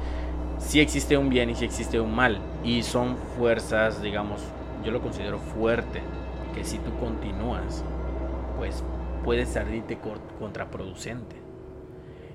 sí 0.58 0.80
existe 0.80 1.16
un 1.16 1.28
bien 1.28 1.50
y 1.50 1.54
sí 1.54 1.64
existe 1.64 2.00
un 2.00 2.14
mal. 2.14 2.38
Y 2.64 2.82
son 2.82 3.16
fuerzas, 3.36 4.02
digamos, 4.02 4.40
yo 4.84 4.92
lo 4.92 5.00
considero 5.00 5.38
fuerte. 5.38 6.00
Que 6.54 6.64
si 6.64 6.78
tú 6.78 6.90
continúas, 6.98 7.84
pues 8.56 8.82
puede 9.24 9.46
salirte 9.46 9.98
contraproducente. 10.38 11.36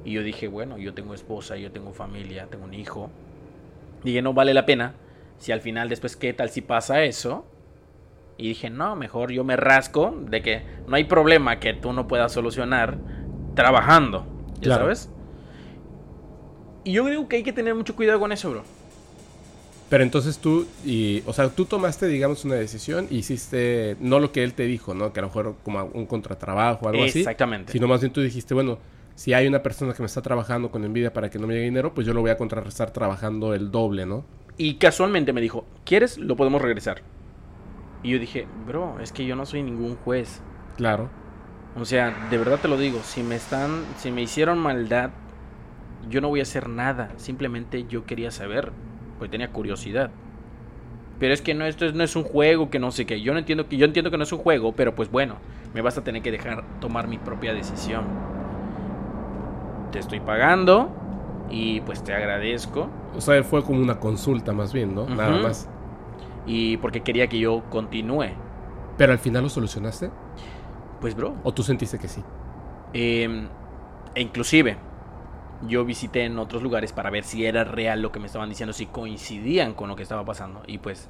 Y 0.06 0.12
yo 0.12 0.24
dije, 0.24 0.48
bueno, 0.48 0.78
yo 0.78 0.94
tengo 0.94 1.14
esposa, 1.14 1.56
yo 1.56 1.72
tengo 1.72 1.94
familia, 1.94 2.48
tengo 2.48 2.66
un 2.66 2.74
hijo. 2.74 3.10
Dije, 4.04 4.22
no 4.22 4.34
vale 4.34 4.54
la 4.54 4.66
pena. 4.66 4.94
Si 5.38 5.52
al 5.52 5.62
final 5.62 5.90
después, 5.90 6.16
¿qué 6.16 6.34
tal 6.34 6.50
si 6.50 6.62
pasa 6.62 7.04
eso? 7.04 7.46
Y 8.38 8.48
dije, 8.50 8.70
no, 8.70 8.96
mejor 8.96 9.32
yo 9.32 9.44
me 9.44 9.56
rasco 9.56 10.16
de 10.30 10.42
que 10.42 10.64
no 10.88 10.96
hay 10.96 11.04
problema 11.04 11.60
que 11.60 11.74
tú 11.74 11.94
no 11.94 12.08
puedas 12.08 12.32
solucionar 12.32 12.98
trabajando. 13.56 14.26
¿Ya 14.56 14.62
Claro. 14.62 14.84
sabes? 14.84 15.10
Y 16.84 16.94
yo 16.94 17.06
digo 17.06 17.28
que 17.28 17.38
hay 17.38 17.44
que 17.44 17.54
tener 17.54 17.76
mucho 17.76 17.96
cuidado 17.96 18.20
con 18.20 18.32
eso, 18.32 18.50
bro. 18.52 18.64
Pero 19.90 20.04
entonces 20.04 20.40
tú, 20.40 20.66
y, 20.84 21.22
o 21.28 21.34
sea, 21.34 21.50
tú 21.50 21.66
tomaste, 21.66 22.08
digamos, 22.08 22.46
una 22.46 22.56
decisión 22.56 23.08
y 23.12 23.18
hiciste, 23.18 23.96
no 24.00 24.20
lo 24.20 24.32
que 24.32 24.44
él 24.44 24.54
te 24.54 24.64
dijo, 24.64 24.94
¿no? 24.96 25.14
Que 25.14 25.20
a 25.20 25.22
lo 25.22 25.28
mejor 25.28 25.56
como 25.64 25.84
un 25.94 26.06
contratrabajo 26.08 26.86
o 26.86 26.90
algo 26.90 27.04
así. 27.04 27.20
Exactamente. 27.20 27.72
Sino 27.72 27.88
más 27.88 28.02
bien 28.02 28.12
tú 28.12 28.22
dijiste, 28.22 28.54
bueno, 28.56 28.80
si 29.16 29.34
hay 29.34 29.46
una 29.46 29.62
persona 29.62 29.94
que 29.94 30.02
me 30.02 30.08
está 30.08 30.22
trabajando 30.24 30.72
con 30.72 30.84
envidia 30.84 31.14
para 31.14 31.30
que 31.30 31.38
no 31.38 31.46
me 31.46 31.54
llegue 31.54 31.66
dinero, 31.66 31.94
pues 31.94 32.08
yo 32.08 32.14
lo 32.14 32.22
voy 32.22 32.32
a 32.32 32.38
contrarrestar 32.38 32.92
trabajando 32.92 33.54
el 33.54 33.70
doble, 33.70 34.06
¿no? 34.08 34.26
Y 34.58 34.76
casualmente 34.76 35.34
me 35.34 35.42
dijo, 35.42 35.66
¿quieres? 35.84 36.18
Lo 36.18 36.36
podemos 36.36 36.62
regresar. 36.62 37.02
Y 38.04 38.12
yo 38.12 38.20
dije, 38.20 38.48
bro, 38.68 39.00
es 39.00 39.12
que 39.12 39.26
yo 39.26 39.36
no 39.36 39.46
soy 39.46 39.64
ningún 39.64 39.96
juez. 39.96 40.42
Claro. 40.78 41.10
O 41.80 41.86
sea, 41.86 42.14
de 42.30 42.38
verdad 42.38 42.60
te 42.60 42.68
lo 42.68 42.78
digo, 42.78 43.00
si 43.04 43.24
me 43.24 43.36
están, 43.36 43.84
si 43.98 44.12
me 44.12 44.22
hicieron 44.22 44.60
maldad, 44.60 45.10
yo 46.10 46.22
no 46.22 46.30
voy 46.30 46.40
a 46.40 46.44
hacer 46.44 46.70
nada. 46.70 47.10
Simplemente 47.18 47.86
yo 47.88 48.06
quería 48.06 48.30
saber, 48.30 48.72
pues 49.18 49.32
tenía 49.32 49.52
curiosidad. 49.52 50.12
Pero 51.20 51.34
es 51.34 51.42
que 51.42 51.54
no, 51.54 51.66
esto 51.66 51.86
es- 51.86 51.94
no 51.94 52.04
es 52.04 52.16
un 52.16 52.24
juego, 52.24 52.70
que 52.70 52.80
no 52.80 52.92
sé 52.92 53.06
qué. 53.06 53.22
Yo 53.22 53.34
no 53.34 53.40
entiendo 53.40 53.68
que, 53.68 53.78
yo 53.78 53.86
entiendo 53.86 54.12
que 54.12 54.18
no 54.18 54.24
es 54.24 54.32
un 54.34 54.40
juego, 54.40 54.74
pero 54.74 54.94
pues 54.94 55.10
bueno, 55.10 55.38
me 55.74 55.82
vas 55.82 55.98
a 55.98 56.04
tener 56.04 56.22
que 56.22 56.32
dejar 56.32 56.64
tomar 56.80 57.08
mi 57.08 57.18
propia 57.18 57.54
decisión. 57.54 58.04
Te 59.92 60.00
estoy 60.00 60.20
pagando 60.20 60.90
y 61.50 61.82
pues 61.82 62.04
te 62.04 62.14
agradezco. 62.14 62.90
O 63.16 63.22
sea, 63.22 63.44
fue 63.44 63.64
como 63.64 63.82
una 63.82 64.00
consulta 64.00 64.54
más 64.54 64.74
bien, 64.74 64.96
¿no? 64.96 65.08
Nada 65.08 65.38
más. 65.38 65.70
Y 66.46 66.78
porque 66.78 67.02
quería 67.02 67.28
que 67.28 67.40
yo 67.40 67.64
continúe. 67.70 68.30
Pero 68.98 69.12
al 69.12 69.20
final 69.20 69.44
lo 69.44 69.50
solucionaste. 69.50 70.10
Pues 71.00 71.16
bro, 71.16 71.36
¿O 71.44 71.54
tú 71.54 71.64
sentiste 71.64 72.00
que 72.00 72.08
sí? 72.08 72.24
Eh, 72.94 73.48
e 74.16 74.22
inclusive, 74.22 74.78
yo 75.68 75.84
visité 75.86 76.26
en 76.26 76.38
otros 76.38 76.64
lugares 76.64 76.94
para 76.94 77.10
ver 77.10 77.24
si 77.24 77.46
era 77.46 77.64
real 77.64 78.02
lo 78.02 78.12
que 78.12 78.20
me 78.20 78.28
estaban 78.28 78.50
diciendo, 78.50 78.74
si 78.74 78.86
coincidían 78.86 79.74
con 79.74 79.90
lo 79.90 79.96
que 79.96 80.04
estaba 80.04 80.24
pasando. 80.24 80.62
Y 80.68 80.78
pues, 80.78 81.10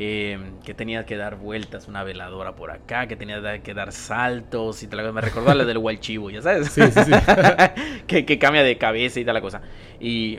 eh, 0.00 0.38
que 0.64 0.74
tenía 0.74 1.04
que 1.06 1.16
dar 1.16 1.34
vueltas 1.36 1.88
una 1.88 2.04
veladora 2.04 2.54
por 2.54 2.70
acá, 2.70 3.08
que 3.08 3.16
tenía 3.16 3.60
que 3.64 3.74
dar 3.74 3.90
saltos 3.90 4.84
y 4.84 4.86
tal. 4.86 5.12
Me 5.12 5.20
recordó 5.20 5.50
a 5.50 5.56
la 5.56 5.64
del 5.64 5.98
Chivo, 5.98 6.30
ya 6.30 6.40
sabes. 6.40 6.68
Sí, 6.68 6.82
sí, 6.82 7.00
sí. 7.04 7.10
que, 8.06 8.24
que 8.24 8.38
cambia 8.38 8.62
de 8.62 8.78
cabeza 8.78 9.18
y 9.18 9.24
tal 9.24 9.34
la 9.34 9.40
cosa. 9.40 9.60
Y, 9.98 10.38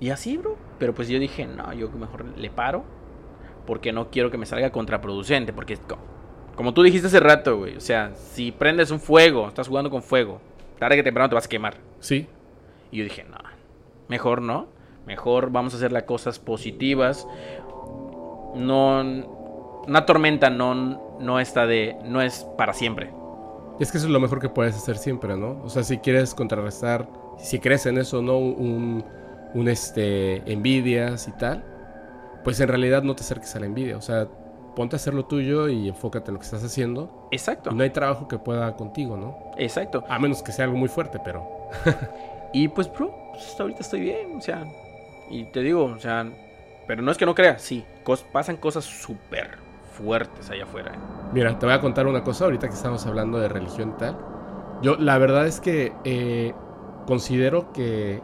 y 0.00 0.08
así, 0.08 0.38
bro. 0.38 0.56
Pero 0.78 0.94
pues 0.94 1.08
yo 1.08 1.18
dije, 1.18 1.46
no, 1.46 1.74
yo 1.74 1.90
mejor 1.90 2.24
le 2.38 2.48
paro. 2.48 2.84
Porque 3.66 3.92
no 3.92 4.10
quiero 4.10 4.30
que 4.30 4.38
me 4.38 4.46
salga 4.46 4.70
contraproducente. 4.72 5.52
Porque, 5.52 5.76
co- 5.76 5.98
como 6.54 6.72
tú 6.72 6.82
dijiste 6.82 7.08
hace 7.08 7.20
rato, 7.20 7.58
güey. 7.58 7.76
O 7.76 7.80
sea, 7.80 8.14
si 8.14 8.50
prendes 8.50 8.90
un 8.90 9.00
fuego, 9.00 9.46
estás 9.46 9.68
jugando 9.68 9.90
con 9.90 10.02
fuego. 10.02 10.40
Tarde 10.78 10.96
que 10.96 11.02
temprano 11.02 11.28
te 11.28 11.34
vas 11.34 11.44
a 11.44 11.48
quemar. 11.50 11.76
Sí. 12.00 12.28
Y 12.90 12.96
yo 12.96 13.04
dije, 13.04 13.24
no, 13.24 13.36
mejor 14.08 14.40
no. 14.40 14.74
Mejor 15.06 15.50
vamos 15.50 15.72
a 15.74 15.76
hacer 15.76 15.92
las 15.92 16.02
cosas 16.04 16.38
positivas. 16.38 17.28
No. 18.56 19.02
Una 19.86 20.04
tormenta 20.04 20.50
no, 20.50 21.18
no 21.20 21.40
está 21.40 21.66
de. 21.66 21.96
no 22.04 22.20
es 22.20 22.44
para 22.56 22.72
siempre. 22.72 23.12
Es 23.78 23.92
que 23.92 23.98
eso 23.98 24.06
es 24.06 24.12
lo 24.12 24.20
mejor 24.20 24.40
que 24.40 24.48
puedes 24.48 24.74
hacer 24.74 24.96
siempre, 24.96 25.36
¿no? 25.36 25.62
O 25.62 25.68
sea, 25.68 25.82
si 25.82 25.98
quieres 25.98 26.34
contrarrestar, 26.34 27.08
si 27.38 27.58
crees 27.58 27.86
en 27.86 27.98
eso, 27.98 28.22
¿no? 28.22 28.38
Un, 28.38 29.04
un 29.54 29.68
este, 29.68 30.50
envidias 30.50 31.28
y 31.28 31.32
tal, 31.32 31.62
pues 32.42 32.58
en 32.60 32.68
realidad 32.68 33.02
no 33.02 33.14
te 33.14 33.22
acerques 33.22 33.54
a 33.54 33.60
la 33.60 33.66
envidia. 33.66 33.96
O 33.98 34.02
sea, 34.02 34.26
ponte 34.74 34.96
a 34.96 34.98
hacer 34.98 35.12
lo 35.14 35.26
tuyo 35.26 35.68
y 35.68 35.88
enfócate 35.88 36.30
en 36.30 36.34
lo 36.34 36.40
que 36.40 36.46
estás 36.46 36.64
haciendo. 36.64 37.28
Exacto. 37.30 37.70
Y 37.70 37.74
no 37.74 37.82
hay 37.82 37.90
trabajo 37.90 38.26
que 38.28 38.38
pueda 38.38 38.74
contigo, 38.76 39.16
¿no? 39.16 39.36
Exacto. 39.58 40.04
A 40.08 40.18
menos 40.18 40.42
que 40.42 40.52
sea 40.52 40.64
algo 40.64 40.78
muy 40.78 40.88
fuerte, 40.88 41.20
pero... 41.22 41.46
Y 42.52 42.68
pues, 42.68 42.90
bro, 42.90 43.14
pues, 43.32 43.48
hasta 43.48 43.64
ahorita 43.64 43.80
estoy 43.80 44.00
bien, 44.00 44.36
o 44.36 44.40
sea. 44.40 44.64
Y 45.28 45.44
te 45.44 45.60
digo, 45.60 45.84
o 45.84 45.98
sea. 45.98 46.26
Pero 46.86 47.02
no 47.02 47.10
es 47.10 47.18
que 47.18 47.26
no 47.26 47.34
creas, 47.34 47.62
sí. 47.62 47.84
pasan 48.32 48.56
cosas 48.56 48.84
súper 48.84 49.58
fuertes 49.96 50.50
allá 50.50 50.64
afuera. 50.64 50.92
¿eh? 50.92 50.98
Mira, 51.32 51.58
te 51.58 51.66
voy 51.66 51.74
a 51.74 51.80
contar 51.80 52.06
una 52.06 52.22
cosa 52.22 52.44
ahorita 52.44 52.68
que 52.68 52.74
estamos 52.74 53.04
hablando 53.06 53.38
de 53.38 53.48
religión 53.48 53.94
y 53.96 53.98
tal. 53.98 54.16
Yo, 54.82 54.96
la 54.96 55.18
verdad 55.18 55.46
es 55.46 55.60
que 55.60 55.92
eh, 56.04 56.52
considero 57.06 57.72
que 57.72 58.20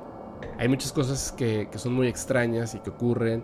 hay 0.58 0.68
muchas 0.68 0.92
cosas 0.92 1.32
que, 1.32 1.68
que 1.70 1.78
son 1.78 1.94
muy 1.94 2.08
extrañas 2.08 2.74
y 2.74 2.80
que 2.80 2.90
ocurren. 2.90 3.42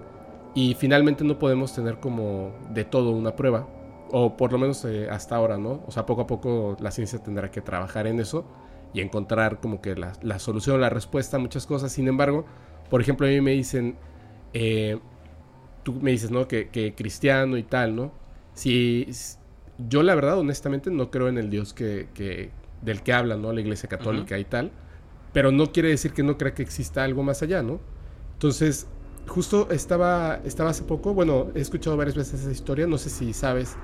Y 0.55 0.75
finalmente 0.75 1.25
no 1.25 1.39
podemos 1.39 1.75
tener 1.75 1.99
como 1.99 2.53
de 2.71 2.85
todo 2.85 3.11
una 3.11 3.35
prueba. 3.35 3.67
O 4.11 4.37
por 4.37 4.53
lo 4.53 4.59
menos 4.59 4.85
eh, 4.85 5.09
hasta 5.11 5.37
ahora, 5.37 5.59
¿no? 5.59 5.83
O 5.87 5.91
sea, 5.91 6.07
poco 6.07 6.23
a 6.23 6.27
poco 6.27 6.77
la 6.81 6.91
ciencia 6.91 7.19
tendrá 7.23 7.51
que 7.51 7.61
trabajar 7.61 8.07
en 8.07 8.21
eso 8.21 8.47
y 8.95 9.01
encontrar 9.01 9.61
como 9.61 9.81
que 9.83 9.95
la, 9.97 10.13
la 10.23 10.39
solución, 10.39 10.81
la 10.81 10.89
respuesta 10.89 11.37
a 11.37 11.41
muchas 11.41 11.67
cosas. 11.67 11.93
Sin 11.93 12.09
embargo, 12.09 12.47
por 12.89 13.01
ejemplo, 13.01 13.27
a 13.27 13.31
mí 13.31 13.41
me 13.41 13.51
dicen, 13.53 13.99
eh, 14.53 14.99
tú 15.83 15.95
me 15.95 16.11
dices, 16.11 16.31
¿no? 16.31 16.49
Que, 16.49 16.69
que 16.69 16.95
cristiano 16.95 17.57
y 17.57 17.63
tal, 17.63 17.97
¿no? 17.97 18.13
Si 18.55 19.09
yo 19.79 20.03
la 20.03 20.15
verdad, 20.15 20.39
honestamente, 20.39 20.91
no 20.91 21.11
creo 21.11 21.29
en 21.29 21.39
el 21.39 21.51
Dios 21.51 21.73
que, 21.75 22.09
que- 22.15 22.51
del 22.83 23.03
que 23.03 23.13
habla, 23.13 23.37
¿no? 23.37 23.53
La 23.53 23.61
Iglesia 23.61 23.89
Católica 23.89 24.39
y 24.39 24.45
tal. 24.45 24.71
Pero 25.33 25.53
no 25.53 25.73
quiere 25.73 25.89
decir 25.91 26.13
que 26.13 26.23
no 26.23 26.39
crea 26.39 26.55
que 26.55 26.63
exista 26.63 27.05
algo 27.05 27.23
más 27.23 27.43
allá, 27.43 27.63
¿no? 27.63 27.81
Entonces, 28.35 28.87
justo 29.27 29.69
estaba, 29.71 30.41
estaba 30.45 30.71
hace 30.71 30.85
poco, 30.85 31.13
bueno, 31.15 31.49
he 31.55 31.61
escuchado 31.61 31.97
varias 31.97 32.17
veces 32.17 32.41
esa 32.41 32.51
historia, 32.53 32.87
no 32.87 32.99
sé 32.99 33.11
si 33.11 33.33
sabes 33.33 33.77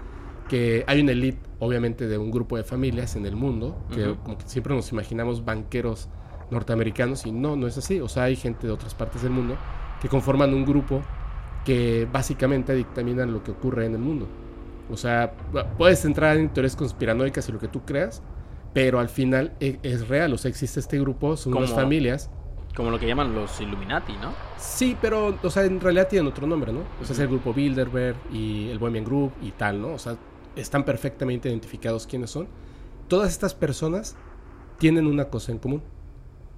que 0.49 0.85
hay 0.87 1.01
una 1.01 1.13
elite, 1.13 1.41
obviamente, 1.59 2.07
de 2.07 2.19
un 2.19 2.31
grupo 2.31 2.57
de 2.57 2.65
familias 2.65 3.17
en 3.17 3.27
el 3.27 3.35
mundo, 3.37 3.77
que 3.91 4.15
como 4.23 4.39
que 4.39 4.49
siempre 4.49 4.75
nos 4.75 4.91
imaginamos 4.93 5.45
banqueros 5.45 6.09
norteamericanos 6.51 7.27
y 7.27 7.33
no, 7.33 7.57
no 7.57 7.67
es 7.67 7.79
así. 7.79 8.01
O 8.01 8.09
sea, 8.09 8.25
hay 8.25 8.37
gente 8.37 8.67
de 8.67 8.73
otras 8.73 8.95
partes 8.95 9.23
del 9.23 9.33
mundo 9.33 9.57
que 10.05 10.11
conforman 10.11 10.53
un 10.53 10.67
grupo 10.67 11.01
que 11.65 12.07
básicamente 12.13 12.75
dictaminan 12.75 13.33
lo 13.33 13.43
que 13.43 13.53
ocurre 13.53 13.87
en 13.87 13.95
el 13.95 14.01
mundo. 14.01 14.29
O 14.91 14.99
sea, 14.99 15.33
puedes 15.79 16.05
entrar 16.05 16.37
en 16.37 16.51
teorías 16.51 16.77
conspiranoicas 16.77 17.49
y 17.49 17.53
lo 17.53 17.59
que 17.59 17.69
tú 17.69 17.87
creas, 17.87 18.23
pero 18.75 19.01
al 19.01 19.09
final 19.09 19.55
e, 19.61 19.79
es, 19.83 20.07
real. 20.07 20.35
O 20.35 20.37
sea, 20.37 20.51
existe 20.51 20.79
este 20.79 21.01
grupo, 21.01 21.39
son 21.39 21.55
unas 21.55 21.73
familias. 21.73 22.31
Como 22.77 22.91
lo 22.91 22.99
que 22.99 23.07
llaman 23.07 23.35
los 23.35 23.59
Illuminati, 23.63 24.13
¿no? 24.21 24.35
Sí, 24.59 24.95
pero, 25.01 25.39
o 25.43 25.49
sea, 25.49 25.65
en 25.65 25.81
realidad 25.81 26.07
tienen 26.07 26.29
otro 26.29 26.47
nombre, 26.47 26.71
¿no? 26.71 26.81
O 27.01 27.05
sea, 27.07 27.15
es 27.15 27.21
el 27.21 27.29
grupo 27.29 27.55
Bilderberg 27.55 28.17
y 28.31 28.69
el 28.69 28.79
Bohemian 28.79 29.07
Group 29.07 29.33
y 29.41 29.53
tal, 29.53 29.81
¿no? 29.81 29.95
O 29.95 29.99
sea, 29.99 30.19
están 30.55 30.85
perfectamente 30.85 31.49
identificados 31.49 32.07
quiénes 32.07 32.29
son. 32.29 32.47
Todas 33.09 33.31
estas 33.31 33.55
personas 33.55 34.17
tienen 34.77 35.07
una 35.07 35.31
cosa 35.31 35.51
en 35.51 35.59
común, 35.61 35.83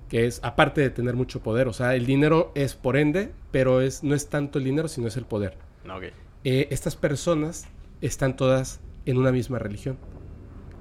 que 0.08 0.26
es, 0.26 0.40
aparte 0.42 0.80
de 0.80 0.90
tener 0.90 1.14
mucho 1.14 1.40
poder, 1.40 1.68
o 1.68 1.72
sea, 1.72 1.94
el 1.94 2.06
dinero 2.06 2.52
es 2.54 2.74
por 2.74 2.96
ende, 2.96 3.32
pero 3.50 3.80
es, 3.80 4.02
no 4.02 4.14
es 4.14 4.28
tanto 4.28 4.58
el 4.58 4.64
dinero, 4.64 4.88
sino 4.88 5.08
es 5.08 5.16
el 5.16 5.24
poder. 5.24 5.56
Okay. 5.84 6.10
Eh, 6.44 6.68
estas 6.70 6.96
personas 6.96 7.66
están 8.00 8.36
todas 8.36 8.80
en 9.04 9.18
una 9.18 9.32
misma 9.32 9.58
religión 9.58 9.98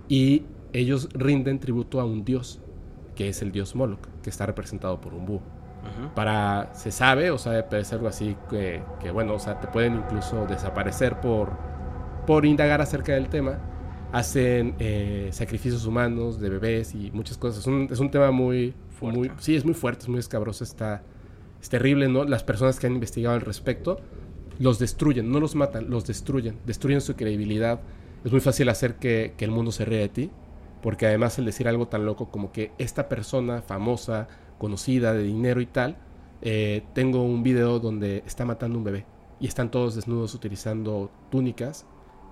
y 0.07 0.43
ellos 0.73 1.09
rinden 1.13 1.59
tributo 1.59 1.99
a 1.99 2.05
un 2.05 2.25
dios, 2.25 2.59
que 3.15 3.29
es 3.29 3.41
el 3.41 3.51
dios 3.51 3.75
Moloch, 3.75 4.05
que 4.21 4.29
está 4.29 4.45
representado 4.45 4.99
por 5.01 5.13
un 5.13 5.25
búho. 5.25 5.41
Para, 6.15 6.73
se 6.73 6.91
sabe, 6.91 7.29
o 7.29 7.37
sea, 7.37 7.69
puede 7.69 7.85
ser 7.85 7.97
algo 7.97 8.07
así 8.07 8.35
que, 8.49 8.81
que, 8.99 9.11
bueno, 9.11 9.35
o 9.35 9.39
sea, 9.39 9.59
te 9.59 9.67
pueden 9.67 9.97
incluso 9.97 10.47
desaparecer 10.47 11.21
por 11.21 11.51
por 12.25 12.45
indagar 12.45 12.81
acerca 12.81 13.13
del 13.13 13.29
tema, 13.29 13.59
hacen 14.11 14.75
eh, 14.79 15.29
sacrificios 15.31 15.85
humanos 15.85 16.39
de 16.39 16.49
bebés 16.49 16.95
y 16.95 17.11
muchas 17.11 17.37
cosas. 17.37 17.59
Es 17.59 17.67
un, 17.67 17.87
es 17.91 17.99
un 17.99 18.11
tema 18.11 18.31
muy, 18.31 18.73
muy, 19.01 19.31
sí, 19.39 19.55
es 19.55 19.65
muy 19.65 19.73
fuerte, 19.73 20.03
es 20.03 20.09
muy 20.09 20.19
escabroso, 20.19 20.63
está, 20.63 21.03
es 21.61 21.69
terrible, 21.69 22.07
¿no? 22.07 22.23
Las 22.23 22.43
personas 22.43 22.79
que 22.79 22.87
han 22.87 22.93
investigado 22.93 23.35
al 23.35 23.41
respecto 23.41 23.99
los 24.59 24.79
destruyen, 24.79 25.31
no 25.31 25.39
los 25.39 25.55
matan, 25.55 25.89
los 25.89 26.05
destruyen, 26.05 26.57
destruyen 26.65 27.01
su 27.01 27.15
credibilidad. 27.15 27.81
Es 28.23 28.31
muy 28.31 28.41
fácil 28.41 28.69
hacer 28.69 28.95
que, 28.95 29.33
que 29.37 29.45
el 29.45 29.51
mundo 29.51 29.71
se 29.71 29.85
ríe 29.85 29.99
de 29.99 30.09
ti, 30.09 30.31
porque 30.81 31.07
además 31.07 31.37
el 31.39 31.45
decir 31.45 31.67
algo 31.67 31.87
tan 31.87 32.05
loco 32.05 32.29
como 32.29 32.51
que 32.51 32.71
esta 32.77 33.09
persona 33.09 33.61
famosa, 33.61 34.27
conocida, 34.57 35.13
de 35.13 35.23
dinero 35.23 35.61
y 35.61 35.65
tal, 35.65 35.97
eh, 36.41 36.83
tengo 36.93 37.23
un 37.23 37.43
video 37.43 37.79
donde 37.79 38.23
está 38.25 38.45
matando 38.45 38.77
un 38.77 38.83
bebé 38.83 39.05
y 39.39 39.47
están 39.47 39.71
todos 39.71 39.95
desnudos 39.95 40.33
utilizando 40.35 41.09
túnicas 41.31 41.85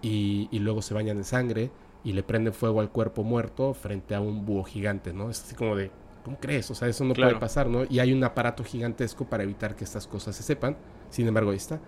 y, 0.03 0.47
luego 0.59 0.81
se 0.81 0.93
bañan 0.93 1.17
en 1.17 1.23
sangre 1.23 1.71
y 2.03 2.13
le 2.13 2.21
prenden 2.21 2.53
fuego 2.53 2.81
al 2.81 2.91
cuerpo 2.91 3.23
muerto 3.23 3.73
frente 3.73 4.13
a 4.13 4.21
un 4.21 4.45
búho 4.45 4.63
gigante, 4.65 5.13
¿no? 5.13 5.29
Es 5.29 5.41
así 5.41 5.55
como 5.55 5.75
de, 5.75 5.89
¿cómo 6.23 6.39
crees? 6.39 6.69
O 6.71 6.75
sea, 6.75 6.87
eso 6.87 7.03
no 7.03 7.13
puede 7.13 7.35
pasar, 7.35 7.67
¿no? 7.67 7.83
Y 7.89 7.99
hay 7.99 8.13
un 8.13 8.23
aparato 8.23 8.63
gigantesco 8.63 9.25
para 9.25 9.43
evitar 9.43 9.75
que 9.75 9.83
estas 9.83 10.07
cosas 10.07 10.35
se 10.35 10.43
sepan. 10.43 10.77
Sin 11.09 11.27
embargo, 11.27 11.51
ahí 11.51 11.57
está. 11.57 11.79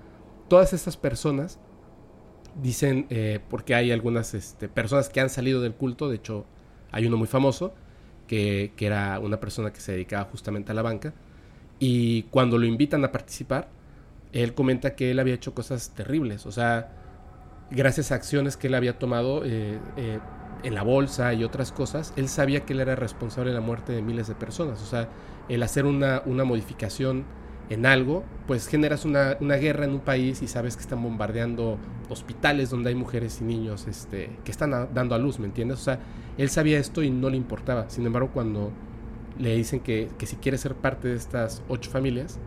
Todas 0.47 0.73
estas 0.73 0.97
personas 0.97 1.59
dicen, 2.61 3.07
eh, 3.09 3.39
porque 3.49 3.75
hay 3.75 3.91
algunas 3.91 4.33
este, 4.33 4.69
personas 4.69 5.09
que 5.09 5.19
han 5.21 5.29
salido 5.29 5.61
del 5.61 5.73
culto, 5.73 6.09
de 6.09 6.17
hecho, 6.17 6.45
hay 6.91 7.05
uno 7.07 7.17
muy 7.17 7.27
famoso, 7.27 7.73
que, 8.27 8.73
que 8.75 8.85
era 8.87 9.19
una 9.19 9.39
persona 9.39 9.71
que 9.71 9.81
se 9.81 9.91
dedicaba 9.91 10.25
justamente 10.25 10.71
a 10.71 10.75
la 10.75 10.81
banca, 10.81 11.13
y 11.79 12.23
cuando 12.23 12.57
lo 12.57 12.65
invitan 12.65 13.03
a 13.03 13.11
participar, 13.11 13.69
él 14.31 14.53
comenta 14.53 14.95
que 14.95 15.11
él 15.11 15.19
había 15.19 15.33
hecho 15.33 15.53
cosas 15.53 15.91
terribles, 15.91 16.45
o 16.45 16.51
sea, 16.51 16.91
gracias 17.71 18.11
a 18.11 18.15
acciones 18.15 18.57
que 18.57 18.67
él 18.67 18.75
había 18.75 18.97
tomado 18.99 19.43
eh, 19.45 19.79
eh, 19.97 20.19
en 20.65 20.73
la 20.73 20.83
bolsa 20.83 21.33
y 21.33 21.43
otras 21.43 21.71
cosas, 21.71 22.11
él 22.15 22.27
sabía 22.27 22.65
que 22.65 22.73
él 22.73 22.79
era 22.79 22.95
responsable 22.95 23.51
de 23.51 23.55
la 23.55 23.61
muerte 23.61 23.93
de 23.93 24.01
miles 24.01 24.27
de 24.27 24.35
personas. 24.35 24.81
O 24.81 24.85
sea, 24.85 25.07
el 25.47 25.61
hacer 25.61 25.85
una, 25.85 26.23
una 26.25 26.43
modificación 26.43 27.23
en 27.69 27.85
algo, 27.85 28.23
pues 28.47 28.67
generas 28.67 29.05
una, 29.05 29.37
una, 29.39 29.55
guerra 29.55 29.85
en 29.85 29.91
un 29.91 29.99
país 29.99 30.41
y 30.41 30.47
sabes 30.47 30.75
que 30.75 30.81
están 30.81 31.01
bombardeando 31.01 31.77
hospitales 32.09 32.69
donde 32.69 32.89
hay 32.89 32.95
mujeres 32.95 33.41
y 33.41 33.43
niños 33.43 33.87
este, 33.87 34.29
que 34.43 34.51
están 34.51 34.89
dando 34.93 35.15
a 35.15 35.17
luz, 35.17 35.39
¿me 35.39 35.45
entiendes? 35.45 35.79
O 35.79 35.83
sea, 35.83 35.99
él 36.37 36.49
sabía 36.49 36.79
esto 36.79 37.01
y 37.01 37.09
no 37.09 37.29
le 37.29 37.37
importaba. 37.37 37.89
Sin 37.89 38.05
embargo, 38.05 38.29
cuando 38.33 38.71
le 39.39 39.55
dicen 39.55 39.79
que, 39.79 40.09
que 40.17 40.25
si 40.25 40.35
quiere 40.35 40.57
ser 40.57 40.75
parte 40.75 41.07
de 41.07 41.15
estas 41.15 41.63
ocho 41.67 41.89
familias, 41.89 42.39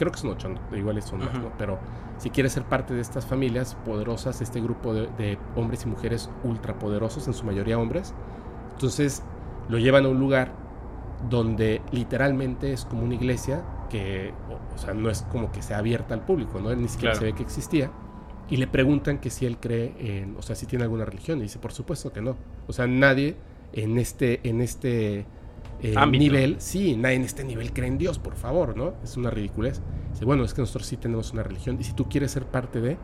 creo 0.00 0.12
que 0.12 0.18
son 0.18 0.30
ocho, 0.30 0.48
igual 0.74 1.02
son 1.02 1.18
más, 1.18 1.34
¿no? 1.34 1.52
Pero 1.58 1.78
si 2.16 2.30
quieres 2.30 2.54
ser 2.54 2.62
parte 2.62 2.94
de 2.94 3.02
estas 3.02 3.26
familias 3.26 3.76
poderosas, 3.84 4.40
este 4.40 4.58
grupo 4.58 4.94
de, 4.94 5.36
hombres 5.56 5.84
y 5.84 5.88
mujeres 5.88 6.30
ultrapoderosos, 6.42 7.26
en 7.26 7.34
su 7.34 7.44
mayoría 7.44 7.78
hombres, 7.78 8.14
entonces 8.72 9.22
lo 9.68 9.76
llevan 9.76 10.06
a 10.06 10.08
un 10.08 10.18
lugar 10.18 10.52
donde 11.28 11.82
literalmente 11.92 12.72
es 12.72 12.86
como 12.86 13.02
una 13.02 13.14
iglesia 13.14 13.62
que, 13.90 14.32
o, 14.74 14.78
sea, 14.78 14.94
no 14.94 15.10
es 15.10 15.20
como 15.30 15.52
que 15.52 15.60
sea 15.60 15.76
abierta 15.76 16.14
al 16.14 16.24
público, 16.24 16.60
¿no? 16.60 16.70
Él 16.70 16.80
ni 16.80 16.88
siquiera 16.88 17.14
se 17.14 17.24
ve 17.24 17.34
que 17.34 17.42
existía. 17.42 17.90
Y 18.48 18.56
le 18.56 18.66
preguntan 18.66 19.18
que 19.18 19.28
si 19.28 19.44
él 19.44 19.58
cree 19.58 19.94
en, 19.98 20.34
o 20.38 20.40
sea, 20.40 20.56
si 20.56 20.64
tiene 20.64 20.84
alguna 20.84 21.04
religión. 21.04 21.40
Y 21.40 21.42
dice, 21.42 21.58
por 21.58 21.72
supuesto 21.72 22.10
que 22.10 22.22
no. 22.22 22.36
O 22.66 22.72
sea, 22.72 22.86
nadie 22.86 23.36
en 23.74 23.98
este, 23.98 24.40
en 24.48 24.62
este 24.62 25.26
eh, 25.82 26.06
nivel, 26.06 26.56
sí, 26.58 26.96
nadie 26.96 27.16
en 27.16 27.22
este 27.22 27.44
nivel 27.44 27.72
cree 27.72 27.88
en 27.88 27.98
Dios, 27.98 28.18
por 28.18 28.34
favor, 28.34 28.76
¿no? 28.76 28.94
Es 29.02 29.16
una 29.16 29.30
ridiculez. 29.30 29.80
Dice, 30.12 30.24
bueno, 30.24 30.44
es 30.44 30.54
que 30.54 30.60
nosotros 30.62 30.86
sí 30.86 30.96
tenemos 30.96 31.32
una 31.32 31.42
religión 31.42 31.76
y 31.80 31.84
si 31.84 31.92
tú 31.92 32.08
quieres 32.08 32.32
ser 32.32 32.44
parte 32.44 32.80
de, 32.80 32.98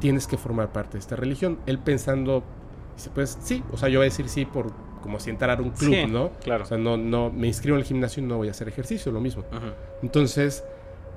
tienes 0.00 0.26
que 0.26 0.36
formar 0.36 0.72
parte 0.72 0.94
de 0.94 0.98
esta 0.98 1.16
religión. 1.16 1.58
Él 1.66 1.78
pensando, 1.78 2.42
dice, 2.96 3.10
pues 3.14 3.38
sí, 3.40 3.62
o 3.72 3.76
sea, 3.76 3.88
yo 3.88 4.00
voy 4.00 4.06
a 4.06 4.10
decir 4.10 4.28
sí 4.28 4.44
por 4.44 4.72
como 5.02 5.20
si 5.20 5.30
entrara 5.30 5.54
a 5.54 5.60
un 5.60 5.70
club, 5.70 6.08
¿no? 6.08 6.30
Claro. 6.42 6.64
O 6.64 6.66
sea, 6.66 6.78
no, 6.78 6.96
no, 6.96 7.30
me 7.30 7.48
inscribo 7.48 7.76
en 7.76 7.80
el 7.80 7.86
gimnasio 7.86 8.22
y 8.22 8.26
no 8.26 8.36
voy 8.36 8.48
a 8.48 8.52
hacer 8.52 8.68
ejercicio, 8.68 9.12
lo 9.12 9.20
mismo. 9.20 9.44
Entonces, 10.00 10.64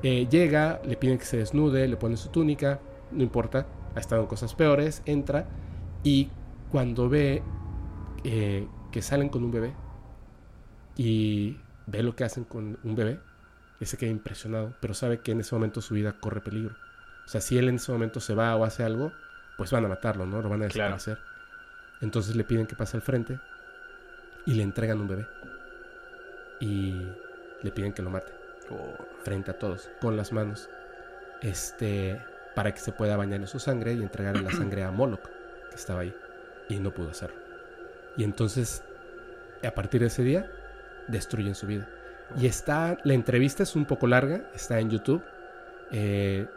eh, 0.04 0.28
llega, 0.30 0.82
le 0.86 0.98
piden 0.98 1.18
que 1.18 1.26
se 1.26 1.38
desnude, 1.38 1.88
le 1.88 1.96
pone 1.96 2.18
su 2.18 2.30
túnica, 2.30 2.80
no 3.12 3.24
importa, 3.24 3.68
ha 3.96 4.00
estado 4.00 4.22
en 4.22 4.28
cosas 4.28 4.56
peores, 4.56 5.02
entra 5.06 5.48
y 6.04 6.30
cuando 6.72 7.08
ve 7.10 7.41
eh, 8.24 8.68
que 8.91 9.02
salen 9.02 9.30
con 9.30 9.43
un 9.43 9.52
bebé, 9.52 9.74
y 10.96 11.58
ve 11.88 12.04
lo 12.04 12.16
que 12.16 12.24
hacen 12.24 12.43
con 12.43 12.78
un 12.84 12.96
bebé, 12.96 13.20
y 13.80 13.86
se 13.86 13.98
queda 13.98 14.10
impresionado, 14.10 14.74
pero 14.80 14.93
sabe 14.93 15.20
que 15.20 15.32
en 15.32 15.41
ese 15.41 15.54
momento 15.54 15.82
su 15.82 15.93
vida 15.93 16.14
corre 16.20 16.41
peligro. 16.41 16.76
O 17.26 17.28
sea, 17.28 17.41
si 17.41 17.58
él 17.58 17.68
en 17.70 17.76
ese 17.76 17.91
momento 17.91 18.20
se 18.20 18.34
va 18.34 18.56
o 18.56 18.64
hace 18.64 18.84
algo, 18.84 19.12
pues 19.58 19.72
van 19.72 19.86
a 19.86 19.88
matarlo, 19.88 20.26
¿no? 20.26 20.41
Lo 20.41 20.50
van 20.50 20.62
a 20.62 20.66
desaparecer. 20.66 21.20
Entonces 22.02 22.36
le 22.36 22.43
piden 22.43 22.68
que 22.68 22.76
pase 22.76 22.98
al 22.98 23.04
frente 23.04 23.39
y 24.46 24.54
le 24.54 24.64
entregan 24.64 25.02
un 25.02 25.08
bebé. 25.08 25.28
Y 26.60 27.02
le 27.64 27.72
piden 27.72 27.93
que 27.93 28.02
lo 28.02 28.10
mate. 28.10 28.34
Frente 29.24 29.52
a 29.52 29.60
todos, 29.60 29.89
con 30.00 30.16
las 30.16 30.32
manos. 30.32 30.70
Este, 31.41 32.22
para 32.56 32.74
que 32.74 32.80
se 32.80 32.91
pueda 32.91 33.18
bañar 33.18 33.41
en 33.41 33.48
su 33.48 33.60
sangre 33.60 33.93
y 33.93 34.02
entregar 34.02 34.39
la 34.41 34.52
sangre 34.52 34.84
a 34.84 34.91
Moloch, 34.91 35.28
que 35.70 35.76
estaba 35.76 36.02
ahí. 36.02 36.16
Y 36.70 36.80
no 36.80 36.91
pudo 36.91 37.10
hacerlo. 37.10 37.38
Y 38.18 38.24
entonces, 38.24 38.84
a 39.64 39.72
partir 39.72 40.02
de 40.02 40.08
ese 40.08 40.24
día, 40.24 40.50
destruyen 41.08 41.56
su 41.56 41.68
vida. 41.68 41.88
Y 42.39 42.47
está, 42.47 42.97
la 43.03 43.14
entrevista 43.14 43.64
es 43.64 43.76
un 43.76 43.86
poco 43.86 44.08
larga, 44.08 44.49
está 44.53 44.80
en 44.80 44.89
YouTube. 44.89 45.22
Eh, 45.91 46.47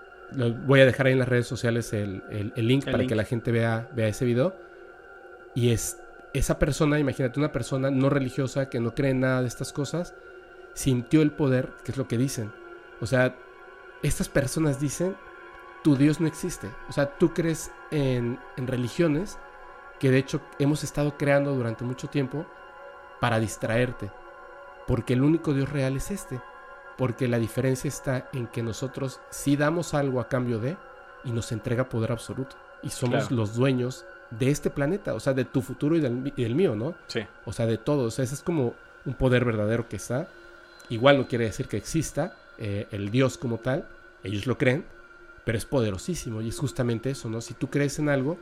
voy 0.67 0.81
a 0.81 0.87
dejar 0.87 1.07
ahí 1.07 1.13
en 1.13 1.19
las 1.19 1.29
redes 1.29 1.47
sociales 1.47 1.93
el, 1.93 2.53
link 2.57 2.85
para 2.85 3.07
que 3.07 3.15
la 3.15 3.25
gente 3.25 3.53
vea, 3.53 3.89
vea 3.95 4.09
ese 4.09 4.25
video. 4.25 4.55
Y 5.55 5.71
es 5.71 5.99
esa 6.33 6.59
persona, 6.59 6.99
imagínate, 6.99 7.39
una 7.39 7.53
persona 7.53 7.91
no 7.91 8.11
religiosa 8.11 8.69
que 8.69 8.81
no 8.81 8.95
cree 8.95 9.11
en 9.11 9.21
nada 9.21 9.43
de 9.43 9.49
estas 9.49 9.73
cosas, 9.73 10.15
sintió 10.75 11.23
el 11.23 11.33
poder, 11.33 11.71
que 11.85 11.93
es 11.93 11.99
lo 11.99 12.09
que 12.09 12.19
dicen. 12.19 12.53
O 13.01 13.07
sea, 13.07 13.35
estas 14.03 14.29
personas 14.29 14.81
dicen, 14.81 15.17
tu 15.85 15.97
Dios 15.97 16.21
no 16.21 16.27
existe. 16.27 16.69
O 16.89 16.93
sea, 16.93 17.07
tú 17.19 17.35
crees 17.35 17.71
en, 17.91 18.39
en 18.57 18.67
religiones 18.67 19.39
que 20.01 20.11
de 20.11 20.19
hecho 20.19 20.41
hemos 20.59 20.85
estado 20.85 21.17
creando 21.17 21.55
durante 21.55 21.85
mucho 21.85 22.09
tiempo 22.09 22.47
para 23.21 23.41
distraerte 23.41 24.11
porque 24.89 25.13
el 25.13 25.23
único 25.23 25.53
Dios 25.53 25.69
real 25.69 25.97
es 25.97 26.11
este. 26.11 26.41
Porque 26.97 27.29
la 27.29 27.39
diferencia 27.39 27.87
está 27.87 28.29
en 28.33 28.49
que 28.49 28.63
nosotros 28.63 29.21
sí 29.31 29.55
damos 29.55 29.95
algo 29.95 30.19
a 30.19 30.29
cambio 30.29 30.59
de 30.59 30.77
y 31.25 31.31
nos 31.31 31.53
entrega 31.53 31.91
poder 31.91 32.11
absoluto. 32.11 32.57
Y 32.83 32.89
somos 32.89 33.31
los 33.31 33.55
dueños 33.55 34.07
de 34.31 34.51
este 34.51 34.71
planeta, 34.71 35.15
o 35.15 35.21
sea, 35.21 35.35
de 35.35 35.45
tu 35.45 35.61
futuro 35.61 35.95
y 35.95 36.01
del, 36.01 36.55
mío, 36.55 36.75
¿no? 36.75 36.95
Sí. 37.07 37.21
O 37.45 37.53
sea, 37.53 37.67
de 37.67 37.77
todo. 37.77 38.05
O 38.05 38.11
sea, 38.11 38.25
ese 38.25 38.35
es 38.35 38.43
como 38.43 38.75
un 39.05 39.15
poder 39.15 39.45
verdadero 39.45 39.89
que 39.89 39.97
está. 39.97 40.29
Igual 40.89 41.19
no 41.19 41.29
quiere 41.29 41.45
decir 41.45 41.69
que 41.69 41.77
exista 41.77 42.35
eh, 42.57 42.89
el 42.91 43.11
Dios 43.11 43.37
como 43.37 43.59
tal. 43.59 43.87
Ellos 44.25 44.47
lo 44.47 44.57
creen, 44.57 44.87
pero 45.45 45.59
es 45.59 45.67
poderosísimo. 45.67 46.41
Y 46.41 46.49
es 46.49 46.59
justamente 46.59 47.11
eso, 47.11 47.29
¿no? 47.29 47.43
Si 47.43 47.53
tú 47.53 47.69
crees 47.69 47.99
en 47.99 48.09
algo 48.09 48.39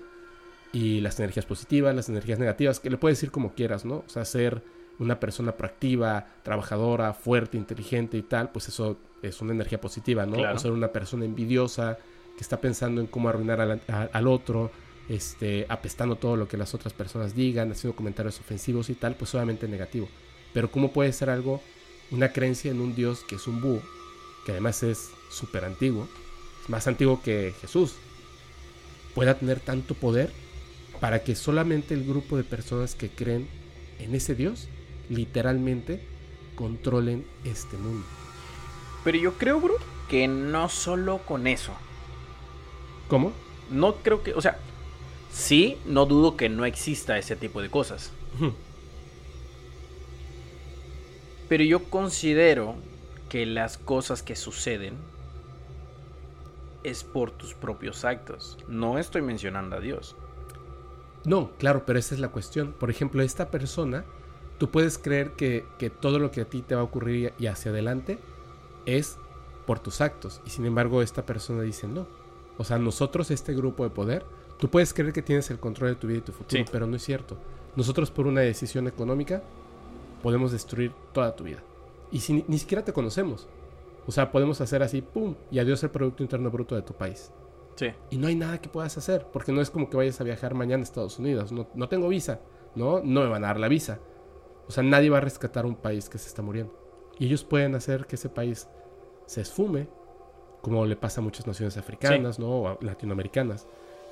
y 0.73 1.01
las 1.01 1.19
energías 1.19 1.45
positivas, 1.45 1.95
las 1.95 2.09
energías 2.09 2.39
negativas, 2.39 2.79
que 2.79 2.89
le 2.89 2.99
puedes 2.99 3.19
decir 3.19 3.33
como 3.33 3.53
quieras, 3.53 3.85
¿no? 3.85 4.05
O 4.07 4.09
sea, 4.09 4.25
ser 4.25 4.63
una 4.99 5.21
persona 5.21 5.53
proactiva, 5.53 6.27
trabajadora, 6.43 7.13
fuerte, 7.13 7.57
inteligente 7.57 8.17
y 8.17 8.23
tal, 8.23 8.51
pues 8.51 8.69
eso 8.69 8.97
es 9.23 9.41
una 9.41 9.53
energía 9.53 9.81
positiva, 9.81 10.27
¿no? 10.27 10.39
O 10.39 10.59
ser 10.59 10.73
una 10.73 10.89
persona 10.89 11.25
envidiosa 11.25 11.99
que 12.37 12.43
está 12.43 12.61
pensando 12.61 13.01
en 13.01 13.07
cómo 13.07 13.29
arruinar 13.29 13.61
al, 13.61 14.27
otro, 14.27 14.71
este, 15.09 15.67
apestando 15.69 16.17
todo 16.17 16.37
lo 16.37 16.49
que 16.49 16.57
las 16.57 16.75
otras 16.75 16.93
personas 16.93 17.35
digan, 17.35 17.73
haciendo 17.73 17.97
comentarios 17.97 18.39
ofensivos 18.41 18.91
y 18.91 18.95
tal, 18.95 19.17
pues 19.17 19.35
obviamente 19.35 19.69
negativo. 19.69 20.09
Pero 20.53 20.71
¿cómo 20.71 20.93
puede 20.93 21.13
ser 21.13 21.31
algo, 21.31 21.61
una 22.11 22.33
creencia 22.33 22.71
en 22.71 22.81
un 22.81 22.95
Dios 22.95 23.25
que 23.27 23.37
es 23.37 23.47
un 23.47 23.61
búho, 23.61 23.83
que 24.45 24.53
además 24.53 24.83
es 24.83 25.11
súper 25.31 25.65
antiguo, 25.65 26.09
más 26.69 26.87
antiguo 26.87 27.23
que 27.23 27.55
Jesús, 27.61 27.95
pueda 29.15 29.35
tener 29.35 29.61
tanto 29.61 29.95
poder 29.95 30.31
para 31.01 31.23
que 31.23 31.35
solamente 31.35 31.95
el 31.95 32.05
grupo 32.05 32.37
de 32.37 32.45
personas 32.45 32.95
que 32.95 33.09
creen 33.09 33.49
en 33.99 34.15
ese 34.15 34.35
Dios, 34.35 34.69
literalmente, 35.09 36.07
controlen 36.55 37.27
este 37.45 37.77
mundo? 37.77 38.07
Pero 39.05 39.19
yo 39.19 39.35
creo, 39.35 39.61
bro, 39.61 39.75
que 40.09 40.29
no 40.29 40.69
solo 40.69 41.19
con 41.19 41.47
eso. 41.47 41.73
¿Cómo? 43.09 43.33
No 43.71 43.97
creo 43.97 44.23
que, 44.23 44.35
o 44.35 44.41
sea, 44.41 44.59
sí, 45.31 45.79
no 45.87 46.07
dudo 46.07 46.37
que 46.37 46.49
no 46.49 46.65
exista 46.65 47.19
ese 47.19 47.37
tipo 47.37 47.63
de 47.63 47.71
cosas. 47.71 48.13
Pero 51.49 51.65
yo 51.65 51.85
considero 51.85 52.75
que 53.29 53.47
las 53.47 53.79
cosas 53.79 54.23
que 54.23 54.37
suceden 54.37 54.95
es 56.83 57.05
por 57.05 57.31
tus 57.31 57.55
propios 57.55 58.05
actos. 58.05 58.59
No 58.69 58.99
estoy 58.99 59.23
mencionando 59.23 59.77
a 59.77 59.81
Dios. 59.81 60.17
No, 61.25 61.51
claro, 61.59 61.85
pero 61.85 61.99
esa 61.99 62.15
es 62.15 62.21
la 62.21 62.29
cuestión. 62.29 62.73
Por 62.73 62.91
ejemplo, 62.91 63.23
esta 63.23 63.51
persona, 63.51 64.05
tú 64.59 64.71
puedes 64.71 64.99
creer 64.99 65.33
que, 65.33 65.65
que 65.79 65.91
todo 65.91 66.19
lo 66.19 66.31
que 66.31 66.43
a 66.43 66.45
ti 66.45 66.63
te 66.63 66.75
va 66.75 66.81
a 66.83 66.85
ocurrir 66.85 67.33
y 67.39 67.47
hacia 67.47 67.71
adelante 67.71 68.19
es 68.87 69.19
por 69.67 69.81
tus 69.81 70.01
actos. 70.01 70.41
Y 70.47 70.51
sin 70.51 70.65
embargo, 70.65 71.03
esta 71.03 71.27
persona 71.27 71.63
dice 71.63 71.87
no. 71.89 72.07
O 72.59 72.65
sea, 72.65 72.79
nosotros, 72.79 73.31
este 73.31 73.55
grupo 73.55 73.85
de 73.85 73.91
poder, 73.91 74.25
tú 74.59 74.71
puedes 74.71 74.95
creer 74.95 75.13
que 75.13 75.23
tienes 75.23 75.51
el 75.51 75.59
control 75.59 75.91
de 75.91 75.97
tu 75.97 76.07
vida 76.07 76.19
y 76.19 76.23
tu 76.23 76.33
futuro, 76.33 76.65
pero 76.73 76.87
no 76.87 76.97
es 76.97 77.03
cierto. 77.03 77.37
Nosotros, 77.75 78.11
por 78.11 78.27
una 78.27 78.41
decisión 78.41 78.87
económica, 78.87 79.43
podemos 80.23 80.53
destruir 80.53 80.93
toda 81.13 81.37
tu 81.37 81.45
vida. 81.45 81.63
Y 82.11 82.21
si 82.21 82.45
ni, 82.47 82.59
siquiera 82.59 82.85
te 82.85 82.93
conocemos. 82.93 83.47
O 84.07 84.13
sea, 84.13 84.31
podemos 84.31 84.61
hacer 84.61 84.83
así, 84.83 85.03
¡pum! 85.03 85.35
Y 85.51 85.59
adiós 85.59 85.83
el 85.83 85.91
Producto 85.91 86.23
Interno 86.23 86.51
Bruto 86.51 86.75
de 86.75 86.83
tu 86.83 86.95
país. 86.95 87.33
Sí. 87.75 87.89
Y 88.09 88.17
no 88.17 88.29
hay 88.29 88.37
nada 88.37 88.61
que 88.61 88.69
puedas 88.69 88.97
hacer, 88.97 89.27
porque 89.33 89.53
no 89.53 89.61
es 89.61 89.69
como 89.69 89.91
que 89.91 89.97
vayas 89.97 90.21
a 90.21 90.25
viajar 90.25 90.55
mañana 90.55 90.81
a 90.81 90.85
Estados 90.85 91.19
Unidos. 91.19 91.53
No, 91.53 91.69
no 91.75 91.89
tengo 91.89 92.09
visa, 92.09 92.41
¿no? 92.75 93.01
No 93.01 93.23
me 93.23 93.29
van 93.29 93.45
a 93.45 93.49
dar 93.49 93.61
la 93.61 93.69
visa. 93.69 93.99
O 94.69 94.73
sea, 94.73 94.83
nadie 94.83 95.11
va 95.11 95.19
a 95.19 95.21
rescatar 95.21 95.67
un 95.67 95.77
país 95.77 96.09
que 96.09 96.19
se 96.19 96.29
está 96.29 96.43
muriendo. 96.43 96.73
Y 97.19 97.27
ellos 97.27 97.45
pueden 97.45 97.75
hacer 97.75 98.07
que 98.07 98.17
ese 98.17 98.29
país 98.29 98.69
se 99.27 99.41
esfume, 99.41 99.89
como 100.61 100.85
le 100.87 100.97
pasa 100.97 101.21
a 101.21 101.25
muchas 101.25 101.47
naciones 101.47 101.77
africanas, 101.77 102.39
¿no? 102.39 102.63
O 102.63 102.79
latinoamericanas. 102.81 103.67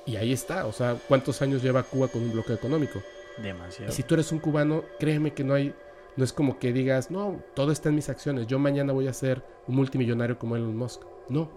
Y 0.05 0.17
ahí 0.17 0.31
está, 0.31 0.65
o 0.67 0.71
sea, 0.71 0.97
¿cuántos 1.07 1.41
años 1.41 1.61
lleva 1.63 1.83
Cuba 1.83 2.07
con 2.07 2.21
un 2.21 2.31
bloqueo 2.31 2.55
económico? 2.55 3.01
Demasiado. 3.41 3.91
Y 3.91 3.95
si 3.95 4.03
tú 4.03 4.13
eres 4.13 4.31
un 4.31 4.39
cubano, 4.39 4.83
créeme 4.99 5.33
que 5.33 5.43
no 5.43 5.55
hay, 5.55 5.73
no 6.15 6.23
es 6.23 6.31
como 6.31 6.59
que 6.59 6.71
digas, 6.71 7.11
no, 7.11 7.41
todo 7.55 7.71
está 7.71 7.89
en 7.89 7.95
mis 7.95 8.09
acciones, 8.09 8.47
yo 8.47 8.59
mañana 8.59 8.93
voy 8.93 9.07
a 9.07 9.13
ser 9.13 9.43
un 9.67 9.75
multimillonario 9.75 10.37
como 10.37 10.55
Elon 10.55 10.77
Musk. 10.77 11.01
No, 11.27 11.49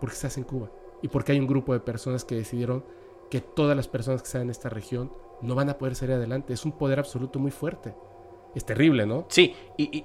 porque 0.00 0.14
estás 0.14 0.38
en 0.38 0.44
Cuba. 0.44 0.70
Y 1.02 1.08
porque 1.08 1.32
hay 1.32 1.40
un 1.40 1.46
grupo 1.46 1.72
de 1.72 1.80
personas 1.80 2.24
que 2.24 2.36
decidieron 2.36 2.84
que 3.30 3.40
todas 3.40 3.76
las 3.76 3.88
personas 3.88 4.22
que 4.22 4.26
están 4.26 4.42
en 4.42 4.50
esta 4.50 4.68
región 4.68 5.12
no 5.42 5.54
van 5.54 5.68
a 5.68 5.78
poder 5.78 5.94
salir 5.94 6.14
adelante. 6.14 6.52
Es 6.52 6.64
un 6.64 6.72
poder 6.72 6.98
absoluto 6.98 7.38
muy 7.38 7.50
fuerte. 7.50 7.94
Es 8.54 8.64
terrible, 8.64 9.06
¿no? 9.06 9.26
Sí, 9.28 9.54
y, 9.76 10.04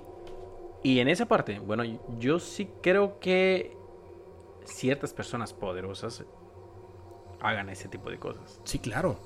y 0.84 1.00
en 1.00 1.08
esa 1.08 1.28
parte, 1.28 1.60
bueno, 1.60 1.84
yo 2.20 2.40
sí 2.40 2.68
creo 2.82 3.20
que 3.20 3.76
ciertas 4.66 5.14
personas 5.14 5.54
poderosas 5.54 6.24
hagan 7.42 7.70
ese 7.70 7.88
tipo 7.88 8.10
de 8.10 8.18
cosas. 8.18 8.60
Sí, 8.64 8.80
claro. 8.80 9.18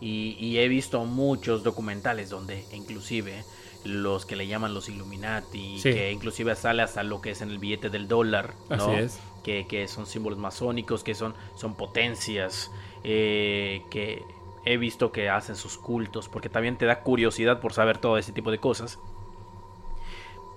Y, 0.00 0.58
he 0.58 0.68
visto 0.68 1.04
muchos 1.04 1.64
documentales 1.64 2.30
donde 2.30 2.64
inclusive 2.72 3.44
los 3.84 4.26
que 4.26 4.36
le 4.36 4.46
llaman 4.46 4.72
los 4.72 4.88
Illuminati, 4.88 5.80
que 5.82 6.12
inclusive 6.12 6.54
sale 6.54 6.82
hasta 6.82 7.02
lo 7.02 7.20
que 7.20 7.30
es 7.30 7.42
en 7.42 7.50
el 7.50 7.58
billete 7.58 7.90
del 7.90 8.06
dólar, 8.06 8.54
¿no? 8.68 8.76
Así 8.76 8.90
es. 8.92 9.20
Que, 9.42 9.88
son 9.88 10.06
símbolos 10.06 10.38
masónicos, 10.38 11.02
que 11.02 11.14
son, 11.14 11.34
son 11.56 11.74
potencias, 11.74 12.70
eh, 13.02 13.82
que 13.90 14.22
he 14.68 14.76
visto 14.76 15.12
que 15.12 15.30
hacen 15.30 15.56
sus 15.56 15.78
cultos, 15.78 16.28
porque 16.28 16.50
también 16.50 16.76
te 16.76 16.84
da 16.84 17.00
curiosidad 17.00 17.58
por 17.58 17.72
saber 17.72 17.96
todo 17.96 18.18
ese 18.18 18.32
tipo 18.32 18.50
de 18.50 18.58
cosas. 18.58 18.98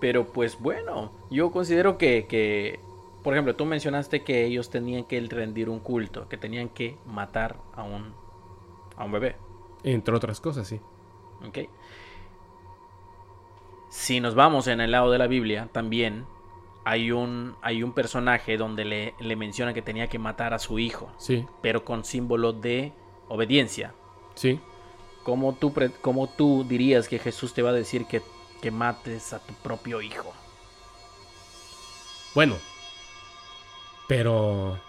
Pero 0.02 0.26
pues 0.26 0.60
bueno, 0.60 1.14
yo 1.30 1.50
considero 1.50 1.98
que, 1.98 2.78
por 3.24 3.34
ejemplo, 3.34 3.56
tú 3.56 3.66
mencionaste 3.66 4.24
que 4.24 4.44
ellos 4.46 4.70
tenían 4.70 5.06
que 5.06 5.22
rendir 5.22 5.70
un 5.70 5.80
culto, 5.80 6.28
que 6.28 6.36
tenían 6.36 6.68
que 6.68 6.98
matar 7.06 7.56
a 7.74 7.84
un, 7.84 8.14
a 8.98 9.06
un 9.06 9.14
bebé. 9.14 9.38
Entre 9.84 10.14
otras 10.14 10.42
cosas, 10.42 10.68
sí. 10.68 10.82
Ok. 11.48 11.70
Si 13.88 14.20
nos 14.20 14.36
vamos 14.36 14.68
en 14.68 14.82
el 14.82 14.92
lado 14.92 15.10
de 15.10 15.20
la 15.20 15.28
Biblia, 15.28 15.70
también 15.72 16.26
hay 16.84 17.14
un, 17.14 17.56
hay 17.62 17.82
un 17.82 17.94
personaje 17.94 18.58
donde 18.58 18.84
le, 18.84 19.14
le 19.20 19.38
menciona 19.38 19.74
que 19.74 19.82
tenía 19.82 20.08
que 20.08 20.20
matar 20.20 20.54
a 20.54 20.60
su 20.60 20.80
hijo. 20.80 21.10
Sí. 21.18 21.46
Pero 21.62 21.86
con 21.86 22.04
símbolo 22.04 22.52
de 22.52 22.92
obediencia. 23.30 23.94
Sí. 24.36 24.60
¿Cómo 25.24 25.54
tú, 25.54 25.74
¿Cómo 26.02 26.28
tú 26.28 26.66
dirías 26.68 27.08
que 27.08 27.20
Jesús 27.20 27.54
te 27.54 27.62
va 27.62 27.70
a 27.70 27.74
decir 27.74 28.06
que 28.06 28.22
que 28.62 28.72
mates 28.72 29.34
a 29.34 29.40
tu 29.40 29.54
propio 29.56 30.02
hijo. 30.02 30.32
Bueno, 32.34 32.56
pero 34.08 34.80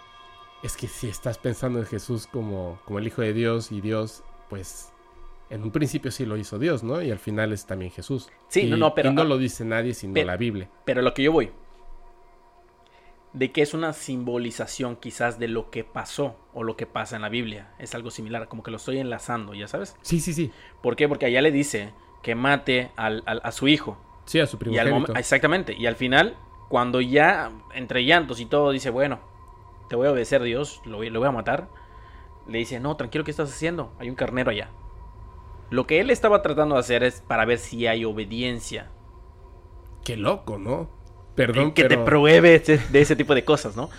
es 0.61 0.77
que 0.77 0.87
si 0.87 1.09
estás 1.09 1.37
pensando 1.37 1.79
en 1.79 1.85
Jesús 1.85 2.27
como, 2.27 2.79
como 2.85 2.99
el 2.99 3.07
Hijo 3.07 3.21
de 3.21 3.33
Dios 3.33 3.71
y 3.71 3.81
Dios, 3.81 4.23
pues 4.49 4.93
en 5.49 5.63
un 5.63 5.71
principio 5.71 6.11
sí 6.11 6.25
lo 6.25 6.37
hizo 6.37 6.57
Dios, 6.57 6.83
¿no? 6.83 7.01
Y 7.01 7.11
al 7.11 7.19
final 7.19 7.51
es 7.51 7.65
también 7.65 7.91
Jesús. 7.91 8.29
Sí, 8.47 8.65
no, 8.65 8.77
no, 8.77 8.95
pero. 8.95 9.11
no 9.11 9.25
lo 9.25 9.37
dice 9.37 9.65
nadie 9.65 9.93
sino 9.93 10.23
la 10.23 10.37
Biblia. 10.37 10.69
Pero 10.85 11.01
lo 11.01 11.13
que 11.13 11.23
yo 11.23 11.33
voy. 11.33 11.51
De 13.33 13.51
que 13.51 13.61
es 13.63 13.73
una 13.73 13.93
simbolización 13.93 14.95
quizás 14.95 15.39
de 15.39 15.47
lo 15.47 15.71
que 15.71 15.83
pasó 15.83 16.35
o 16.53 16.63
lo 16.63 16.77
que 16.77 16.85
pasa 16.85 17.15
en 17.15 17.23
la 17.23 17.29
Biblia. 17.29 17.73
Es 17.79 17.95
algo 17.95 18.11
similar, 18.11 18.47
como 18.47 18.61
que 18.61 18.71
lo 18.71 18.77
estoy 18.77 18.99
enlazando, 18.99 19.53
¿ya 19.53 19.67
sabes? 19.67 19.95
Sí, 20.01 20.19
sí, 20.19 20.33
sí. 20.33 20.51
¿Por 20.81 20.95
qué? 20.95 21.07
Porque 21.07 21.25
allá 21.25 21.41
le 21.41 21.51
dice 21.51 21.93
que 22.21 22.35
mate 22.35 22.91
al, 22.95 23.23
a 23.25 23.51
su 23.51 23.67
hijo. 23.67 23.97
Sí, 24.25 24.39
a 24.39 24.45
su 24.45 24.57
primogénito. 24.57 25.15
exactamente. 25.15 25.73
Y 25.73 25.87
al 25.87 25.95
final, 25.95 26.37
cuando 26.69 27.01
ya, 27.01 27.51
entre 27.73 28.05
llantos 28.05 28.39
y 28.39 28.45
todo, 28.45 28.71
dice, 28.71 28.89
bueno, 28.89 29.19
te 29.89 29.95
voy 29.95 30.07
a 30.07 30.11
obedecer 30.11 30.41
Dios, 30.43 30.81
lo 30.85 30.97
voy, 30.97 31.09
lo 31.09 31.19
voy 31.19 31.29
a 31.29 31.31
matar. 31.31 31.69
Le 32.47 32.59
dice, 32.59 32.79
no, 32.79 32.95
tranquilo, 32.95 33.23
¿qué 33.23 33.31
estás 33.31 33.51
haciendo? 33.51 33.93
Hay 33.99 34.09
un 34.09 34.15
carnero 34.15 34.51
allá. 34.51 34.69
Lo 35.69 35.87
que 35.87 35.99
él 35.99 36.09
estaba 36.09 36.41
tratando 36.41 36.75
de 36.75 36.81
hacer 36.81 37.03
es 37.03 37.21
para 37.21 37.45
ver 37.45 37.57
si 37.57 37.87
hay 37.87 38.05
obediencia. 38.05 38.91
Qué 40.03 40.17
loco, 40.17 40.57
¿no? 40.57 40.89
Perdón, 41.35 41.73
que 41.73 41.85
te 41.85 41.97
pruebe 41.97 42.59
de 42.59 43.01
ese 43.01 43.15
tipo 43.15 43.33
de 43.33 43.43
cosas, 43.43 43.75
¿no? 43.75 43.89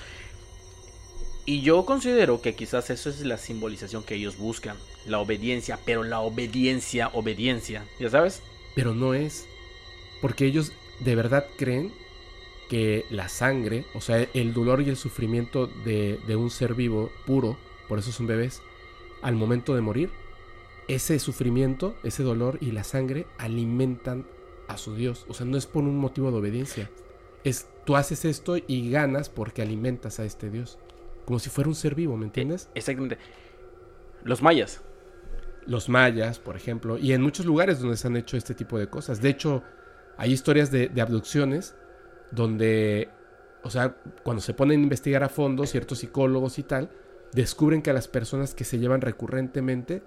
Y 1.46 1.60
yo 1.60 1.84
considero 1.84 2.40
que 2.40 2.54
quizás 2.54 2.88
eso 2.88 3.10
es 3.10 3.20
la 3.20 3.36
simbolización 3.36 4.02
que 4.02 4.14
ellos 4.14 4.38
buscan, 4.38 4.78
la 5.04 5.18
obediencia, 5.18 5.78
pero 5.84 6.02
la 6.02 6.20
obediencia, 6.20 7.08
obediencia, 7.08 7.84
¿ya 8.00 8.08
sabes? 8.08 8.42
Pero 8.74 8.94
no 8.94 9.12
es, 9.12 9.46
porque 10.22 10.46
ellos 10.46 10.72
de 11.00 11.14
verdad 11.14 11.44
creen 11.58 11.92
que 12.70 13.04
la 13.10 13.28
sangre, 13.28 13.84
o 13.94 14.00
sea, 14.00 14.26
el 14.32 14.54
dolor 14.54 14.80
y 14.80 14.88
el 14.88 14.96
sufrimiento 14.96 15.66
de, 15.66 16.18
de 16.26 16.36
un 16.36 16.50
ser 16.50 16.74
vivo 16.74 17.10
puro, 17.26 17.58
por 17.88 17.98
eso 17.98 18.10
son 18.10 18.26
bebés, 18.26 18.62
al 19.20 19.34
momento 19.34 19.74
de 19.74 19.82
morir, 19.82 20.10
ese 20.88 21.18
sufrimiento, 21.18 21.94
ese 22.04 22.22
dolor 22.22 22.58
y 22.62 22.70
la 22.70 22.84
sangre 22.84 23.26
alimentan 23.36 24.26
a 24.66 24.78
su 24.78 24.94
Dios. 24.94 25.26
O 25.28 25.34
sea, 25.34 25.44
no 25.46 25.58
es 25.58 25.66
por 25.66 25.84
un 25.84 25.98
motivo 25.98 26.30
de 26.30 26.38
obediencia. 26.38 26.90
Es 27.44 27.68
tú 27.84 27.96
haces 27.96 28.24
esto 28.24 28.56
y 28.56 28.90
ganas 28.90 29.28
porque 29.28 29.62
alimentas 29.62 30.18
a 30.18 30.24
este 30.24 30.50
Dios. 30.50 30.78
Como 31.24 31.38
si 31.38 31.50
fuera 31.50 31.68
un 31.68 31.74
ser 31.74 31.94
vivo, 31.94 32.16
¿me 32.16 32.24
entiendes? 32.24 32.66
Eh, 32.66 32.78
exactamente. 32.78 33.18
Los 34.24 34.42
mayas. 34.42 34.82
Los 35.66 35.88
mayas, 35.88 36.38
por 36.38 36.56
ejemplo, 36.56 36.98
y 36.98 37.12
en 37.12 37.22
muchos 37.22 37.46
lugares 37.46 37.80
donde 37.80 37.96
se 37.96 38.06
han 38.06 38.16
hecho 38.16 38.36
este 38.36 38.54
tipo 38.54 38.78
de 38.78 38.88
cosas. 38.88 39.22
De 39.22 39.30
hecho, 39.30 39.62
hay 40.16 40.32
historias 40.32 40.70
de, 40.70 40.90
abducciones 41.00 41.74
donde, 42.30 43.08
o 43.62 43.70
sea, 43.70 43.96
cuando 44.22 44.42
se 44.42 44.52
ponen 44.52 44.80
a 44.80 44.82
investigar 44.82 45.22
a 45.22 45.28
fondo 45.28 45.66
ciertos 45.66 46.00
psicólogos 46.00 46.58
y 46.58 46.64
tal, 46.64 46.90
descubren 47.32 47.80
que 47.80 47.90
a 47.90 47.94
las 47.94 48.08
personas 48.08 48.54
que 48.54 48.64
se 48.64 48.78
llevan 48.78 49.00
recurrentemente 49.00 50.02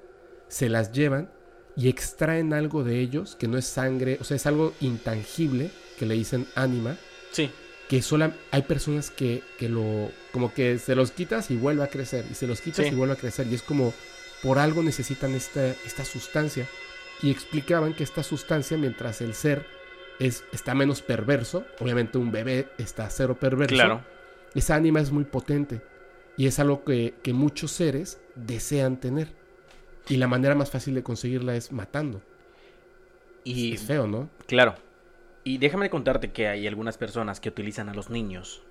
se 0.47 0.69
las 0.69 0.91
llevan 0.91 1.31
y 1.75 1.89
extraen 1.89 2.53
algo 2.53 2.83
de 2.83 2.99
ellos 2.99 3.35
que 3.35 3.47
no 3.47 3.57
es 3.57 3.65
sangre, 3.65 4.17
o 4.21 4.23
sea, 4.23 4.35
es 4.37 4.45
algo 4.45 4.73
intangible 4.79 5.71
que 5.97 6.05
le 6.05 6.15
dicen 6.15 6.47
ánima. 6.55 6.97
Sí 7.31 7.49
que 7.87 8.01
solo 8.01 8.31
hay 8.51 8.61
personas 8.63 9.09
que, 9.09 9.43
que, 9.57 9.69
lo, 9.69 10.11
como 10.31 10.53
que 10.53 10.77
se 10.77 10.95
los 10.95 11.11
quitas 11.11 11.51
y 11.51 11.55
vuelve 11.55 11.83
a 11.83 11.87
crecer, 11.87 12.25
y 12.29 12.33
se 12.33 12.47
los 12.47 12.61
quitas 12.61 12.85
y 12.87 12.95
vuelve 12.95 13.13
a 13.13 13.17
crecer, 13.17 13.47
y 13.47 13.55
es 13.55 13.63
como, 13.63 13.93
por 14.43 14.59
algo 14.59 14.83
necesitan 14.83 15.33
esta, 15.33 15.69
esta 15.85 16.03
sustancia. 16.03 16.67
Y 17.21 17.31
explicaban 17.31 17.93
que 17.93 18.03
esta 18.03 18.21
sustancia, 18.21 18.77
mientras 18.77 19.21
el 19.21 19.33
ser 19.33 19.65
es, 20.19 20.43
está 20.51 20.75
menos 20.75 21.01
perverso, 21.01 21.65
obviamente 21.79 22.17
un 22.17 22.31
bebé 22.31 22.67
está 22.77 23.09
cero 23.09 23.37
perverso, 23.39 23.73
claro. 23.73 24.03
esa 24.53 24.75
ánima 24.75 24.99
es 24.99 25.11
muy 25.11 25.23
potente, 25.23 25.81
y 26.35 26.45
es 26.45 26.59
algo 26.59 26.83
que, 26.83 27.15
que 27.23 27.33
muchos 27.33 27.71
seres 27.71 28.19
desean 28.35 28.99
tener. 28.99 29.29
Y 30.09 30.17
la 30.17 30.27
manera 30.27 30.55
más 30.55 30.69
fácil 30.69 30.93
de 30.93 31.03
conseguirla 31.03 31.55
es 31.55 31.71
matando. 31.71 32.21
Y 33.43 33.73
es 33.73 33.81
feo, 33.81 34.07
¿no? 34.07 34.29
Claro. 34.45 34.75
Y 35.47 35.59
déjame 35.59 35.89
contarte 35.89 36.33
que 36.33 36.49
hay 36.49 36.67
algunas 36.67 36.97
personas 36.97 37.39
que 37.39 37.47
utilizan 37.47 37.87
a 37.87 37.93
los 37.93 38.09
niños 38.09 38.63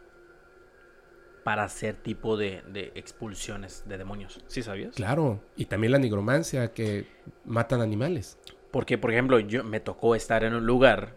para 1.42 1.64
hacer 1.64 1.94
tipo 1.96 2.36
de, 2.36 2.62
de 2.70 2.92
expulsiones 2.94 3.84
de 3.88 3.96
demonios. 3.96 4.44
¿Sí 4.46 4.62
sabías? 4.62 4.94
Claro. 4.94 5.40
Y 5.56 5.64
también 5.64 5.92
la 5.92 5.98
nigromancia, 5.98 6.74
que 6.74 7.06
matan 7.46 7.80
animales. 7.80 8.38
Porque, 8.72 8.98
por 8.98 9.10
ejemplo, 9.10 9.38
yo 9.40 9.64
me 9.64 9.80
tocó 9.80 10.14
estar 10.14 10.44
en 10.44 10.54
un 10.54 10.66
lugar 10.66 11.14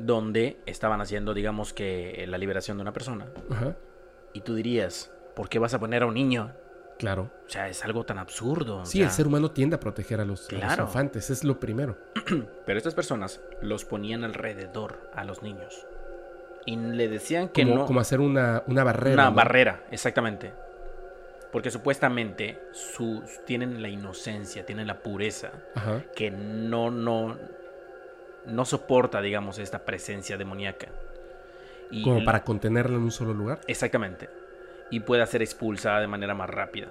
donde 0.00 0.56
estaban 0.66 1.00
haciendo, 1.00 1.34
digamos 1.34 1.72
que, 1.72 2.24
la 2.26 2.36
liberación 2.36 2.76
de 2.76 2.82
una 2.82 2.92
persona. 2.92 3.28
Ajá. 3.48 3.76
Y 4.32 4.40
tú 4.40 4.56
dirías, 4.56 5.12
¿por 5.36 5.48
qué 5.48 5.60
vas 5.60 5.72
a 5.72 5.78
poner 5.78 6.02
a 6.02 6.06
un 6.06 6.14
niño? 6.14 6.52
Claro. 6.98 7.30
O 7.46 7.50
sea, 7.50 7.68
es 7.68 7.84
algo 7.84 8.04
tan 8.04 8.18
absurdo. 8.18 8.78
o 8.78 8.86
Sí, 8.86 8.98
sea, 8.98 9.06
el 9.06 9.12
ser 9.12 9.26
humano 9.26 9.50
tiende 9.50 9.76
a 9.76 9.80
proteger 9.80 10.20
a 10.20 10.24
los, 10.24 10.48
a 10.48 10.52
los 10.52 10.60
Claro. 10.62 10.84
infantes. 10.84 11.30
Es 11.30 11.44
lo 11.44 11.60
primero. 11.60 11.96
Pero 12.66 12.78
estas 12.78 12.94
personas 12.94 13.40
los 13.60 13.84
ponían 13.84 14.24
alrededor 14.24 15.10
a 15.14 15.24
los 15.24 15.42
niños. 15.42 15.86
Y 16.64 16.76
le 16.76 17.08
decían 17.08 17.48
que 17.50 17.62
Como, 17.64 17.74
no. 17.76 17.86
como 17.86 18.00
hacer 18.00 18.20
una, 18.20 18.62
una 18.66 18.82
barrera. 18.82 19.14
Una 19.14 19.30
¿no? 19.30 19.36
barrera, 19.36 19.84
exactamente. 19.90 20.52
Porque 21.52 21.70
supuestamente 21.70 22.58
sus, 22.72 23.22
tienen 23.44 23.80
la 23.80 23.88
inocencia, 23.88 24.66
tienen 24.66 24.86
la 24.88 24.98
pureza, 24.98 25.52
Ajá. 25.74 26.02
que 26.14 26.30
no, 26.30 26.90
no, 26.90 27.36
no 28.46 28.64
soporta, 28.64 29.20
digamos, 29.20 29.58
esta 29.58 29.84
presencia 29.84 30.36
demoníaca. 30.36 30.88
Y 31.90 32.02
Como 32.02 32.24
para 32.24 32.42
contenerla 32.42 32.96
en 32.96 33.04
un 33.04 33.12
solo 33.12 33.32
lugar. 33.32 33.60
Exactamente. 33.68 34.28
Y 34.90 35.00
puede 35.00 35.26
ser 35.26 35.42
expulsada 35.42 36.00
de 36.00 36.06
manera 36.06 36.34
más 36.34 36.48
rápida. 36.50 36.88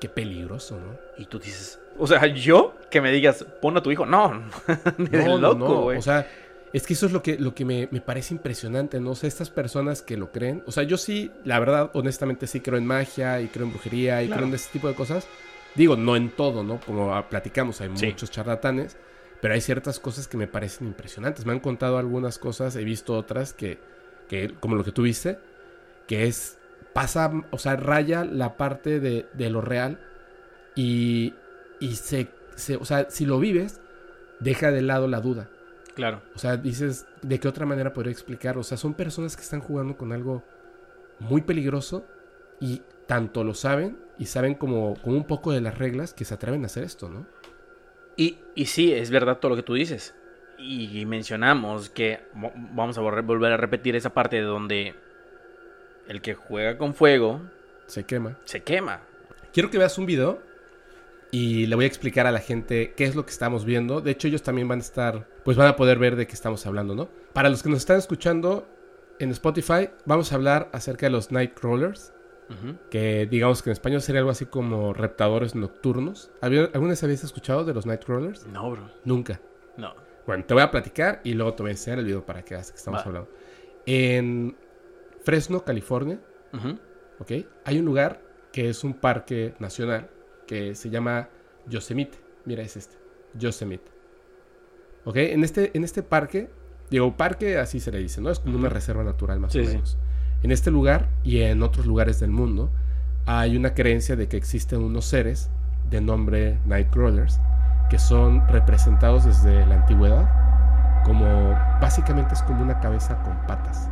Qué 0.00 0.08
peligroso, 0.08 0.78
¿no? 0.78 0.96
Y 1.18 1.26
tú 1.26 1.38
dices, 1.38 1.78
o 1.98 2.06
sea, 2.06 2.26
yo 2.26 2.74
que 2.90 3.00
me 3.00 3.10
digas, 3.12 3.44
pon 3.60 3.76
a 3.76 3.82
tu 3.82 3.90
hijo, 3.90 4.04
no, 4.06 4.42
No, 4.98 5.38
loco, 5.38 5.58
no. 5.58 5.82
güey. 5.82 5.98
O 5.98 6.02
sea, 6.02 6.26
es 6.72 6.86
que 6.86 6.92
eso 6.94 7.06
es 7.06 7.12
lo 7.12 7.22
que, 7.22 7.38
lo 7.38 7.54
que 7.54 7.64
me, 7.64 7.88
me 7.90 8.00
parece 8.02 8.34
impresionante, 8.34 9.00
¿no? 9.00 9.12
O 9.12 9.14
sea, 9.14 9.28
estas 9.28 9.48
personas 9.50 10.02
que 10.02 10.16
lo 10.16 10.30
creen. 10.32 10.62
O 10.66 10.72
sea, 10.72 10.82
yo 10.82 10.98
sí, 10.98 11.30
la 11.44 11.58
verdad, 11.58 11.90
honestamente 11.94 12.46
sí 12.46 12.60
creo 12.60 12.76
en 12.78 12.86
magia 12.86 13.40
y 13.40 13.48
creo 13.48 13.64
en 13.66 13.70
brujería 13.72 14.22
y 14.22 14.26
Claro. 14.26 14.40
creo 14.40 14.48
en 14.48 14.54
este 14.54 14.72
tipo 14.72 14.88
de 14.88 14.94
cosas. 14.94 15.26
Digo, 15.74 15.96
no 15.96 16.16
en 16.16 16.30
todo, 16.30 16.62
¿no? 16.62 16.80
Como 16.80 17.14
ah, 17.14 17.28
platicamos, 17.28 17.80
hay 17.80 17.90
Sí. 17.94 18.06
muchos 18.06 18.30
charlatanes. 18.30 18.96
Pero 19.40 19.52
hay 19.54 19.60
ciertas 19.60 20.00
cosas 20.00 20.26
que 20.28 20.36
me 20.38 20.46
parecen 20.46 20.86
impresionantes. 20.88 21.44
Me 21.46 21.52
han 21.52 21.60
contado 21.60 21.98
algunas 21.98 22.38
cosas, 22.38 22.74
he 22.76 22.84
visto 22.84 23.14
otras 23.14 23.52
que, 23.52 23.78
que 24.28 24.52
como 24.60 24.74
lo 24.76 24.84
que 24.84 24.92
tú 24.92 25.02
viste, 25.02 25.38
que 26.08 26.26
es, 26.26 26.58
pasa, 26.96 27.30
o 27.50 27.58
sea, 27.58 27.76
raya 27.76 28.24
la 28.24 28.56
parte 28.56 29.00
de, 29.00 29.28
de 29.34 29.50
lo 29.50 29.60
real 29.60 30.00
y, 30.74 31.34
y 31.78 31.96
se, 31.96 32.28
se, 32.54 32.76
o 32.76 32.86
sea, 32.86 33.10
si 33.10 33.26
lo 33.26 33.38
vives, 33.38 33.82
deja 34.40 34.70
de 34.70 34.80
lado 34.80 35.06
la 35.06 35.20
duda. 35.20 35.50
claro. 35.94 36.22
O 36.34 36.38
sea, 36.38 36.56
dices, 36.56 37.06
¿de 37.20 37.38
qué 37.38 37.48
otra 37.48 37.66
manera 37.66 37.92
podría 37.92 38.12
explicar? 38.12 38.56
O 38.56 38.62
sea, 38.62 38.78
son 38.78 38.94
personas 38.94 39.36
que 39.36 39.42
están 39.42 39.60
jugando 39.60 39.98
con 39.98 40.10
algo 40.10 40.42
muy 41.18 41.42
peligroso 41.42 42.06
y 42.60 42.80
tanto 43.06 43.44
lo 43.44 43.52
saben 43.52 43.98
y 44.16 44.24
saben 44.24 44.54
como, 44.54 44.94
como 45.02 45.18
un 45.18 45.26
poco 45.26 45.52
de 45.52 45.60
las 45.60 45.76
reglas 45.76 46.14
que 46.14 46.24
se 46.24 46.32
atreven 46.32 46.62
a 46.62 46.66
hacer 46.66 46.84
esto, 46.84 47.10
¿no? 47.10 47.26
Y, 48.16 48.38
y 48.54 48.64
sí, 48.64 48.94
es 48.94 49.10
verdad 49.10 49.36
todo 49.36 49.50
lo 49.50 49.56
que 49.56 49.62
tú 49.62 49.74
dices. 49.74 50.14
Y 50.56 51.04
mencionamos 51.04 51.90
que 51.90 52.20
vamos 52.32 52.96
a 52.96 53.02
volver 53.02 53.52
a 53.52 53.58
repetir 53.58 53.96
esa 53.96 54.14
parte 54.14 54.36
de 54.36 54.42
donde 54.44 54.94
el 56.08 56.20
que 56.22 56.34
juega 56.34 56.78
con 56.78 56.94
fuego 56.94 57.40
Se 57.86 58.04
quema. 58.04 58.38
se 58.44 58.62
quema. 58.62 59.00
Quiero 59.52 59.70
que 59.70 59.78
veas 59.78 59.96
un 59.98 60.06
video 60.06 60.40
y 61.30 61.66
le 61.66 61.74
voy 61.76 61.84
a 61.84 61.88
explicar 61.88 62.26
a 62.26 62.30
la 62.32 62.40
gente 62.40 62.94
qué 62.96 63.04
es 63.04 63.14
lo 63.16 63.24
que 63.24 63.32
estamos 63.32 63.64
viendo. 63.64 64.00
De 64.00 64.10
hecho, 64.12 64.28
ellos 64.28 64.42
también 64.42 64.68
van 64.68 64.78
a 64.78 64.82
estar, 64.82 65.26
pues 65.44 65.56
van 65.56 65.66
a 65.68 65.76
poder 65.76 65.98
ver 65.98 66.16
de 66.16 66.26
qué 66.26 66.34
estamos 66.34 66.64
hablando, 66.66 66.94
¿no? 66.94 67.08
Para 67.32 67.48
los 67.48 67.62
que 67.62 67.68
nos 67.68 67.78
están 67.78 67.98
escuchando 67.98 68.66
en 69.18 69.30
Spotify, 69.30 69.90
vamos 70.04 70.32
a 70.32 70.36
hablar 70.36 70.68
acerca 70.72 71.06
de 71.06 71.10
los 71.10 71.32
Nightcrawlers. 71.32 72.12
Que 72.90 73.26
digamos 73.28 73.60
que 73.60 73.70
en 73.70 73.72
español 73.72 74.00
sería 74.02 74.20
algo 74.20 74.30
así 74.30 74.46
como 74.46 74.94
reptadores 74.94 75.56
nocturnos. 75.56 76.30
¿Había- 76.40 76.66
¿Alguna 76.72 76.90
vez 76.90 77.02
habías 77.02 77.24
escuchado 77.24 77.64
de 77.64 77.74
los 77.74 77.86
Nightcrawlers? 77.86 78.46
No, 78.46 78.70
bro. 78.70 78.88
Nunca. 79.04 79.40
No. 79.76 79.94
Bueno, 80.28 80.44
te 80.44 80.54
voy 80.54 80.62
a 80.62 80.70
platicar 80.70 81.20
y 81.24 81.34
luego 81.34 81.54
te 81.54 81.64
voy 81.64 81.70
a 81.70 81.72
enseñar 81.72 81.98
el 81.98 82.04
video 82.04 82.24
para 82.24 82.44
que 82.44 82.54
veas 82.54 82.70
qué 82.70 82.76
estamos 82.76 83.00
Va. 83.00 83.04
hablando. 83.04 83.28
En 83.84 84.56
Fresno, 85.26 85.64
California. 85.64 86.20
¿ok? 87.18 87.32
Hay 87.64 87.80
un 87.80 87.84
lugar 87.84 88.22
que 88.52 88.68
es 88.68 88.84
un 88.84 88.94
parque 88.94 89.54
nacional 89.58 90.08
que 90.46 90.76
se 90.76 90.88
llama 90.88 91.28
Yosemite. 91.66 92.16
Mira, 92.44 92.62
es 92.62 92.76
este. 92.76 92.96
Yosemite. 93.34 93.90
¿Ok? 95.04 95.16
En 95.16 95.42
este, 95.42 95.76
en 95.76 95.82
este 95.82 96.04
parque, 96.04 96.48
digo, 96.90 97.16
parque 97.16 97.58
así 97.58 97.80
se 97.80 97.90
le 97.90 97.98
dice, 97.98 98.20
¿no? 98.20 98.30
Es 98.30 98.38
como 98.38 98.56
una 98.56 98.68
reserva 98.68 99.02
natural 99.02 99.40
más 99.40 99.52
Sí, 99.52 99.58
o 99.58 99.64
sí. 99.64 99.72
menos. 99.72 99.98
En 100.44 100.52
este 100.52 100.70
lugar 100.70 101.08
y 101.24 101.40
en 101.40 101.60
otros 101.64 101.86
lugares 101.86 102.20
del 102.20 102.30
mundo 102.30 102.70
hay 103.26 103.56
una 103.56 103.74
creencia 103.74 104.14
de 104.14 104.28
que 104.28 104.36
existen 104.36 104.80
unos 104.80 105.06
seres 105.06 105.50
de 105.90 106.00
nombre 106.00 106.60
Nightcrawlers 106.66 107.40
que 107.90 107.98
son 107.98 108.46
representados 108.46 109.24
desde 109.24 109.66
la 109.66 109.76
antigüedad 109.76 111.02
como 111.04 111.50
básicamente 111.80 112.34
es 112.34 112.42
como 112.44 112.62
una 112.62 112.78
cabeza 112.80 113.20
con 113.24 113.36
patas 113.48 113.88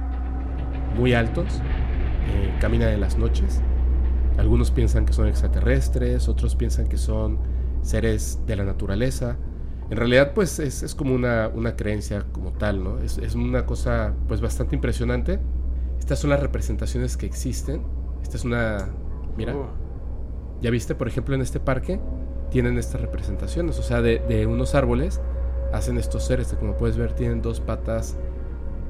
muy 0.96 1.14
altos, 1.14 1.60
eh, 2.28 2.54
caminan 2.60 2.90
en 2.90 3.00
las 3.00 3.18
noches. 3.18 3.60
Algunos 4.38 4.70
piensan 4.70 5.06
que 5.06 5.12
son 5.12 5.28
extraterrestres, 5.28 6.28
otros 6.28 6.56
piensan 6.56 6.88
que 6.88 6.96
son 6.96 7.38
seres 7.82 8.40
de 8.46 8.56
la 8.56 8.64
naturaleza. 8.64 9.36
En 9.90 9.96
realidad, 9.96 10.32
pues 10.34 10.58
es, 10.58 10.82
es 10.82 10.94
como 10.94 11.14
una, 11.14 11.50
una 11.54 11.76
creencia 11.76 12.24
como 12.32 12.52
tal, 12.52 12.82
¿no? 12.82 12.98
Es, 12.98 13.18
es 13.18 13.34
una 13.34 13.66
cosa, 13.66 14.14
pues 14.26 14.40
bastante 14.40 14.74
impresionante. 14.74 15.38
Estas 15.98 16.18
son 16.18 16.30
las 16.30 16.40
representaciones 16.40 17.16
que 17.16 17.26
existen. 17.26 17.82
Esta 18.22 18.36
es 18.36 18.44
una... 18.44 18.88
Mira, 19.36 19.54
Uh, 19.54 19.66
ya 20.60 20.70
viste, 20.70 20.94
por 20.94 21.08
ejemplo, 21.08 21.34
en 21.34 21.42
este 21.42 21.60
parque 21.60 22.00
tienen 22.50 22.78
estas 22.78 23.00
representaciones. 23.00 23.78
O 23.78 23.82
sea, 23.82 24.00
de, 24.00 24.20
de 24.28 24.46
unos 24.46 24.74
árboles 24.74 25.20
hacen 25.72 25.98
estos 25.98 26.24
seres 26.24 26.48
que 26.48 26.56
como 26.56 26.76
puedes 26.76 26.96
ver 26.96 27.12
tienen 27.12 27.42
dos 27.42 27.60
patas 27.60 28.16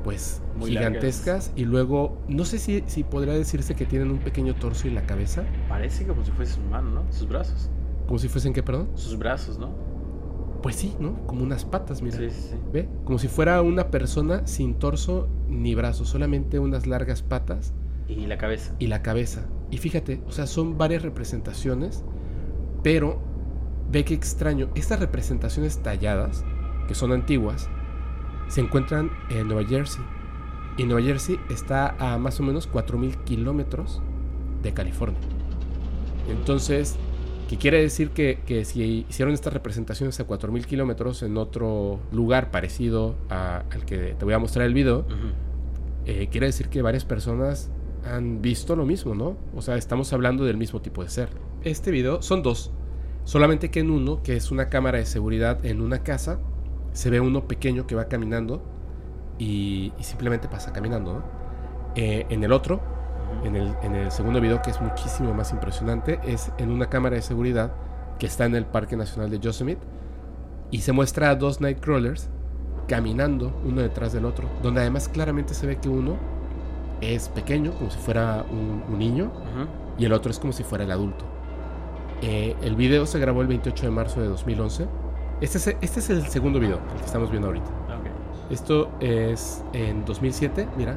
pues 0.05 0.43
Muy 0.57 0.71
gigantescas 0.71 1.51
y 1.57 1.65
luego 1.65 2.19
no 2.29 2.45
sé 2.45 2.59
si, 2.59 2.85
si 2.87 3.03
podría 3.05 3.33
decirse 3.35 3.75
que 3.75 3.87
tienen 3.87 4.11
un 4.11 4.19
pequeño 4.19 4.55
torso 4.55 4.87
y 4.87 4.91
la 4.91 5.03
cabeza 5.07 5.45
parece 5.69 6.07
como 6.07 6.25
si 6.25 6.31
fuese 6.31 6.55
su 6.55 6.61
mano, 6.61 6.91
¿no? 6.91 7.13
Sus 7.13 7.27
brazos. 7.29 7.71
como 8.07 8.19
si 8.19 8.29
fuesen 8.29 8.53
qué 8.53 8.63
perdón 8.63 8.89
Sus 8.95 9.19
brazos, 9.19 9.59
¿no? 9.59 9.71
pues 10.63 10.77
sí 10.77 10.95
no 10.99 11.27
como 11.27 11.43
unas 11.43 11.65
patas 11.67 12.01
mira 12.01 12.17
Sí, 12.19 12.31
sí, 12.31 12.49
sí. 12.53 12.57
ve 12.73 12.89
como 13.05 13.19
si 13.19 13.29
fuera 13.29 13.61
una 13.63 13.91
persona 13.91 14.47
sin 14.47 14.75
torso 14.75 15.29
ni 15.49 15.75
brazos 15.75 16.09
solamente 16.09 16.59
unas 16.59 16.87
largas 16.87 17.23
patas 17.23 17.73
Y 18.09 18.27
la 18.27 18.39
cabeza. 18.39 18.75
y 18.79 18.87
la 18.89 19.03
cabeza. 19.03 19.47
Y 19.71 19.79
fíjate, 19.79 20.21
o 20.27 20.31
sea, 20.33 20.47
son 20.47 20.79
varias 20.79 21.03
representaciones, 21.03 22.05
pero 22.83 23.19
ve 23.91 24.05
que 24.05 24.15
extraño, 24.15 24.69
estas 24.75 25.01
representaciones 25.01 25.83
talladas, 25.83 26.45
que 26.87 26.95
son 26.95 27.13
antiguas, 27.13 27.69
se 28.49 28.61
encuentran 28.61 29.11
en 29.31 29.49
Nueva 29.49 29.65
Jersey. 29.69 30.03
Y 30.77 30.85
Nueva 30.85 31.03
Jersey 31.07 31.39
está 31.51 31.95
a 31.99 32.19
más 32.19 32.41
o 32.41 32.43
menos 32.43 32.69
4.000 32.71 33.17
kilómetros 33.25 34.03
de 34.63 34.73
California. 34.73 35.21
Entonces, 36.29 36.97
¿qué 37.49 37.57
quiere 37.59 37.81
decir 37.81 38.11
que, 38.11 38.41
que 38.47 38.65
si 38.65 39.07
hicieron 39.09 39.35
estas 39.35 39.53
representaciones 39.53 40.19
a 40.21 40.27
4.000 40.27 40.65
kilómetros 40.65 41.23
en 41.23 41.37
otro 41.37 42.01
lugar 42.13 42.51
parecido 42.51 43.17
a- 43.31 43.65
al 43.71 43.85
que 43.85 44.15
te 44.19 44.25
voy 44.25 44.35
a 44.35 44.39
mostrar 44.39 44.67
el 44.67 44.75
video, 44.75 45.07
eh, 46.07 46.29
quiere 46.31 46.47
decir 46.47 46.69
que 46.69 46.83
varias 46.83 47.05
personas 47.05 47.71
han 48.05 48.43
visto 48.43 48.77
lo 48.77 48.85
mismo, 48.85 49.15
¿no? 49.15 49.37
O 49.55 49.63
sea, 49.63 49.77
estamos 49.77 50.13
hablando 50.13 50.45
del 50.45 50.57
mismo 50.57 50.81
tipo 50.83 51.03
de 51.03 51.09
ser. 51.09 51.29
Este 51.63 51.91
video 51.91 52.21
son 52.21 52.43
dos. 52.43 52.71
Solamente 53.25 53.71
que 53.71 53.81
en 53.81 53.91
uno, 53.91 54.23
que 54.23 54.37
es 54.37 54.51
una 54.51 54.69
cámara 54.69 54.99
de 54.99 55.07
seguridad 55.07 55.65
en 55.65 55.81
una 55.81 56.03
casa, 56.03 56.39
se 56.95 57.11
ve 57.11 57.21
uno 57.21 57.47
pequeño 57.47 57.87
que 57.87 57.95
va 57.95 58.07
caminando 58.07 58.63
y, 59.39 59.93
y 59.99 60.03
simplemente 60.05 60.49
pasa 60.49 60.73
caminando, 60.73 61.13
¿no? 61.13 61.23
Eh, 61.95 62.25
en 62.31 62.43
el 62.43 62.53
otro, 62.53 62.81
en 63.45 63.57
el, 63.57 63.75
en 63.83 63.95
el 63.95 64.11
segundo 64.11 64.41
video, 64.41 64.63
que 64.63 64.71
es 64.71 64.81
muchísimo 64.81 65.35
más 65.35 65.53
impresionante, 65.53 66.19
es 66.25 66.51
en 66.57 66.71
una 66.71 66.89
cámara 66.89 67.17
de 67.17 67.23
seguridad 67.23 67.73
que 68.19 68.27
está 68.27 68.47
en 68.47 68.55
el 68.55 68.65
Parque 68.65 68.97
Nacional 68.97 69.31
de 69.31 69.39
Yosemite 69.39 69.83
y 70.71 70.81
se 70.81 70.93
muestra 70.93 71.31
a 71.31 71.35
dos 71.35 71.61
Nightcrawlers 71.61 72.31
caminando 72.89 73.61
uno 73.65 73.83
detrás 73.83 74.13
del 74.13 74.25
otro, 74.25 74.49
donde 74.63 74.81
además 74.81 75.09
claramente 75.09 75.53
se 75.53 75.67
ve 75.67 75.77
que 75.77 75.89
uno 75.89 76.17
es 77.01 77.29
pequeño, 77.29 77.73
como 77.73 77.91
si 77.91 77.99
fuera 77.99 78.45
un, 78.51 78.83
un 78.89 78.99
niño, 78.99 79.31
y 79.99 80.05
el 80.05 80.13
otro 80.13 80.31
es 80.31 80.39
como 80.39 80.53
si 80.53 80.65
fuera 80.65 80.85
el 80.85 80.91
adulto. 80.91 81.25
Eh, 82.23 82.57
el 82.63 82.75
video 82.77 83.05
se 83.05 83.19
grabó 83.19 83.43
el 83.43 83.49
28 83.49 83.87
de 83.87 83.91
marzo 83.91 84.21
de 84.21 84.29
2011. 84.29 84.87
Este 85.41 85.59
es, 85.59 85.67
este 85.67 86.01
es 86.01 86.11
el 86.11 86.27
segundo 86.29 86.61
video, 86.61 86.79
el 86.93 87.01
que 87.01 87.07
estamos 87.07 87.31
viendo 87.31 87.49
ahorita. 87.49 87.67
Ok. 87.67 88.51
Esto 88.51 88.91
es 89.01 89.65
en 89.73 90.05
2007, 90.05 90.69
mira. 90.77 90.97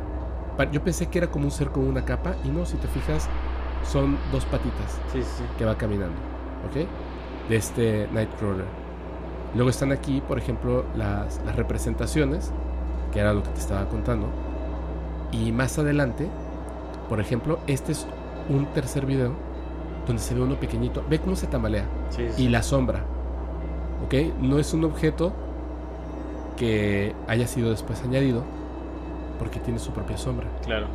Yo 0.72 0.84
pensé 0.84 1.08
que 1.08 1.20
era 1.20 1.28
como 1.28 1.46
un 1.46 1.52
ser 1.52 1.70
con 1.70 1.88
una 1.88 2.04
capa, 2.04 2.36
y 2.44 2.50
no, 2.50 2.66
si 2.66 2.78
te 2.78 2.88
fijas, 2.88 3.30
son 3.84 4.18
dos 4.32 4.44
patitas 4.46 5.00
Sí, 5.14 5.22
sí, 5.22 5.44
que 5.58 5.66
va 5.66 5.78
caminando, 5.78 6.16
¿ok? 6.68 6.88
de 7.50 7.56
este 7.56 8.08
Nightcrawler. 8.12 8.66
Luego 9.56 9.70
están 9.70 9.92
aquí, 9.92 10.22
por 10.22 10.38
ejemplo, 10.38 10.86
las, 10.96 11.42
las 11.46 11.56
representaciones, 11.56 12.52
que 13.12 13.20
era 13.20 13.34
lo 13.34 13.44
que 13.44 13.50
te 13.50 13.60
estaba 13.60 13.88
contando. 13.88 14.28
Y 15.32 15.52
más 15.52 15.78
adelante, 15.80 16.28
por 17.10 17.20
ejemplo, 17.20 17.60
este 17.68 17.94
es 17.94 18.08
un 18.50 18.66
tercer 18.74 19.06
video 19.06 19.34
donde 20.06 20.22
se 20.22 20.36
ve 20.36 20.42
uno 20.42 20.60
pequeñito. 20.60 21.04
Ve 21.10 21.20
cómo 21.20 21.36
se 21.36 21.48
tambalea. 21.48 21.86
Sí. 22.10 22.28
Y 22.38 22.50
la 22.50 22.64
sombra. 22.64 23.06
¿Ok? 24.06 24.14
No 24.42 24.60
es 24.60 24.74
un 24.74 24.84
objeto 24.84 25.34
que 26.58 27.14
haya 27.28 27.48
sido 27.48 27.70
después 27.70 28.02
añadido 28.04 28.44
porque 29.40 29.60
tiene 29.60 29.80
su 29.80 29.92
propia 29.92 30.18
sombra. 30.18 30.48
Claro. 30.64 30.88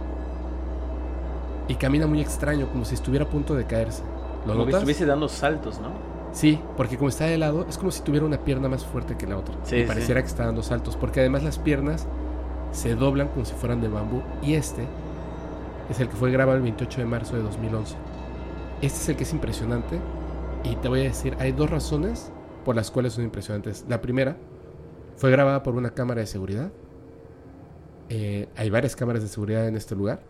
Y 1.68 1.76
camina 1.76 2.07
muy 2.07 2.20
extraño, 2.20 2.68
como 2.68 2.84
si 2.84 2.94
estuviera 2.94 3.24
a 3.24 3.28
punto 3.28 3.55
de 3.55 3.64
caerse. 3.66 4.03
¿Lo 4.46 4.53
Como 4.53 4.66
que 4.66 4.72
notas? 4.72 4.82
estuviese 4.82 5.07
dando 5.07 5.28
saltos, 5.28 5.80
¿no? 5.80 5.90
Sí, 6.32 6.59
porque 6.76 6.96
como 6.96 7.09
está 7.09 7.26
de 7.26 7.38
lado, 7.38 7.66
es 7.68 7.78
como 7.78 7.90
si 7.90 8.03
tuviera 8.03 8.26
una 8.26 8.38
pierna 8.38 8.68
más 8.68 8.84
fuerte 8.84 9.16
que 9.16 9.26
la 9.26 9.36
otra. 9.38 9.55
Sí, 9.62 9.76
y 9.76 9.80
sí. 9.82 9.86
pareciera 9.86 10.20
que 10.22 10.26
está 10.28 10.46
dando 10.46 10.62
saltos, 10.62 10.96
porque 10.96 11.20
además 11.20 11.44
las 11.44 11.59
piernas 11.59 12.07
se 12.72 12.94
doblan 12.96 13.28
como 13.28 13.44
si 13.44 13.53
fueran 13.55 13.80
de 13.80 13.88
bambú. 13.88 14.22
Y 14.42 14.55
este 14.55 14.86
es 15.88 16.00
el 16.00 16.09
que 16.09 16.16
fue 16.16 16.30
grabado 16.32 16.57
el 16.57 16.62
28 16.62 17.00
de 17.00 17.07
marzo 17.07 17.36
de 17.36 17.42
2011. 17.42 17.94
Este 18.80 18.98
es 18.98 19.09
el 19.11 19.16
que 19.16 19.22
es 19.24 19.32
impresionante. 19.32 20.00
Y 20.64 20.76
te 20.76 20.88
voy 20.88 21.00
a 21.00 21.05
decir, 21.05 21.36
hay 21.38 21.53
dos 21.53 21.70
razones 21.70 22.32
por 22.65 22.77
las 22.77 22.91
cuales 22.91 23.13
son 23.15 23.25
impresionantes. 23.25 23.85
La 23.89 24.01
primera, 24.01 24.37
fue 25.17 25.31
grabada 25.31 25.63
por 25.63 25.75
una 25.75 25.91
cámara 25.91 26.21
de 26.21 26.27
seguridad. 26.27 26.71
Eh, 28.09 28.49
hay 28.57 28.71
varias 28.71 28.97
cámaras 28.97 29.23
de 29.23 29.29
seguridad 29.29 29.67
en 29.69 29.77
este 29.77 29.95
lugar. 29.95 30.21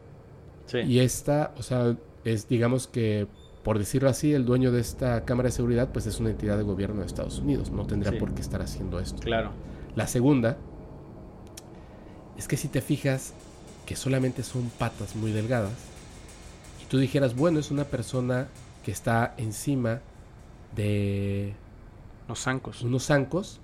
Sí. 0.66 0.78
Y 0.78 1.00
esta, 1.00 1.52
o 1.58 1.62
sea, 1.62 1.96
es 2.24 2.48
digamos 2.48 2.86
que, 2.86 3.26
por 3.62 3.78
decirlo 3.78 4.08
así, 4.08 4.32
el 4.34 4.44
dueño 4.44 4.70
de 4.72 4.80
esta 4.80 5.24
cámara 5.24 5.48
de 5.48 5.52
seguridad, 5.52 5.90
pues 5.92 6.06
es 6.06 6.20
una 6.20 6.30
entidad 6.30 6.56
de 6.56 6.62
gobierno 6.62 7.00
de 7.00 7.06
Estados 7.06 7.38
Unidos. 7.38 7.70
No 7.70 7.86
tendría 7.86 8.12
Sí. 8.12 8.18
por 8.18 8.34
qué 8.34 8.40
estar 8.42 8.62
haciendo 8.62 9.00
esto. 9.00 9.20
Claro. 9.22 9.50
La 9.96 10.06
segunda 10.06 10.56
es 12.38 12.48
que 12.48 12.56
si 12.56 12.68
te 12.68 12.80
fijas 12.80 13.34
que 13.86 13.96
solamente 13.96 14.42
son 14.42 14.70
patas 14.78 15.16
muy 15.16 15.32
delgadas, 15.32 15.72
y 16.82 16.86
tú 16.86 16.98
dijeras, 16.98 17.34
bueno, 17.34 17.58
es 17.58 17.70
una 17.70 17.84
persona 17.84 18.48
que 18.84 18.90
está 18.92 19.34
encima 19.36 20.00
de 20.76 21.54
Los 22.32 22.40
zancos. 22.40 22.82
unos 22.82 23.04
zancos, 23.06 23.60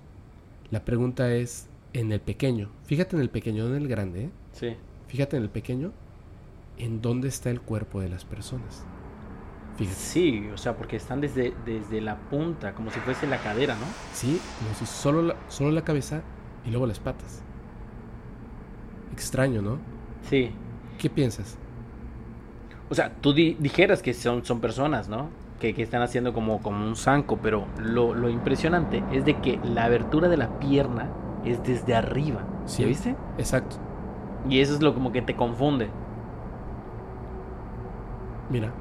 la 0.69 0.85
pregunta 0.85 1.33
es 1.33 1.67
en 1.93 2.11
el 2.11 2.21
pequeño. 2.21 2.69
Fíjate 2.85 3.15
en 3.15 3.21
el 3.23 3.29
pequeño, 3.29 3.63
no 3.67 3.75
en 3.75 3.81
el 3.81 3.87
grande, 3.87 4.25
¿eh? 4.25 4.29
Sí. 4.51 4.75
Fíjate 5.07 5.37
en 5.37 5.43
el 5.43 5.49
pequeño, 5.49 5.91
en 6.77 7.01
dónde 7.01 7.27
está 7.29 7.49
el 7.49 7.61
cuerpo 7.61 7.99
de 7.99 8.09
las 8.09 8.25
personas. 8.25 8.83
Fíjate, 9.75 9.97
Sí, 9.97 10.49
o 10.53 10.57
sea, 10.57 10.75
porque 10.77 10.97
están 10.97 11.19
desde, 11.21 11.53
desde 11.65 11.99
la 12.01 12.17
punta, 12.29 12.73
como 12.75 12.91
si 12.91 12.99
fuese 12.99 13.25
la 13.27 13.37
cadera, 13.39 13.75
¿no? 13.75 13.85
sí, 14.13 14.39
como 14.59 14.75
si 14.75 14.85
solo 14.85 15.21
la, 15.23 15.35
solo 15.47 15.71
la 15.71 15.83
cabeza 15.83 16.21
y 16.65 16.69
luego 16.69 16.85
las 16.85 16.99
patas. 16.99 17.41
Extraño, 19.13 19.61
¿no? 19.61 19.79
Sí. 20.29 20.51
¿Qué 20.97 21.09
piensas? 21.09 21.57
O 22.89 22.95
sea, 22.95 23.13
tú 23.15 23.33
di- 23.33 23.55
dijeras 23.59 24.01
que 24.01 24.13
son, 24.13 24.45
son 24.45 24.59
personas, 24.61 25.07
¿no? 25.09 25.29
Que, 25.59 25.73
que 25.75 25.83
están 25.83 26.01
haciendo 26.01 26.33
como, 26.33 26.61
como 26.61 26.85
un 26.85 26.95
zanco, 26.95 27.37
pero 27.41 27.67
lo, 27.77 28.13
lo 28.15 28.29
impresionante 28.29 29.03
es 29.11 29.25
de 29.25 29.41
que 29.41 29.59
la 29.63 29.85
abertura 29.85 30.29
de 30.29 30.37
la 30.37 30.57
pierna 30.59 31.09
es 31.43 31.63
desde 31.63 31.95
arriba. 31.95 32.47
¿Sí 32.65 32.83
Sí. 32.83 32.85
viste? 32.85 33.15
Exacto. 33.37 33.77
Y 34.47 34.59
eso 34.61 34.73
es 34.75 34.81
lo 34.81 34.93
como 34.93 35.11
que 35.11 35.21
te 35.21 35.35
confunde. 35.35 35.89
Mira, 38.49 38.73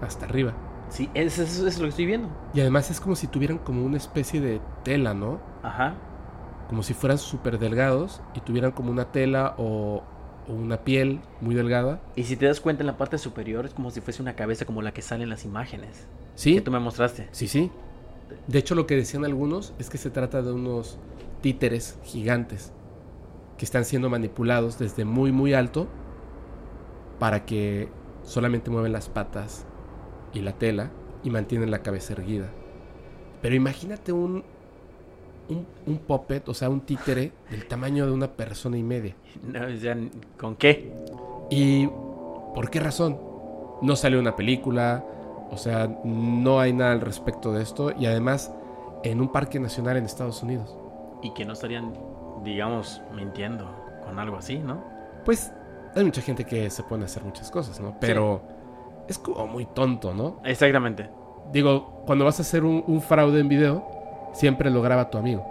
hasta 0.00 0.26
arriba. 0.26 0.54
Sí, 0.88 1.10
eso, 1.14 1.42
eso 1.42 1.66
es 1.68 1.78
lo 1.78 1.84
que 1.84 1.90
estoy 1.90 2.06
viendo. 2.06 2.28
Y 2.52 2.60
además 2.60 2.90
es 2.90 3.00
como 3.00 3.14
si 3.14 3.28
tuvieran 3.28 3.58
como 3.58 3.84
una 3.84 3.96
especie 3.96 4.40
de 4.40 4.60
tela, 4.82 5.14
¿no? 5.14 5.38
Ajá. 5.62 5.94
Como 6.68 6.82
si 6.82 6.94
fueran 6.94 7.18
súper 7.18 7.58
delgados 7.58 8.22
y 8.34 8.40
tuvieran 8.40 8.72
como 8.72 8.90
una 8.90 9.06
tela 9.06 9.54
o, 9.58 10.02
o 10.50 10.54
una 10.54 10.84
piel 10.84 11.20
muy 11.40 11.54
delgada. 11.54 12.00
Y 12.16 12.24
si 12.24 12.36
te 12.36 12.46
das 12.46 12.60
cuenta 12.60 12.82
en 12.82 12.88
la 12.88 12.96
parte 12.96 13.18
superior 13.18 13.66
es 13.66 13.74
como 13.74 13.90
si 13.90 14.00
fuese 14.00 14.20
una 14.20 14.34
cabeza 14.34 14.64
como 14.64 14.82
la 14.82 14.92
que 14.92 15.02
sale 15.02 15.22
en 15.22 15.30
las 15.30 15.44
imágenes. 15.44 16.06
¿Sí? 16.34 16.54
Que 16.54 16.60
tú 16.60 16.70
me 16.70 16.80
mostraste. 16.80 17.28
Sí, 17.32 17.48
sí. 17.48 17.70
De 18.46 18.58
hecho, 18.58 18.74
lo 18.74 18.86
que 18.86 18.96
decían 18.96 19.24
algunos 19.24 19.74
es 19.78 19.90
que 19.90 19.98
se 19.98 20.10
trata 20.10 20.42
de 20.42 20.52
unos 20.52 20.98
títeres 21.40 21.98
gigantes 22.04 22.72
que 23.58 23.64
están 23.64 23.84
siendo 23.84 24.10
manipulados 24.10 24.78
desde 24.78 25.04
muy, 25.04 25.32
muy 25.32 25.54
alto 25.54 25.86
para 27.18 27.44
que 27.44 27.88
solamente 28.22 28.70
mueven 28.70 28.92
las 28.92 29.08
patas 29.08 29.66
y 30.32 30.40
la 30.40 30.52
tela 30.52 30.90
y 31.22 31.30
mantienen 31.30 31.70
la 31.70 31.82
cabeza 31.82 32.14
erguida. 32.14 32.50
Pero 33.42 33.54
imagínate 33.54 34.12
un, 34.12 34.44
un, 35.50 35.66
un 35.86 35.98
puppet, 35.98 36.48
o 36.48 36.54
sea, 36.54 36.70
un 36.70 36.80
títere 36.80 37.32
del 37.50 37.66
tamaño 37.66 38.06
de 38.06 38.12
una 38.12 38.28
persona 38.28 38.78
y 38.78 38.82
media. 38.82 39.14
No, 39.42 39.66
o 39.66 39.76
sea, 39.76 39.96
¿Con 40.38 40.56
qué? 40.56 40.92
¿Y 41.50 41.86
por 42.54 42.70
qué 42.70 42.80
razón? 42.80 43.18
No 43.82 43.96
salió 43.96 44.18
una 44.20 44.36
película, 44.36 45.04
o 45.50 45.56
sea, 45.56 45.88
no 46.04 46.60
hay 46.60 46.72
nada 46.72 46.92
al 46.92 47.00
respecto 47.00 47.52
de 47.52 47.62
esto 47.62 47.92
y 47.98 48.06
además 48.06 48.52
en 49.02 49.20
un 49.20 49.32
parque 49.32 49.58
nacional 49.58 49.96
en 49.96 50.04
Estados 50.04 50.42
Unidos. 50.42 50.76
Y 51.22 51.32
que 51.34 51.44
no 51.44 51.52
estarían, 51.52 51.92
digamos, 52.44 53.00
mintiendo 53.14 53.68
con 54.04 54.18
algo 54.18 54.36
así, 54.36 54.58
¿no? 54.58 54.82
Pues 55.24 55.52
hay 55.94 56.04
mucha 56.04 56.22
gente 56.22 56.44
que 56.44 56.70
se 56.70 56.82
pone 56.82 57.04
a 57.04 57.06
hacer 57.06 57.24
muchas 57.24 57.50
cosas, 57.50 57.80
¿no? 57.80 57.96
Pero 58.00 58.42
es 59.08 59.18
como 59.18 59.46
muy 59.46 59.66
tonto, 59.66 60.14
¿no? 60.14 60.40
Exactamente. 60.44 61.10
Digo, 61.52 62.02
cuando 62.06 62.24
vas 62.24 62.38
a 62.38 62.42
hacer 62.42 62.64
un, 62.64 62.84
un 62.86 63.00
fraude 63.00 63.40
en 63.40 63.48
video, 63.48 63.99
siempre 64.32 64.70
lo 64.70 64.82
graba 64.82 65.10
tu 65.10 65.18
amigo. 65.18 65.44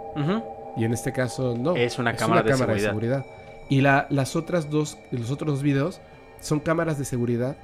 Y 0.76 0.84
en 0.84 0.92
este 0.92 1.12
caso 1.12 1.56
no. 1.58 1.76
Es 1.76 1.98
una 1.98 2.14
cámara 2.16 2.42
de 2.74 2.80
seguridad. 2.88 3.24
Y 3.68 3.80
la- 3.82 4.06
las 4.10 4.36
otras 4.36 4.70
dos, 4.70 4.98
los 5.10 5.30
otros 5.30 5.50
dos 5.54 5.62
videos 5.62 6.00
son 6.40 6.60
cámaras 6.60 6.98
de 6.98 7.04
seguridad 7.04 7.56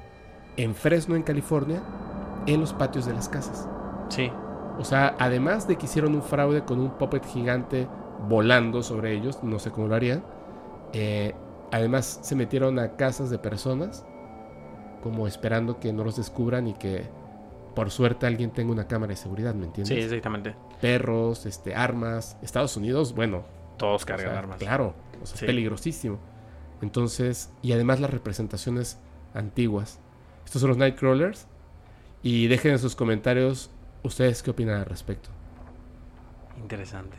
en 0.57 0.73
Fresno, 0.75 1.15
en 1.15 1.23
California, 1.23 1.81
en 2.45 2.59
los 2.59 2.73
patios 2.73 3.05
de 3.05 3.13
las 3.13 3.27
casas. 3.29 3.67
Sí. 4.09 4.31
O 4.79 4.83
sea, 4.83 5.15
además 5.19 5.67
de 5.67 5.75
que 5.75 5.85
hicieron 5.85 6.15
un 6.15 6.21
fraude 6.21 6.63
con 6.63 6.79
un 6.79 6.91
puppet 6.91 7.25
gigante 7.25 7.87
volando 8.29 8.83
sobre 8.83 9.13
ellos, 9.13 9.39
no 9.43 9.59
sé 9.59 9.71
cómo 9.71 9.87
lo 9.87 9.95
harían, 9.95 10.23
eh, 10.93 11.33
además 11.71 12.19
se 12.21 12.35
metieron 12.35 12.79
a 12.79 12.95
casas 12.95 13.29
de 13.29 13.37
personas 13.39 14.05
como 15.03 15.27
esperando 15.27 15.79
que 15.79 15.91
no 15.93 16.03
los 16.03 16.15
descubran 16.17 16.67
y 16.67 16.73
que 16.73 17.05
por 17.77 17.91
suerte 17.91 18.25
alguien 18.25 18.49
tenga 18.49 18.71
una 18.71 18.87
cámara 18.87 19.11
de 19.11 19.17
seguridad, 19.17 19.53
¿me 19.53 19.67
entiendes? 19.67 19.95
Sí, 19.95 20.03
exactamente. 20.03 20.55
Perros, 20.81 21.45
este, 21.45 21.75
armas. 21.75 22.35
Estados 22.41 22.75
Unidos, 22.75 23.13
bueno, 23.13 23.45
Todos 23.77 24.01
o 24.01 24.05
cargan 24.07 24.29
sea, 24.29 24.39
armas. 24.39 24.57
Claro, 24.57 24.95
o 25.21 25.25
sea, 25.27 25.37
Sí. 25.37 25.45
peligrosísimo. 25.45 26.17
Entonces, 26.81 27.51
y 27.61 27.73
además 27.73 27.99
las 27.99 28.09
representaciones 28.09 28.97
antiguas. 29.35 29.99
Estos 30.43 30.59
son 30.61 30.69
los 30.69 30.77
Nightcrawlers. 30.77 31.45
Y 32.23 32.47
dejen 32.47 32.71
en 32.71 32.79
sus 32.79 32.95
comentarios 32.95 33.69
ustedes 34.01 34.41
qué 34.41 34.49
opinan 34.49 34.79
al 34.79 34.85
respecto. 34.85 35.29
Interesante. 36.59 37.17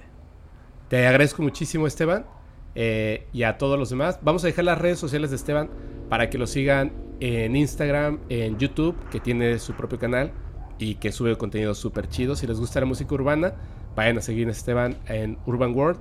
Te 0.88 1.06
agradezco 1.06 1.42
muchísimo, 1.42 1.86
Esteban. 1.86 2.26
eh, 2.74 3.26
y 3.32 3.42
a 3.44 3.58
todos 3.58 3.78
los 3.78 3.90
demás. 3.90 4.18
Vamos 4.22 4.44
a 4.44 4.46
dejar 4.48 4.64
las 4.64 4.78
redes 4.78 4.98
sociales 4.98 5.30
de 5.30 5.36
Esteban 5.36 5.68
para 6.08 6.30
que 6.30 6.38
lo 6.38 6.46
sigan 6.46 6.92
en 7.18 7.56
Instagram, 7.56 8.20
en 8.28 8.56
YouTube, 8.58 8.94
que 9.10 9.18
tiene 9.20 9.58
su 9.58 9.72
propio 9.74 9.98
canal 9.98 10.32
y 10.78 10.96
que 10.96 11.12
sube 11.12 11.36
contenido 11.36 11.74
súper 11.74 12.08
chido. 12.08 12.36
Si 12.36 12.46
les 12.46 12.58
gusta 12.58 12.80
la 12.80 12.86
música 12.86 13.14
urbana, 13.14 13.54
vayan 13.96 14.18
a 14.18 14.20
seguir 14.20 14.48
a 14.48 14.52
Esteban 14.52 14.96
en 15.06 15.38
Urban 15.46 15.74
World. 15.74 16.00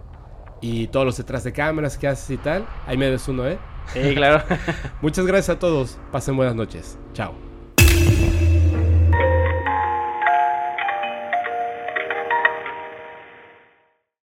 Y 0.62 0.88
todos 0.88 1.06
los 1.06 1.18
detrás 1.18 1.44
de 1.44 1.54
cámaras 1.54 1.98
que 1.98 2.08
haces 2.08 2.32
y 2.32 2.38
tal. 2.38 2.66
Ahí 2.88 2.98
me 2.98 3.10
des 3.10 3.28
uno, 3.28 3.48
¿eh? 3.48 3.60
Sí, 3.94 4.16
claro. 4.16 4.44
Muchas 5.02 5.26
gracias 5.26 5.56
a 5.56 5.60
todos. 5.60 5.98
Pasen 6.12 6.36
buenas 6.36 6.56
noches. 6.56 6.98
Chao. 7.14 7.47